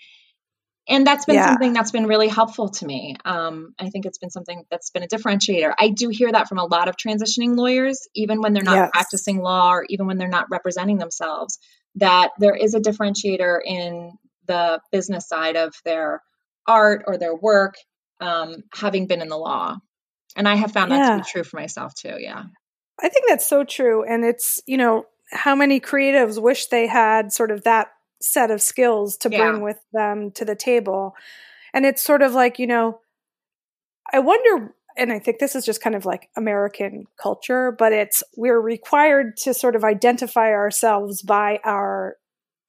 and 0.88 1.06
that's 1.06 1.24
been 1.24 1.36
Yeah. 1.36 1.46
something 1.46 1.72
that's 1.72 1.90
been 1.92 2.06
really 2.06 2.28
helpful 2.28 2.68
to 2.68 2.86
me 2.86 3.16
um, 3.24 3.74
i 3.78 3.88
think 3.90 4.06
it's 4.06 4.18
been 4.18 4.30
something 4.30 4.64
that's 4.70 4.90
been 4.90 5.02
a 5.02 5.08
differentiator 5.08 5.72
i 5.78 5.88
do 5.88 6.08
hear 6.08 6.30
that 6.32 6.48
from 6.48 6.58
a 6.58 6.64
lot 6.64 6.88
of 6.88 6.96
transitioning 6.96 7.56
lawyers 7.56 8.08
even 8.14 8.40
when 8.40 8.52
they're 8.52 8.62
not 8.62 8.76
Yes. 8.76 8.90
practicing 8.92 9.38
law 9.40 9.72
or 9.72 9.84
even 9.88 10.06
when 10.06 10.18
they're 10.18 10.28
not 10.28 10.46
representing 10.50 10.98
themselves 10.98 11.58
that 11.96 12.30
there 12.38 12.54
is 12.54 12.74
a 12.74 12.80
differentiator 12.80 13.60
in 13.64 14.12
the 14.46 14.80
business 14.92 15.28
side 15.28 15.56
of 15.56 15.74
their 15.84 16.22
art 16.66 17.04
or 17.06 17.18
their 17.18 17.34
work 17.34 17.74
um, 18.20 18.56
having 18.74 19.06
been 19.06 19.22
in 19.22 19.28
the 19.28 19.36
law 19.38 19.76
and 20.36 20.48
i 20.48 20.54
have 20.54 20.72
found 20.72 20.90
that 20.90 21.10
to 21.10 21.16
be 21.22 21.30
true 21.30 21.44
for 21.44 21.56
myself 21.58 21.94
too 21.94 22.16
yeah 22.18 22.44
I 23.02 23.08
think 23.08 23.24
that's 23.28 23.48
so 23.48 23.64
true. 23.64 24.04
And 24.04 24.24
it's, 24.24 24.60
you 24.66 24.76
know, 24.76 25.06
how 25.32 25.54
many 25.54 25.80
creatives 25.80 26.40
wish 26.40 26.66
they 26.66 26.86
had 26.86 27.32
sort 27.32 27.50
of 27.50 27.64
that 27.64 27.88
set 28.20 28.50
of 28.50 28.60
skills 28.60 29.16
to 29.18 29.30
Yeah. 29.30 29.38
bring 29.38 29.62
with 29.62 29.78
them 29.92 30.30
to 30.32 30.44
the 30.44 30.54
table. 30.54 31.14
And 31.72 31.86
it's 31.86 32.02
sort 32.02 32.20
of 32.20 32.34
like, 32.34 32.58
you 32.58 32.66
know, 32.66 33.00
I 34.12 34.18
wonder, 34.18 34.74
and 35.00 35.12
I 35.12 35.18
think 35.18 35.38
this 35.40 35.56
is 35.56 35.64
just 35.64 35.80
kind 35.82 35.96
of 35.96 36.04
like 36.04 36.28
American 36.36 37.06
culture, 37.20 37.74
but 37.76 37.92
it's 37.92 38.22
we're 38.36 38.60
required 38.60 39.36
to 39.38 39.54
sort 39.54 39.74
of 39.74 39.82
identify 39.82 40.50
ourselves 40.52 41.22
by 41.22 41.58
our 41.64 42.16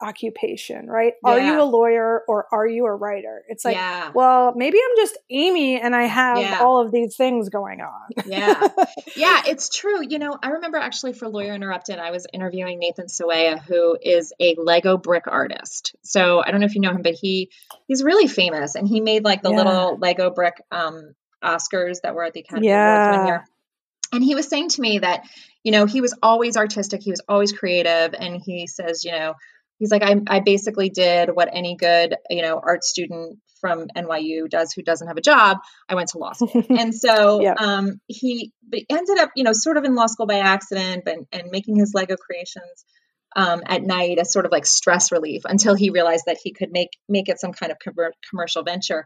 occupation, 0.04 0.88
right? 0.88 1.14
Are 1.24 1.40
you 1.40 1.62
a 1.62 1.64
lawyer 1.64 2.24
or 2.28 2.48
are 2.52 2.66
you 2.66 2.88
a 2.88 2.96
writer? 2.96 3.44
It's 3.48 3.64
like, 3.64 3.76
yeah. 3.76 4.10
well, 4.16 4.52
maybe 4.56 4.80
I'm 4.84 4.96
just 4.98 5.16
Amy 5.30 5.80
and 5.80 5.96
I 5.96 6.06
have 6.06 6.40
Yeah. 6.40 6.60
all 6.60 6.82
of 6.84 6.92
these 6.92 7.16
things 7.16 7.50
going 7.50 7.82
on. 7.82 8.24
Yeah. 8.26 8.68
Yeah, 9.16 9.42
it's 9.46 9.70
true. 9.70 10.02
You 10.08 10.18
know, 10.20 10.38
I 10.42 10.50
remember 10.52 10.78
actually 10.78 11.14
for 11.14 11.28
Lawyer 11.28 11.54
Interrupted, 11.54 12.00
I 12.00 12.12
was 12.12 12.26
interviewing 12.34 12.80
Nathan 12.80 13.08
Sawaya, 13.08 13.62
who 13.62 13.98
is 14.02 14.34
a 14.40 14.56
Lego 14.58 14.98
brick 14.98 15.26
artist. 15.28 15.96
So 16.02 16.42
I 16.44 16.50
don't 16.50 16.62
know 16.62 16.66
if 16.66 16.74
you 16.76 16.82
know 16.82 16.92
him, 16.92 17.02
but 17.04 17.14
he 17.14 17.52
he's 17.88 18.04
really 18.04 18.28
famous 18.28 18.74
and 18.76 18.88
he 18.88 19.02
made 19.02 19.24
like 19.24 19.44
the 19.44 19.50
Yeah. 19.52 19.58
little 19.58 19.98
Lego 19.98 20.30
brick 20.32 20.64
um 20.72 21.14
Oscars 21.44 21.98
that 22.04 22.16
were 22.16 22.24
at 22.24 22.34
the 22.34 22.42
Academy 22.42 22.68
Awards 22.70 23.18
one 23.18 23.28
year. 23.28 23.46
And 24.14 24.24
he 24.24 24.36
was 24.36 24.48
saying 24.48 24.70
to 24.70 24.82
me 24.82 25.00
that, 25.00 25.24
you 25.64 25.72
know, 25.72 25.86
he 25.86 26.02
was 26.02 26.18
always 26.22 26.58
artistic, 26.58 27.02
he 27.02 27.12
was 27.12 27.22
always 27.30 27.54
creative, 27.54 28.14
and 28.14 28.42
he 28.42 28.68
says, 28.68 29.06
you 29.06 29.12
know, 29.12 29.36
he's 29.80 29.92
like, 29.92 30.04
I, 30.04 30.22
I 30.28 30.40
basically 30.42 30.90
did 30.90 31.30
what 31.34 31.50
any 31.52 31.76
good, 31.76 32.16
you 32.30 32.42
know, 32.42 32.60
art 32.62 32.84
student 32.84 33.40
from 33.62 33.88
NYU 33.96 34.50
does 34.50 34.74
who 34.74 34.82
doesn't 34.82 35.08
have 35.08 35.18
a 35.18 35.22
job. 35.22 35.58
I 35.88 35.96
went 35.96 36.10
to 36.10 36.18
law 36.18 36.34
school. 36.34 36.64
and 36.70 36.94
so 36.94 37.42
Yeah. 37.42 37.54
um, 37.58 38.02
he 38.08 38.52
but 38.68 38.82
ended 38.90 39.20
up, 39.20 39.30
you 39.36 39.44
know, 39.44 39.54
sort 39.54 39.78
of 39.78 39.86
in 39.86 39.96
law 39.96 40.08
school 40.08 40.26
by 40.26 40.40
accident 40.40 41.04
and, 41.06 41.28
and 41.32 41.52
making 41.52 41.76
his 41.76 41.94
Lego 41.94 42.16
creations 42.18 42.86
um, 43.36 43.62
at 43.66 43.84
night 43.84 44.18
as 44.18 44.34
sort 44.34 44.46
of 44.46 44.52
like 44.52 44.66
stress 44.66 45.12
relief 45.12 45.44
until 45.46 45.76
he 45.76 45.90
realized 45.90 46.26
that 46.26 46.38
he 46.44 46.52
could 46.52 46.72
make 46.72 46.90
make 47.08 47.30
it 47.30 47.40
some 47.40 47.54
kind 47.54 47.72
of 47.72 47.78
commer- 47.80 48.12
commercial 48.30 48.64
venture. 48.64 49.06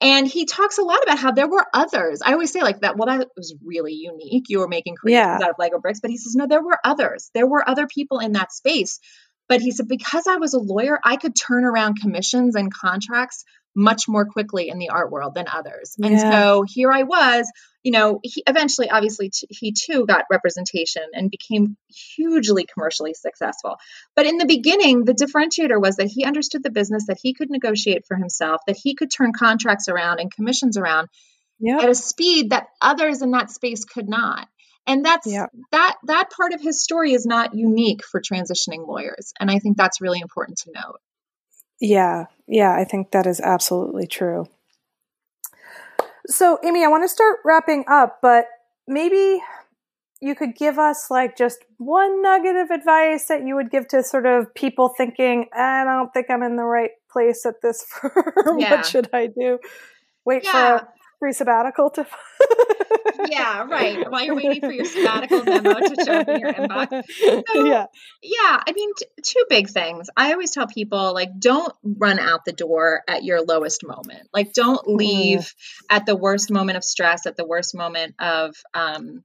And 0.00 0.28
he 0.28 0.44
talks 0.44 0.78
a 0.78 0.82
lot 0.82 1.02
about 1.02 1.18
how 1.18 1.32
there 1.32 1.48
were 1.48 1.66
others. 1.74 2.22
I 2.24 2.32
always 2.32 2.52
say 2.52 2.62
like 2.62 2.80
that, 2.80 2.96
well, 2.96 3.06
that 3.18 3.28
was 3.36 3.54
really 3.64 3.94
unique. 3.94 4.44
You 4.48 4.60
were 4.60 4.68
making 4.68 4.94
creations 4.94 5.40
Yeah. 5.40 5.44
out 5.46 5.50
of 5.50 5.56
Lego 5.58 5.80
bricks, 5.80 6.00
but 6.00 6.10
he 6.10 6.16
says, 6.16 6.36
no, 6.36 6.46
there 6.46 6.62
were 6.62 6.78
others. 6.84 7.30
There 7.34 7.46
were 7.48 7.68
other 7.68 7.86
people 7.88 8.20
in 8.20 8.32
that 8.32 8.52
space. 8.52 9.00
But 9.48 9.60
he 9.60 9.70
said, 9.72 9.88
because 9.88 10.26
I 10.28 10.36
was 10.36 10.54
a 10.54 10.58
lawyer, 10.60 11.00
I 11.02 11.16
could 11.16 11.34
turn 11.34 11.64
around 11.64 12.00
commissions 12.00 12.54
and 12.54 12.72
contracts 12.72 13.44
much 13.74 14.08
more 14.08 14.26
quickly 14.26 14.68
in 14.68 14.78
the 14.78 14.90
art 14.90 15.10
world 15.10 15.34
than 15.34 15.46
others. 15.52 15.96
And 16.02 16.12
Yeah. 16.12 16.30
so 16.30 16.64
here 16.68 16.92
I 16.92 17.02
was, 17.04 17.50
you 17.88 17.92
know, 17.92 18.20
he 18.22 18.42
eventually, 18.46 18.90
obviously, 18.90 19.30
t- 19.30 19.46
he 19.48 19.72
too 19.72 20.04
got 20.04 20.26
representation 20.30 21.04
and 21.14 21.30
became 21.30 21.78
hugely 21.88 22.66
commercially 22.70 23.14
successful. 23.14 23.76
But 24.14 24.26
in 24.26 24.36
the 24.36 24.44
beginning, 24.44 25.06
the 25.06 25.14
differentiator 25.14 25.80
was 25.80 25.96
that 25.96 26.08
he 26.08 26.26
understood 26.26 26.62
the 26.62 26.70
business, 26.70 27.06
that 27.06 27.16
he 27.22 27.32
could 27.32 27.48
negotiate 27.48 28.04
for 28.06 28.14
himself, 28.14 28.60
that 28.66 28.76
he 28.76 28.94
could 28.94 29.10
turn 29.10 29.32
contracts 29.32 29.88
around 29.88 30.20
and 30.20 30.30
commissions 30.30 30.76
around 30.76 31.08
Yeah. 31.58 31.78
at 31.78 31.88
a 31.88 31.94
speed 31.94 32.50
that 32.50 32.66
others 32.82 33.22
in 33.22 33.30
that 33.30 33.50
space 33.50 33.86
could 33.86 34.06
not. 34.06 34.48
And 34.86 35.02
that's 35.02 35.26
Yeah. 35.26 35.46
that 35.72 35.96
that 36.04 36.28
part 36.28 36.52
of 36.52 36.60
his 36.60 36.82
story 36.82 37.14
is 37.14 37.24
not 37.24 37.54
unique 37.54 38.04
for 38.04 38.20
transitioning 38.20 38.86
lawyers. 38.86 39.32
And 39.40 39.50
I 39.50 39.60
think 39.60 39.78
that's 39.78 40.02
really 40.02 40.20
important 40.20 40.58
to 40.64 40.72
note. 40.74 41.00
Yeah, 41.80 42.26
yeah, 42.46 42.74
I 42.74 42.84
think 42.84 43.12
that 43.12 43.26
is 43.26 43.40
absolutely 43.40 44.06
true. 44.06 44.44
So, 46.28 46.58
Amy, 46.64 46.84
I 46.84 46.88
want 46.88 47.04
to 47.04 47.08
start 47.08 47.38
wrapping 47.44 47.84
up, 47.88 48.18
but 48.20 48.46
maybe 48.86 49.42
you 50.20 50.34
could 50.34 50.54
give 50.56 50.78
us 50.78 51.10
like 51.10 51.36
just 51.36 51.58
one 51.78 52.22
nugget 52.22 52.56
of 52.56 52.70
advice 52.70 53.26
that 53.28 53.46
you 53.46 53.54
would 53.54 53.70
give 53.70 53.88
to 53.88 54.02
sort 54.02 54.26
of 54.26 54.52
people 54.54 54.92
thinking, 54.96 55.46
I 55.56 55.84
don't 55.84 56.12
think 56.12 56.26
I'm 56.28 56.42
in 56.42 56.56
the 56.56 56.64
right 56.64 56.90
place 57.10 57.46
at 57.46 57.62
this 57.62 57.84
firm. 57.88 58.58
Yeah. 58.58 58.72
what 58.72 58.86
should 58.86 59.08
I 59.12 59.26
do? 59.28 59.58
Wait 60.24 60.44
for 60.44 60.56
Yeah. 60.56 60.76
a 60.80 60.86
free 61.18 61.32
sabbatical 61.32 61.90
to. 61.90 62.06
Yeah, 63.30 63.64
right. 63.64 64.08
While 64.10 64.24
you're 64.24 64.36
waiting 64.36 64.60
for 64.60 64.70
your 64.70 64.84
sabbatical 64.84 65.42
memo 65.42 65.74
to 65.74 66.04
show 66.04 66.12
up 66.12 66.28
in 66.28 66.38
your 66.40 66.52
inbox. 66.52 67.04
So- 67.18 67.64
yeah. 67.66 67.86
Yeah, 68.22 68.62
I 68.66 68.72
mean, 68.74 68.90
t- 68.96 69.06
two 69.22 69.44
big 69.48 69.68
things. 69.68 70.08
I 70.16 70.32
always 70.32 70.52
tell 70.52 70.66
people 70.68 71.12
like, 71.14 71.30
don't 71.38 71.72
run 71.82 72.18
out 72.20 72.44
the 72.44 72.52
door 72.52 73.02
at 73.08 73.24
your 73.24 73.42
lowest 73.42 73.84
moment. 73.84 74.28
Like, 74.32 74.52
don't 74.52 74.86
leave 74.86 75.52
at 75.90 76.06
the 76.06 76.14
worst 76.16 76.50
moment 76.50 76.76
of 76.76 76.84
stress, 76.84 77.26
at 77.26 77.36
the 77.36 77.44
worst 77.46 77.74
moment 77.74 78.14
of 78.20 78.54
um, 78.72 79.24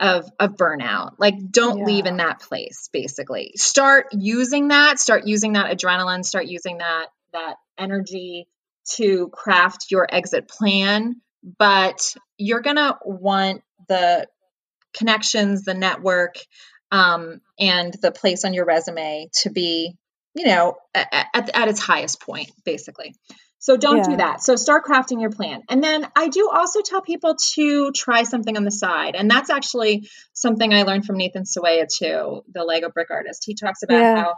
of 0.00 0.28
of 0.40 0.56
burnout. 0.56 1.12
Like, 1.18 1.34
don't 1.50 1.84
leave 1.84 2.06
in 2.06 2.16
that 2.16 2.40
place. 2.40 2.88
Basically, 2.92 3.52
start 3.56 4.08
using 4.12 4.68
that. 4.68 4.98
Start 4.98 5.26
using 5.26 5.52
that 5.52 5.76
adrenaline. 5.76 6.24
Start 6.24 6.46
using 6.46 6.78
that 6.78 7.06
that 7.32 7.54
energy 7.78 8.48
to 8.96 9.28
craft 9.28 9.86
your 9.90 10.06
exit 10.10 10.48
plan. 10.48 11.16
But 11.58 12.14
you're 12.36 12.60
gonna 12.60 12.98
want 13.04 13.62
the 13.88 14.26
connections, 14.96 15.64
the 15.64 15.74
network, 15.74 16.36
um, 16.90 17.40
and 17.58 17.94
the 18.02 18.12
place 18.12 18.44
on 18.44 18.52
your 18.54 18.64
resume 18.64 19.28
to 19.42 19.50
be, 19.50 19.96
you 20.34 20.46
know, 20.46 20.76
at, 20.94 21.26
at, 21.32 21.50
at 21.56 21.68
its 21.68 21.80
highest 21.80 22.20
point, 22.20 22.50
basically. 22.64 23.14
So 23.58 23.76
don't 23.76 23.98
Yeah. 23.98 24.10
do 24.12 24.16
that. 24.16 24.42
So 24.42 24.56
start 24.56 24.84
crafting 24.86 25.20
your 25.20 25.30
plan. 25.30 25.62
And 25.68 25.84
then 25.84 26.06
I 26.16 26.28
do 26.28 26.50
also 26.52 26.80
tell 26.80 27.02
people 27.02 27.36
to 27.54 27.92
try 27.92 28.22
something 28.22 28.56
on 28.56 28.64
the 28.64 28.70
side. 28.70 29.14
And 29.14 29.30
that's 29.30 29.50
actually 29.50 30.08
something 30.32 30.72
I 30.72 30.82
learned 30.84 31.04
from 31.04 31.18
Nathan 31.18 31.44
Sawaya 31.44 31.86
too, 31.86 32.42
the 32.52 32.64
Lego 32.64 32.88
brick 32.88 33.10
artist. 33.10 33.44
He 33.44 33.54
talks 33.54 33.82
about 33.82 34.00
Yeah. 34.00 34.16
how 34.16 34.34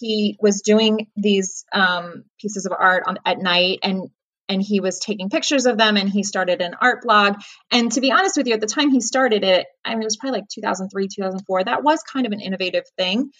he 0.00 0.36
was 0.40 0.62
doing 0.62 1.08
these 1.16 1.64
um, 1.72 2.24
pieces 2.40 2.66
of 2.66 2.72
art 2.72 3.04
on, 3.06 3.18
at 3.26 3.38
night 3.38 3.80
and 3.82 4.08
and 4.48 4.60
he 4.60 4.80
was 4.80 4.98
taking 4.98 5.30
pictures 5.30 5.64
of 5.66 5.78
them 5.78 5.96
and 5.96 6.08
he 6.10 6.24
started 6.24 6.60
an 6.60 6.74
art 6.80 7.02
blog. 7.04 7.36
And 7.70 7.92
to 7.92 8.00
be 8.00 8.10
honest 8.10 8.36
with 8.36 8.48
you 8.48 8.54
at 8.54 8.60
the 8.60 8.66
time 8.66 8.90
he 8.90 9.00
started 9.00 9.44
it 9.44 9.66
i 9.84 9.90
mean 9.90 10.02
it 10.02 10.06
was 10.06 10.16
probably 10.16 10.40
like 10.40 10.48
2003 10.52 11.06
2004 11.14 11.64
that 11.64 11.84
was 11.84 12.02
kind 12.02 12.26
of 12.26 12.32
an 12.32 12.40
innovative 12.40 12.84
thing. 12.98 13.30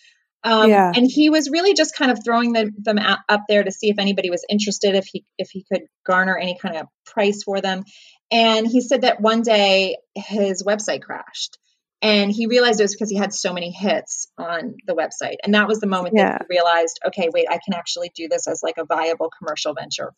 Um, 0.45 0.71
Yeah. 0.71 0.93
and 0.95 1.07
he 1.07 1.29
was 1.29 1.51
really 1.51 1.75
just 1.75 1.95
kind 1.97 2.11
of 2.11 2.19
throwing 2.25 2.53
them, 2.55 2.71
them 2.79 2.99
out, 2.99 3.19
up 3.29 3.43
there 3.49 3.63
to 3.63 3.71
see 3.71 3.91
if 3.91 3.99
anybody 3.99 4.31
was 4.31 4.45
interested 4.49 4.95
if 4.95 5.07
he 5.07 5.25
if 5.37 5.51
he 5.51 5.65
could 5.71 5.83
garner 6.07 6.37
any 6.39 6.57
kind 6.63 6.77
of 6.77 6.87
price 7.07 7.43
for 7.43 7.61
them. 7.61 7.85
And 8.31 8.67
he 8.67 8.81
said 8.81 9.03
that 9.03 9.21
one 9.21 9.43
day 9.43 9.97
his 10.15 10.63
website 10.63 11.03
crashed 11.03 11.59
and 12.03 12.33
he 12.33 12.47
realized 12.47 12.81
it 12.81 12.85
was 12.85 12.95
because 12.95 13.11
he 13.11 13.17
had 13.17 13.33
so 13.33 13.53
many 13.53 13.71
hits 13.71 14.29
on 14.39 14.77
the 14.87 14.95
website 14.95 15.37
and 15.45 15.55
that 15.55 15.69
was 15.69 15.81
the 15.81 15.87
moment 15.87 16.15
Yeah. 16.17 16.39
that 16.39 16.47
he 16.49 16.57
realized 16.57 17.01
okay 17.07 17.29
wait 17.33 17.47
i 17.51 17.59
can 17.65 17.75
actually 17.75 18.11
do 18.15 18.29
this 18.29 18.47
as 18.49 18.63
like 18.63 18.77
a 18.79 18.85
viable 18.85 19.31
commercial 19.39 19.75
venture 19.75 20.13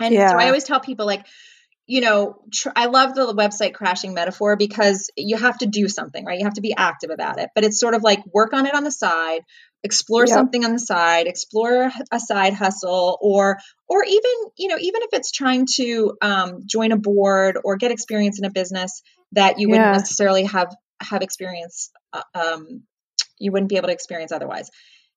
and 0.00 0.14
Yeah. 0.14 0.28
so 0.28 0.38
i 0.38 0.46
always 0.46 0.64
tell 0.64 0.80
people 0.80 1.06
like 1.06 1.26
you 1.86 2.00
know 2.00 2.36
tr- 2.52 2.70
i 2.76 2.86
love 2.86 3.14
the 3.14 3.34
website 3.34 3.74
crashing 3.74 4.14
metaphor 4.14 4.56
because 4.56 5.10
you 5.16 5.36
have 5.36 5.58
to 5.58 5.66
do 5.66 5.88
something 5.88 6.24
right 6.24 6.38
you 6.38 6.44
have 6.44 6.54
to 6.54 6.60
be 6.60 6.74
active 6.76 7.10
about 7.10 7.38
it 7.38 7.50
but 7.54 7.64
it's 7.64 7.80
sort 7.80 7.94
of 7.94 8.02
like 8.02 8.20
work 8.32 8.52
on 8.52 8.66
it 8.66 8.74
on 8.74 8.84
the 8.84 8.92
side 8.92 9.42
explore 9.84 10.28
something 10.28 10.64
on 10.64 10.72
the 10.72 10.78
side 10.78 11.26
explore 11.26 11.90
a 12.12 12.20
side 12.20 12.54
hustle 12.54 13.18
or 13.20 13.58
or 13.88 14.04
even 14.04 14.30
you 14.56 14.68
know 14.68 14.76
even 14.78 15.02
if 15.02 15.08
it's 15.12 15.32
trying 15.32 15.66
to 15.66 16.16
um, 16.22 16.60
join 16.66 16.92
a 16.92 16.96
board 16.96 17.58
or 17.64 17.76
get 17.76 17.90
experience 17.90 18.38
in 18.38 18.44
a 18.44 18.50
business 18.50 19.02
that 19.32 19.58
you 19.58 19.68
Yeah. 19.68 19.72
wouldn't 19.72 19.92
necessarily 20.02 20.44
have 20.44 20.72
have 21.04 21.22
experience 21.22 21.90
uh, 22.12 22.22
um, 22.34 22.82
you 23.38 23.52
wouldn't 23.52 23.68
be 23.68 23.76
able 23.76 23.88
to 23.88 23.92
experience 23.94 24.32
otherwise 24.32 24.70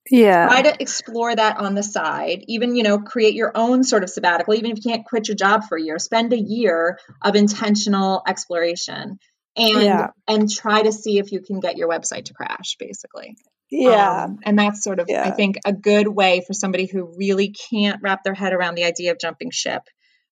Yeah. 0.09 0.47
try 0.47 0.61
to 0.63 0.81
explore 0.81 1.35
that 1.35 1.57
on 1.57 1.75
the 1.75 1.83
side 1.83 2.43
even 2.47 2.75
you 2.75 2.83
know 2.83 2.99
create 2.99 3.33
your 3.35 3.51
own 3.55 3.83
sort 3.83 4.03
of 4.03 4.09
sabbatical 4.09 4.53
even 4.53 4.71
if 4.71 4.77
you 4.77 4.91
can't 4.91 5.05
quit 5.05 5.27
your 5.27 5.35
job 5.35 5.63
for 5.67 5.77
a 5.77 5.81
year 5.81 5.99
spend 5.99 6.33
a 6.33 6.39
year 6.39 6.99
of 7.23 7.35
intentional 7.35 8.21
exploration 8.27 9.19
and 9.57 9.81
Yeah. 9.83 10.07
and 10.27 10.49
try 10.49 10.81
to 10.81 10.91
see 10.91 11.17
if 11.17 11.31
you 11.31 11.41
can 11.41 11.59
get 11.59 11.77
your 11.77 11.89
website 11.89 12.25
to 12.25 12.33
crash 12.33 12.75
basically 12.79 13.35
yeah. 13.71 14.25
Um, 14.25 14.39
and 14.43 14.59
that's 14.59 14.83
sort 14.83 14.99
of 14.99 15.09
i 15.09 15.31
think 15.31 15.57
a 15.65 15.73
good 15.73 16.07
way 16.07 16.43
for 16.45 16.53
somebody 16.53 16.85
who 16.85 17.15
really 17.17 17.49
can't 17.71 17.99
wrap 18.03 18.23
their 18.23 18.35
head 18.35 18.53
around 18.53 18.75
the 18.75 18.83
idea 18.85 19.11
of 19.11 19.19
jumping 19.19 19.49
ship 19.51 19.81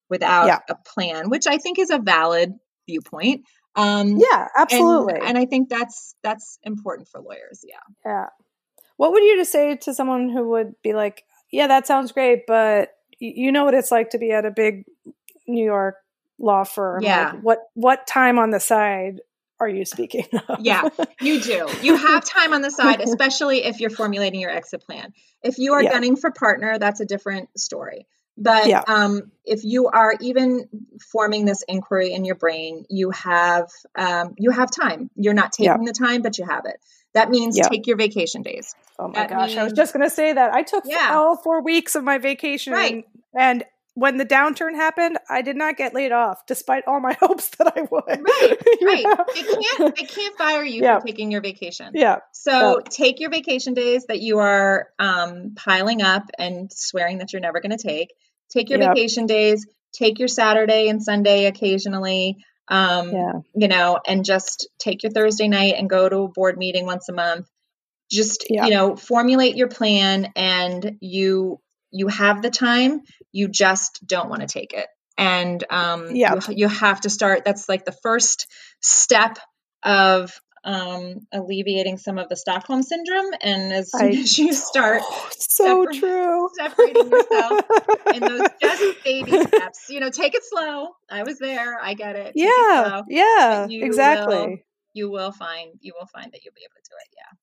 without 0.10 0.47
Yeah. 0.47 0.60
a 0.70 0.76
plan 0.76 1.30
which 1.30 1.47
i 1.47 1.58
think 1.58 1.80
is 1.80 1.89
a 1.89 1.97
valid 1.97 2.54
viewpoint 2.88 3.41
um 3.76 4.18
yeah. 4.20 4.48
Absolutely. 4.58 5.20
and 5.22 5.38
i 5.38 5.46
think 5.46 5.70
that's 5.70 6.16
that's 6.24 6.60
important 6.64 7.08
for 7.08 7.20
lawyers 7.22 7.64
yeah 7.68 7.80
Yeah. 8.06 8.28
What 8.98 9.12
would 9.12 9.24
you 9.24 9.36
just 9.38 9.52
say 9.52 9.76
to 9.76 9.94
someone 9.94 10.30
who 10.30 10.50
would 10.52 10.76
be 10.84 10.94
like, 10.94 11.24
"Yeah, 11.52 11.66
that 11.68 11.88
sounds 11.88 12.12
great, 12.12 12.42
but 12.48 12.90
you 13.20 13.52
know 13.52 13.66
what 13.66 13.74
it's 13.74 13.92
like 13.92 14.12
to 14.12 14.20
be 14.20 14.32
at 14.32 14.46
a 14.46 14.52
big 14.52 14.86
New 15.48 15.66
York 15.66 15.96
law 16.38 16.64
firm. 16.64 17.02
Yeah. 17.04 17.32
Like, 17.34 17.42
what 17.44 17.60
what 17.74 18.08
time 18.08 18.38
on 18.38 18.52
the 18.52 18.60
side 18.60 19.22
are 19.60 19.68
you 19.68 19.84
speaking 19.84 20.28
of?" 20.48 20.60
Yeah, 20.62 20.88
you 21.22 21.42
do. 21.42 21.68
You 21.82 21.96
have 21.98 22.24
time 22.24 22.54
on 22.54 22.62
the 22.62 22.70
side, 22.70 23.02
especially 23.02 23.64
if 23.66 23.80
you're 23.80 23.90
formulating 23.90 24.40
your 24.40 24.52
exit 24.52 24.84
plan. 24.84 25.12
If 25.42 25.58
you 25.58 25.74
are 25.74 25.82
Yeah. 25.82 25.92
gunning 25.92 26.16
for 26.16 26.30
partner, 26.32 26.78
that's 26.78 27.00
a 27.02 27.06
different 27.06 27.50
story. 27.58 28.06
But 28.38 28.68
Yeah. 28.68 28.84
um, 28.88 29.32
if 29.46 29.64
you 29.64 29.88
are 29.88 30.16
even 30.22 30.68
forming 31.12 31.46
this 31.46 31.64
inquiry 31.68 32.14
in 32.14 32.26
your 32.26 32.36
brain, 32.36 32.86
you 32.90 33.12
have 33.12 33.70
um, 33.96 34.34
you 34.38 34.52
have 34.52 34.72
time. 34.72 35.10
You're 35.16 35.34
not 35.34 35.52
Yeah. 35.60 35.74
taking 35.74 35.86
the 35.86 35.94
time, 35.94 36.22
but 36.22 36.38
you 36.38 36.46
have 36.46 36.66
it. 36.66 36.80
That 37.14 37.30
means 37.30 37.58
Yeah. 37.58 37.68
take 37.68 37.86
your 37.88 37.98
vacation 37.98 38.42
days. 38.42 38.74
oh 39.00 39.08
my 39.08 39.14
that 39.14 39.30
gosh, 39.30 39.56
I 39.58 39.64
was 39.64 39.74
just 39.74 39.94
going 39.94 40.08
to 40.08 40.10
say 40.14 40.34
that. 40.34 40.54
I 40.54 40.64
took 40.64 40.84
Yeah. 40.86 41.12
all 41.14 41.36
four 41.36 41.62
weeks 41.64 41.96
of 41.96 42.04
my 42.04 42.18
vacation, 42.20 42.74
Right. 42.74 43.06
and 43.36 43.64
when 43.96 44.18
the 44.18 44.26
downturn 44.26 44.74
happened, 44.74 45.20
I 45.30 45.44
did 45.44 45.56
not 45.56 45.78
get 45.78 45.94
laid 45.94 46.12
off, 46.12 46.48
despite 46.48 46.84
all 46.88 47.00
my 47.00 47.14
hopes 47.20 47.50
that 47.58 47.74
I 47.76 47.82
would. 47.82 48.04
Right, 48.08 48.58
right. 48.82 49.06
They 49.36 49.44
can't, 49.44 49.96
they 49.96 50.04
can't 50.06 50.36
fire 50.38 50.64
you 50.64 50.82
yeah. 50.82 51.00
for 51.00 51.06
taking 51.06 51.30
your 51.30 51.42
vacation. 51.42 51.92
Yeah. 51.94 52.18
So 52.32 52.52
yeah. 52.80 52.84
take 52.90 53.20
your 53.20 53.30
vacation 53.30 53.76
days 53.76 54.06
that 54.08 54.20
you 54.20 54.40
are 54.40 54.88
um, 54.98 55.54
piling 55.56 56.02
up 56.02 56.24
and 56.40 56.72
swearing 56.74 57.20
that 57.20 57.34
you're 57.34 57.42
never 57.42 57.62
going 57.62 57.78
to 57.78 57.84
take. 57.84 58.14
Take 58.54 58.70
your 58.70 58.80
yep. 58.80 58.95
vacation 58.95 59.26
days. 59.26 59.66
Take 59.93 60.20
your 60.20 60.28
Saturday 60.28 60.88
and 60.88 61.01
Sunday 61.01 61.45
occasionally. 61.45 62.38
Um, 62.68 63.12
yeah. 63.12 63.32
You 63.56 63.68
know, 63.68 63.99
and 64.06 64.24
just 64.24 64.70
take 64.80 65.04
your 65.04 65.12
Thursday 65.12 65.47
night 65.47 65.76
and 65.78 65.89
go 65.89 66.08
to 66.08 66.18
a 66.20 66.28
board 66.30 66.58
meeting 66.58 66.86
once 66.86 67.10
a 67.10 67.14
month. 67.14 67.47
Just 68.12 68.45
you 68.49 68.70
know, 68.70 68.95
formulate 68.95 69.56
your 69.56 69.70
plan, 69.70 70.32
and 70.36 70.97
you 70.99 71.60
you 71.89 72.08
have 72.08 72.41
the 72.41 72.51
time 72.51 73.01
you 73.32 73.47
just 73.47 74.06
don't 74.06 74.30
want 74.30 74.41
to 74.41 74.47
take 74.47 74.74
it 74.74 74.88
and 75.18 75.64
um, 75.70 76.16
yeah. 76.16 76.36
you, 76.47 76.56
you 76.56 76.68
have 76.68 77.01
to 77.01 77.10
start 77.10 77.43
that's 77.45 77.70
like 77.70 77.86
the 77.86 77.95
first 78.04 78.47
step 78.82 79.38
of 79.84 80.39
um, 80.64 81.28
alleviating 81.32 81.97
some 81.97 82.18
of 82.18 82.30
the 82.30 82.36
Stockholm 82.36 82.84
syndrome. 82.84 83.32
And 83.41 83.74
as 83.74 83.91
soon 83.91 84.01
I, 84.01 84.09
as 84.09 84.38
you 84.38 84.53
start, 84.53 85.01
oh, 85.03 85.30
so 85.38 85.86
separ- 85.86 85.99
true, 85.99 86.49
separating 86.57 87.09
yourself 87.09 87.61
in 88.14 88.22
those 88.22 88.47
just 88.61 89.03
baby 89.03 89.32
steps, 89.43 89.89
you 89.89 89.99
know, 89.99 90.09
take 90.09 90.36
it 90.36 90.43
slow. 90.43 90.89
I 91.09 91.24
was 91.24 91.39
there. 91.39 91.80
I 91.82 91.93
get 91.93 92.16
it. 92.16 92.34
yeah, 92.36 92.99
it 92.99 93.05
yeah, 93.09 93.68
exactly. 93.70 94.36
Will, 94.36 94.57
you 94.93 95.09
will 95.09 95.32
find 95.32 95.72
you 95.82 95.93
will 95.99 96.07
find 96.07 96.32
that 96.32 96.43
you'll 96.43 96.53
be 96.53 96.61
able 96.61 96.76
to 96.76 96.89
do 96.89 96.95
it. 96.99 97.16
Yeah 97.16 97.38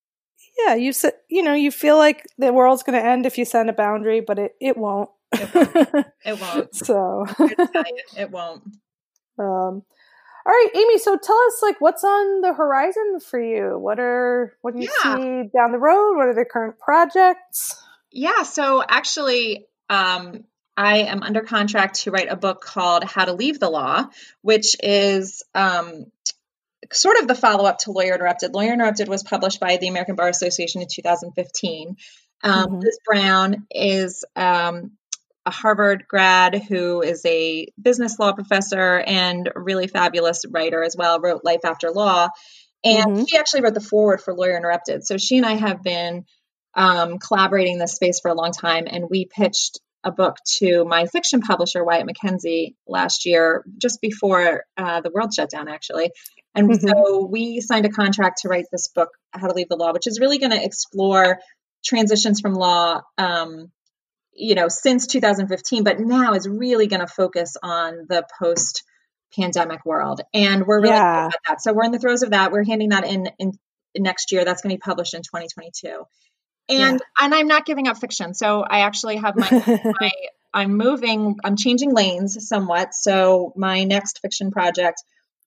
yeah, 0.58 0.74
you 0.74 0.92
said 0.92 1.12
you 1.28 1.42
know 1.42 1.54
you 1.54 1.70
feel 1.70 1.96
like 1.96 2.26
the 2.38 2.52
world's 2.52 2.82
going 2.82 2.98
to 2.98 3.04
end 3.04 3.26
if 3.26 3.38
you 3.38 3.44
set 3.44 3.68
a 3.68 3.72
boundary, 3.72 4.20
but 4.20 4.38
it 4.38 4.52
it 4.60 4.76
won't. 4.76 5.10
It 5.32 5.54
won't. 5.54 6.06
It 6.24 6.40
won't. 6.40 6.74
so 6.74 7.24
it 8.16 8.30
won't. 8.30 8.62
Um. 9.38 9.82
All 10.46 10.52
right, 10.52 10.68
Amy. 10.74 10.98
So 10.98 11.16
tell 11.16 11.38
us, 11.48 11.60
like, 11.62 11.80
what's 11.80 12.02
on 12.02 12.40
the 12.40 12.54
horizon 12.54 13.20
for 13.20 13.40
you? 13.40 13.78
What 13.78 13.98
are 14.00 14.56
what 14.62 14.74
do 14.74 14.80
you 14.80 14.88
yeah. 15.04 15.16
see 15.16 15.50
down 15.54 15.72
the 15.72 15.78
road? 15.78 16.16
What 16.16 16.28
are 16.28 16.34
the 16.34 16.44
current 16.44 16.78
projects? 16.78 17.82
Yeah. 18.10 18.42
So 18.42 18.82
actually, 18.86 19.66
um, 19.88 20.44
I 20.76 20.98
am 20.98 21.22
under 21.22 21.42
contract 21.42 22.02
to 22.02 22.10
write 22.10 22.30
a 22.30 22.36
book 22.36 22.62
called 22.62 23.04
How 23.04 23.26
to 23.26 23.34
Leave 23.34 23.60
the 23.60 23.68
Law, 23.68 24.06
which 24.40 24.76
is 24.82 25.42
um, 25.54 26.06
sort 26.92 27.18
of 27.18 27.28
the 27.28 27.34
follow 27.34 27.66
up 27.66 27.78
to 27.80 27.92
Lawyer 27.92 28.14
Interrupted. 28.14 28.54
Lawyer 28.54 28.72
Interrupted 28.72 29.08
was 29.08 29.22
published 29.22 29.60
by 29.60 29.76
the 29.76 29.88
American 29.88 30.16
Bar 30.16 30.28
Association 30.28 30.80
in 30.80 30.88
2015. 30.90 31.96
Um, 32.42 32.66
mm-hmm. 32.66 32.78
Liz 32.78 32.98
Brown 33.04 33.66
is 33.70 34.24
um, 34.34 34.92
a 35.46 35.50
Harvard 35.50 36.04
grad 36.06 36.62
who 36.62 37.02
is 37.02 37.24
a 37.24 37.68
business 37.80 38.18
law 38.18 38.32
professor 38.32 38.98
and 38.98 39.48
a 39.54 39.58
really 39.58 39.86
fabulous 39.86 40.44
writer 40.48 40.82
as 40.82 40.96
well, 40.96 41.20
wrote 41.20 41.44
Life 41.44 41.64
After 41.64 41.90
Law. 41.90 42.28
And 42.84 43.12
mm-hmm. 43.12 43.24
she 43.24 43.36
actually 43.36 43.62
wrote 43.62 43.74
the 43.74 43.80
foreword 43.80 44.20
for 44.20 44.34
Lawyer 44.34 44.56
Interrupted. 44.56 45.06
So 45.06 45.16
she 45.18 45.36
and 45.36 45.46
I 45.46 45.54
have 45.54 45.82
been 45.82 46.24
um, 46.74 47.18
collaborating 47.18 47.74
in 47.74 47.78
this 47.78 47.94
space 47.94 48.20
for 48.20 48.30
a 48.30 48.34
long 48.34 48.52
time, 48.52 48.84
and 48.86 49.08
we 49.10 49.26
pitched 49.26 49.80
a 50.02 50.10
book 50.10 50.36
to 50.58 50.84
my 50.84 51.06
fiction 51.06 51.40
publisher, 51.40 51.84
Wyatt 51.84 52.06
MacKenzie, 52.06 52.74
last 52.86 53.26
year, 53.26 53.64
just 53.76 54.00
before 54.00 54.64
uh, 54.76 55.00
the 55.02 55.10
world 55.10 55.34
shut 55.34 55.50
down, 55.50 55.68
actually. 55.68 56.10
And 56.54 56.70
mm-hmm. 56.70 56.88
so 56.88 57.26
we 57.26 57.60
signed 57.60 57.86
a 57.86 57.90
contract 57.90 58.42
to 58.42 58.48
write 58.48 58.66
this 58.72 58.88
book, 58.88 59.10
How 59.32 59.46
to 59.46 59.54
Leave 59.54 59.68
the 59.68 59.76
Law, 59.76 59.92
which 59.92 60.06
is 60.06 60.20
really 60.20 60.38
going 60.38 60.52
to 60.52 60.64
explore 60.64 61.38
transitions 61.84 62.40
from 62.40 62.54
law, 62.54 63.02
um, 63.18 63.70
you 64.40 64.54
know, 64.54 64.68
since 64.68 65.06
2015, 65.06 65.84
but 65.84 66.00
now 66.00 66.34
is 66.34 66.48
really 66.48 66.86
going 66.86 67.00
to 67.00 67.06
focus 67.06 67.56
on 67.62 68.06
the 68.08 68.26
post 68.40 68.82
pandemic 69.36 69.84
world. 69.84 70.20
And 70.34 70.66
we're 70.66 70.80
really 70.80 70.94
yeah. 70.94 71.26
about 71.26 71.40
that. 71.48 71.62
So 71.62 71.72
we're 71.72 71.84
in 71.84 71.92
the 71.92 71.98
throes 71.98 72.22
of 72.22 72.30
that. 72.30 72.50
We're 72.50 72.64
handing 72.64 72.88
that 72.88 73.06
in, 73.06 73.30
in 73.38 73.52
next 73.96 74.32
year. 74.32 74.44
That's 74.44 74.62
going 74.62 74.70
to 74.70 74.76
be 74.76 74.80
published 74.80 75.14
in 75.14 75.22
2022. 75.22 76.04
And 76.68 77.00
yeah. 77.00 77.24
and 77.24 77.34
I'm 77.34 77.48
not 77.48 77.66
giving 77.66 77.88
up 77.88 77.98
fiction. 77.98 78.34
So 78.34 78.62
I 78.62 78.80
actually 78.80 79.16
have 79.16 79.36
my, 79.36 79.50
my 80.00 80.10
I'm 80.52 80.76
moving, 80.76 81.36
I'm 81.44 81.56
changing 81.56 81.94
lanes 81.94 82.48
somewhat. 82.48 82.94
So 82.94 83.52
my 83.56 83.84
next 83.84 84.20
fiction 84.20 84.50
project 84.50 85.02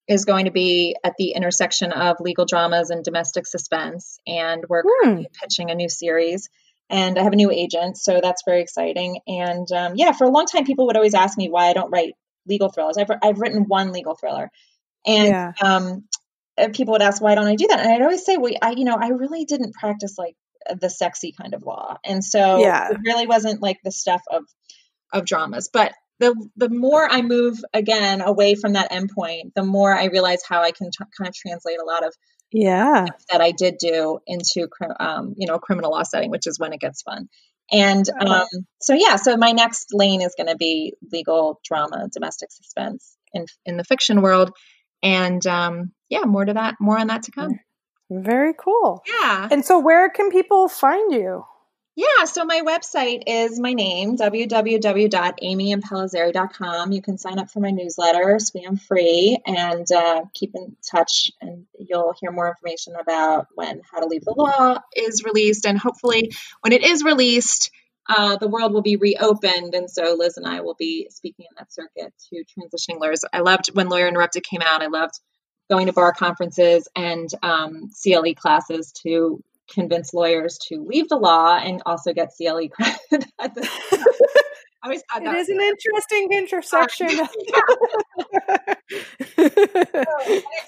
is 0.07 0.25
going 0.25 0.45
to 0.45 0.51
be 0.51 0.95
at 1.03 1.13
the 1.17 1.31
intersection 1.31 1.91
of 1.91 2.17
legal 2.19 2.45
dramas 2.45 2.89
and 2.89 3.03
domestic 3.03 3.47
suspense. 3.47 4.19
And 4.27 4.65
we're 4.67 4.83
mm. 4.83 5.25
pitching 5.41 5.71
a 5.71 5.75
new 5.75 5.89
series. 5.89 6.49
And 6.89 7.17
I 7.17 7.23
have 7.23 7.33
a 7.33 7.37
new 7.37 7.51
agent, 7.51 7.97
so 7.97 8.19
that's 8.21 8.43
very 8.45 8.61
exciting. 8.61 9.19
And 9.27 9.71
um, 9.71 9.93
yeah, 9.95 10.11
for 10.11 10.25
a 10.25 10.29
long 10.29 10.45
time, 10.45 10.65
people 10.65 10.85
would 10.87 10.95
always 10.95 11.15
ask 11.15 11.37
me 11.37 11.49
why 11.49 11.67
I 11.67 11.73
don't 11.73 11.89
write 11.89 12.13
legal 12.47 12.69
thrillers. 12.69 12.97
I've, 12.97 13.09
I've 13.23 13.39
written 13.39 13.65
one 13.67 13.91
legal 13.91 14.15
thriller. 14.15 14.51
And 15.05 15.27
yeah. 15.27 15.51
um, 15.61 16.03
people 16.73 16.91
would 16.91 17.01
ask, 17.01 17.21
why 17.21 17.35
don't 17.35 17.47
I 17.47 17.55
do 17.55 17.67
that? 17.67 17.79
And 17.79 17.89
I'd 17.89 18.01
always 18.01 18.25
say, 18.25 18.37
well, 18.37 18.53
I, 18.61 18.71
you 18.71 18.85
know, 18.85 18.97
I 18.99 19.09
really 19.09 19.45
didn't 19.45 19.73
practice 19.73 20.17
like 20.17 20.35
the 20.79 20.89
sexy 20.89 21.33
kind 21.39 21.53
of 21.53 21.63
law. 21.63 21.97
And 22.05 22.23
so 22.23 22.59
yeah. 22.59 22.91
it 22.91 22.97
really 23.03 23.27
wasn't 23.27 23.61
like 23.61 23.77
the 23.83 23.91
stuff 23.91 24.21
of, 24.31 24.43
of 25.11 25.25
dramas. 25.25 25.69
But 25.71 25.93
the 26.19 26.35
the 26.55 26.69
more 26.69 27.09
I 27.09 27.21
move 27.21 27.57
again 27.73 28.21
away 28.21 28.55
from 28.55 28.73
that 28.73 28.91
endpoint, 28.91 29.53
the 29.55 29.63
more 29.63 29.93
I 29.93 30.05
realize 30.05 30.41
how 30.47 30.61
I 30.61 30.71
can 30.71 30.91
t- 30.91 31.05
kind 31.17 31.27
of 31.27 31.33
translate 31.33 31.79
a 31.81 31.85
lot 31.85 32.05
of 32.05 32.13
yeah 32.53 33.05
that 33.29 33.41
I 33.41 33.51
did 33.51 33.77
do 33.77 34.19
into 34.25 34.67
um, 34.99 35.33
you 35.37 35.47
know 35.47 35.59
criminal 35.59 35.91
law 35.91 36.03
setting, 36.03 36.29
which 36.29 36.47
is 36.47 36.59
when 36.59 36.73
it 36.73 36.79
gets 36.79 37.01
fun. 37.01 37.27
And 37.71 38.07
um, 38.19 38.47
so 38.81 38.93
yeah, 38.93 39.15
so 39.15 39.35
my 39.37 39.51
next 39.51 39.93
lane 39.93 40.21
is 40.21 40.35
going 40.37 40.47
to 40.47 40.55
be 40.55 40.93
legal 41.11 41.59
drama, 41.63 42.07
domestic 42.11 42.51
suspense 42.51 43.17
in 43.33 43.45
in 43.65 43.77
the 43.77 43.83
fiction 43.83 44.21
world, 44.21 44.51
and 45.01 45.45
um, 45.47 45.91
yeah, 46.09 46.23
more 46.25 46.45
to 46.45 46.53
that, 46.53 46.75
more 46.79 46.97
on 46.97 47.07
that 47.07 47.23
to 47.23 47.31
come. 47.31 47.59
Very 48.09 48.53
cool. 48.53 49.01
Yeah. 49.07 49.47
And 49.49 49.65
so, 49.65 49.79
where 49.79 50.09
can 50.09 50.29
people 50.29 50.67
find 50.67 51.11
you? 51.13 51.45
Yeah, 51.95 52.25
so 52.25 52.43
my 52.43 52.61
website 52.65 53.21
is 53.27 53.59
my 53.59 53.73
name, 53.73 54.17
www.amyimpellizzeri.com. 54.17 56.91
You 56.91 57.03
can 57.03 57.19
sign 57.19 57.37
up 57.37 57.51
for 57.51 57.59
my 57.59 57.69
newsletter, 57.69 58.37
spam 58.37 58.81
free, 58.81 59.37
and 59.45 59.85
uh, 59.91 60.21
keep 60.33 60.55
in 60.55 60.75
touch, 60.89 61.29
and 61.39 61.67
you'll 61.77 62.15
hear 62.19 62.31
more 62.31 62.49
information 62.49 62.95
about 62.99 63.45
when 63.53 63.83
How 63.91 63.99
to 63.99 64.07
Leave 64.07 64.25
the 64.25 64.33
Law 64.35 64.79
is 64.95 65.23
released. 65.23 65.67
And 65.67 65.77
hopefully, 65.77 66.31
when 66.61 66.73
it 66.73 66.83
is 66.83 67.03
released, 67.03 67.69
uh, 68.09 68.37
the 68.37 68.47
world 68.47 68.73
will 68.73 68.81
be 68.81 68.95
reopened. 68.95 69.75
And 69.75 69.87
so 69.87 70.15
Liz 70.17 70.37
and 70.37 70.47
I 70.47 70.61
will 70.61 70.73
be 70.73 71.09
speaking 71.11 71.45
in 71.47 71.53
that 71.59 71.71
circuit 71.71 72.11
to 72.29 72.43
transitioning 72.57 72.99
lawyers. 72.99 73.23
I 73.31 73.41
loved 73.41 73.67
when 73.73 73.89
Lawyer 73.89 74.07
Interrupted 74.07 74.43
came 74.43 74.63
out, 74.63 74.81
I 74.81 74.87
loved 74.87 75.19
going 75.69 75.85
to 75.85 75.93
bar 75.93 76.11
conferences 76.11 76.87
and 76.95 77.29
um, 77.41 77.89
CLE 78.01 78.33
classes 78.35 78.91
to 79.03 79.43
convince 79.69 80.13
lawyers 80.13 80.57
to 80.69 80.83
leave 80.85 81.09
the 81.09 81.17
law 81.17 81.57
and 81.57 81.81
also 81.85 82.13
get 82.13 82.31
CLE 82.37 82.69
credit. 82.69 82.99
at 83.39 83.53
the, 83.55 83.69
I 84.83 84.87
always 84.87 85.03
thought 85.09 85.23
it 85.23 85.33
is 85.37 85.47
an 85.47 85.61
interesting 85.61 86.33
intersection. 86.33 87.07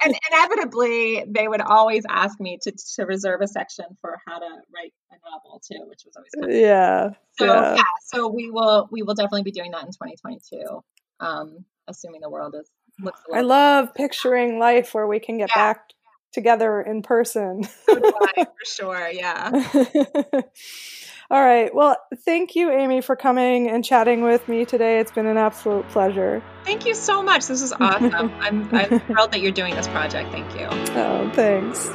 and 0.05 0.15
inevitably, 0.31 1.25
they 1.27 1.49
would 1.49 1.59
always 1.59 2.05
ask 2.07 2.39
me 2.39 2.57
to, 2.61 2.71
to 2.95 3.05
reserve 3.05 3.41
a 3.41 3.47
section 3.47 3.85
for 3.99 4.17
how 4.25 4.39
to 4.39 4.47
write 4.73 4.93
a 5.11 5.15
novel 5.29 5.61
too, 5.69 5.83
which 5.89 6.03
was 6.05 6.15
always 6.15 6.31
fun. 6.39 6.49
Yeah. 6.49 7.09
So 7.37 7.45
yeah. 7.45 7.75
yeah. 7.75 7.83
so 8.05 8.29
we 8.29 8.49
will 8.49 8.87
we 8.89 9.03
will 9.03 9.15
definitely 9.15 9.43
be 9.43 9.51
doing 9.51 9.71
that 9.71 9.81
in 9.81 9.87
2022, 9.87 10.81
um, 11.19 11.65
assuming 11.89 12.21
the 12.21 12.29
world 12.29 12.55
is. 12.57 12.71
Looks 13.01 13.19
I 13.33 13.41
love 13.41 13.93
picturing 13.93 14.59
life 14.59 14.93
where 14.93 15.07
we 15.07 15.19
can 15.19 15.37
get 15.37 15.49
yeah. 15.53 15.73
back 15.73 15.89
together 16.35 16.81
in 16.81 17.01
person. 17.01 17.67
Oh, 17.87 17.95
so 17.99 18.19
I, 18.37 18.43
for 18.43 18.65
sure, 18.65 19.09
yeah. 19.09 19.49
All 21.31 21.43
right. 21.43 21.73
Well, 21.73 21.97
thank 22.19 22.55
you, 22.55 22.69
Amy, 22.69 23.01
for 23.01 23.15
coming 23.15 23.67
and 23.67 23.83
chatting 23.83 24.21
with 24.21 24.47
me 24.47 24.63
today. 24.63 24.99
It's 24.99 25.11
been 25.11 25.25
an 25.25 25.37
absolute 25.37 25.89
pleasure. 25.89 26.43
Thank 26.65 26.85
you 26.85 26.93
so 26.93 27.23
much. 27.23 27.47
This 27.47 27.63
is 27.63 27.73
awesome. 27.79 28.13
I'm, 28.13 28.75
I'm 28.75 28.99
thrilled 28.99 29.31
that 29.31 29.41
you're 29.41 29.51
doing 29.51 29.73
this 29.73 29.87
project. 29.87 30.31
Thank 30.31 30.53
you. 30.53 30.67
Oh, 30.69 31.31
thanks. 31.33 31.89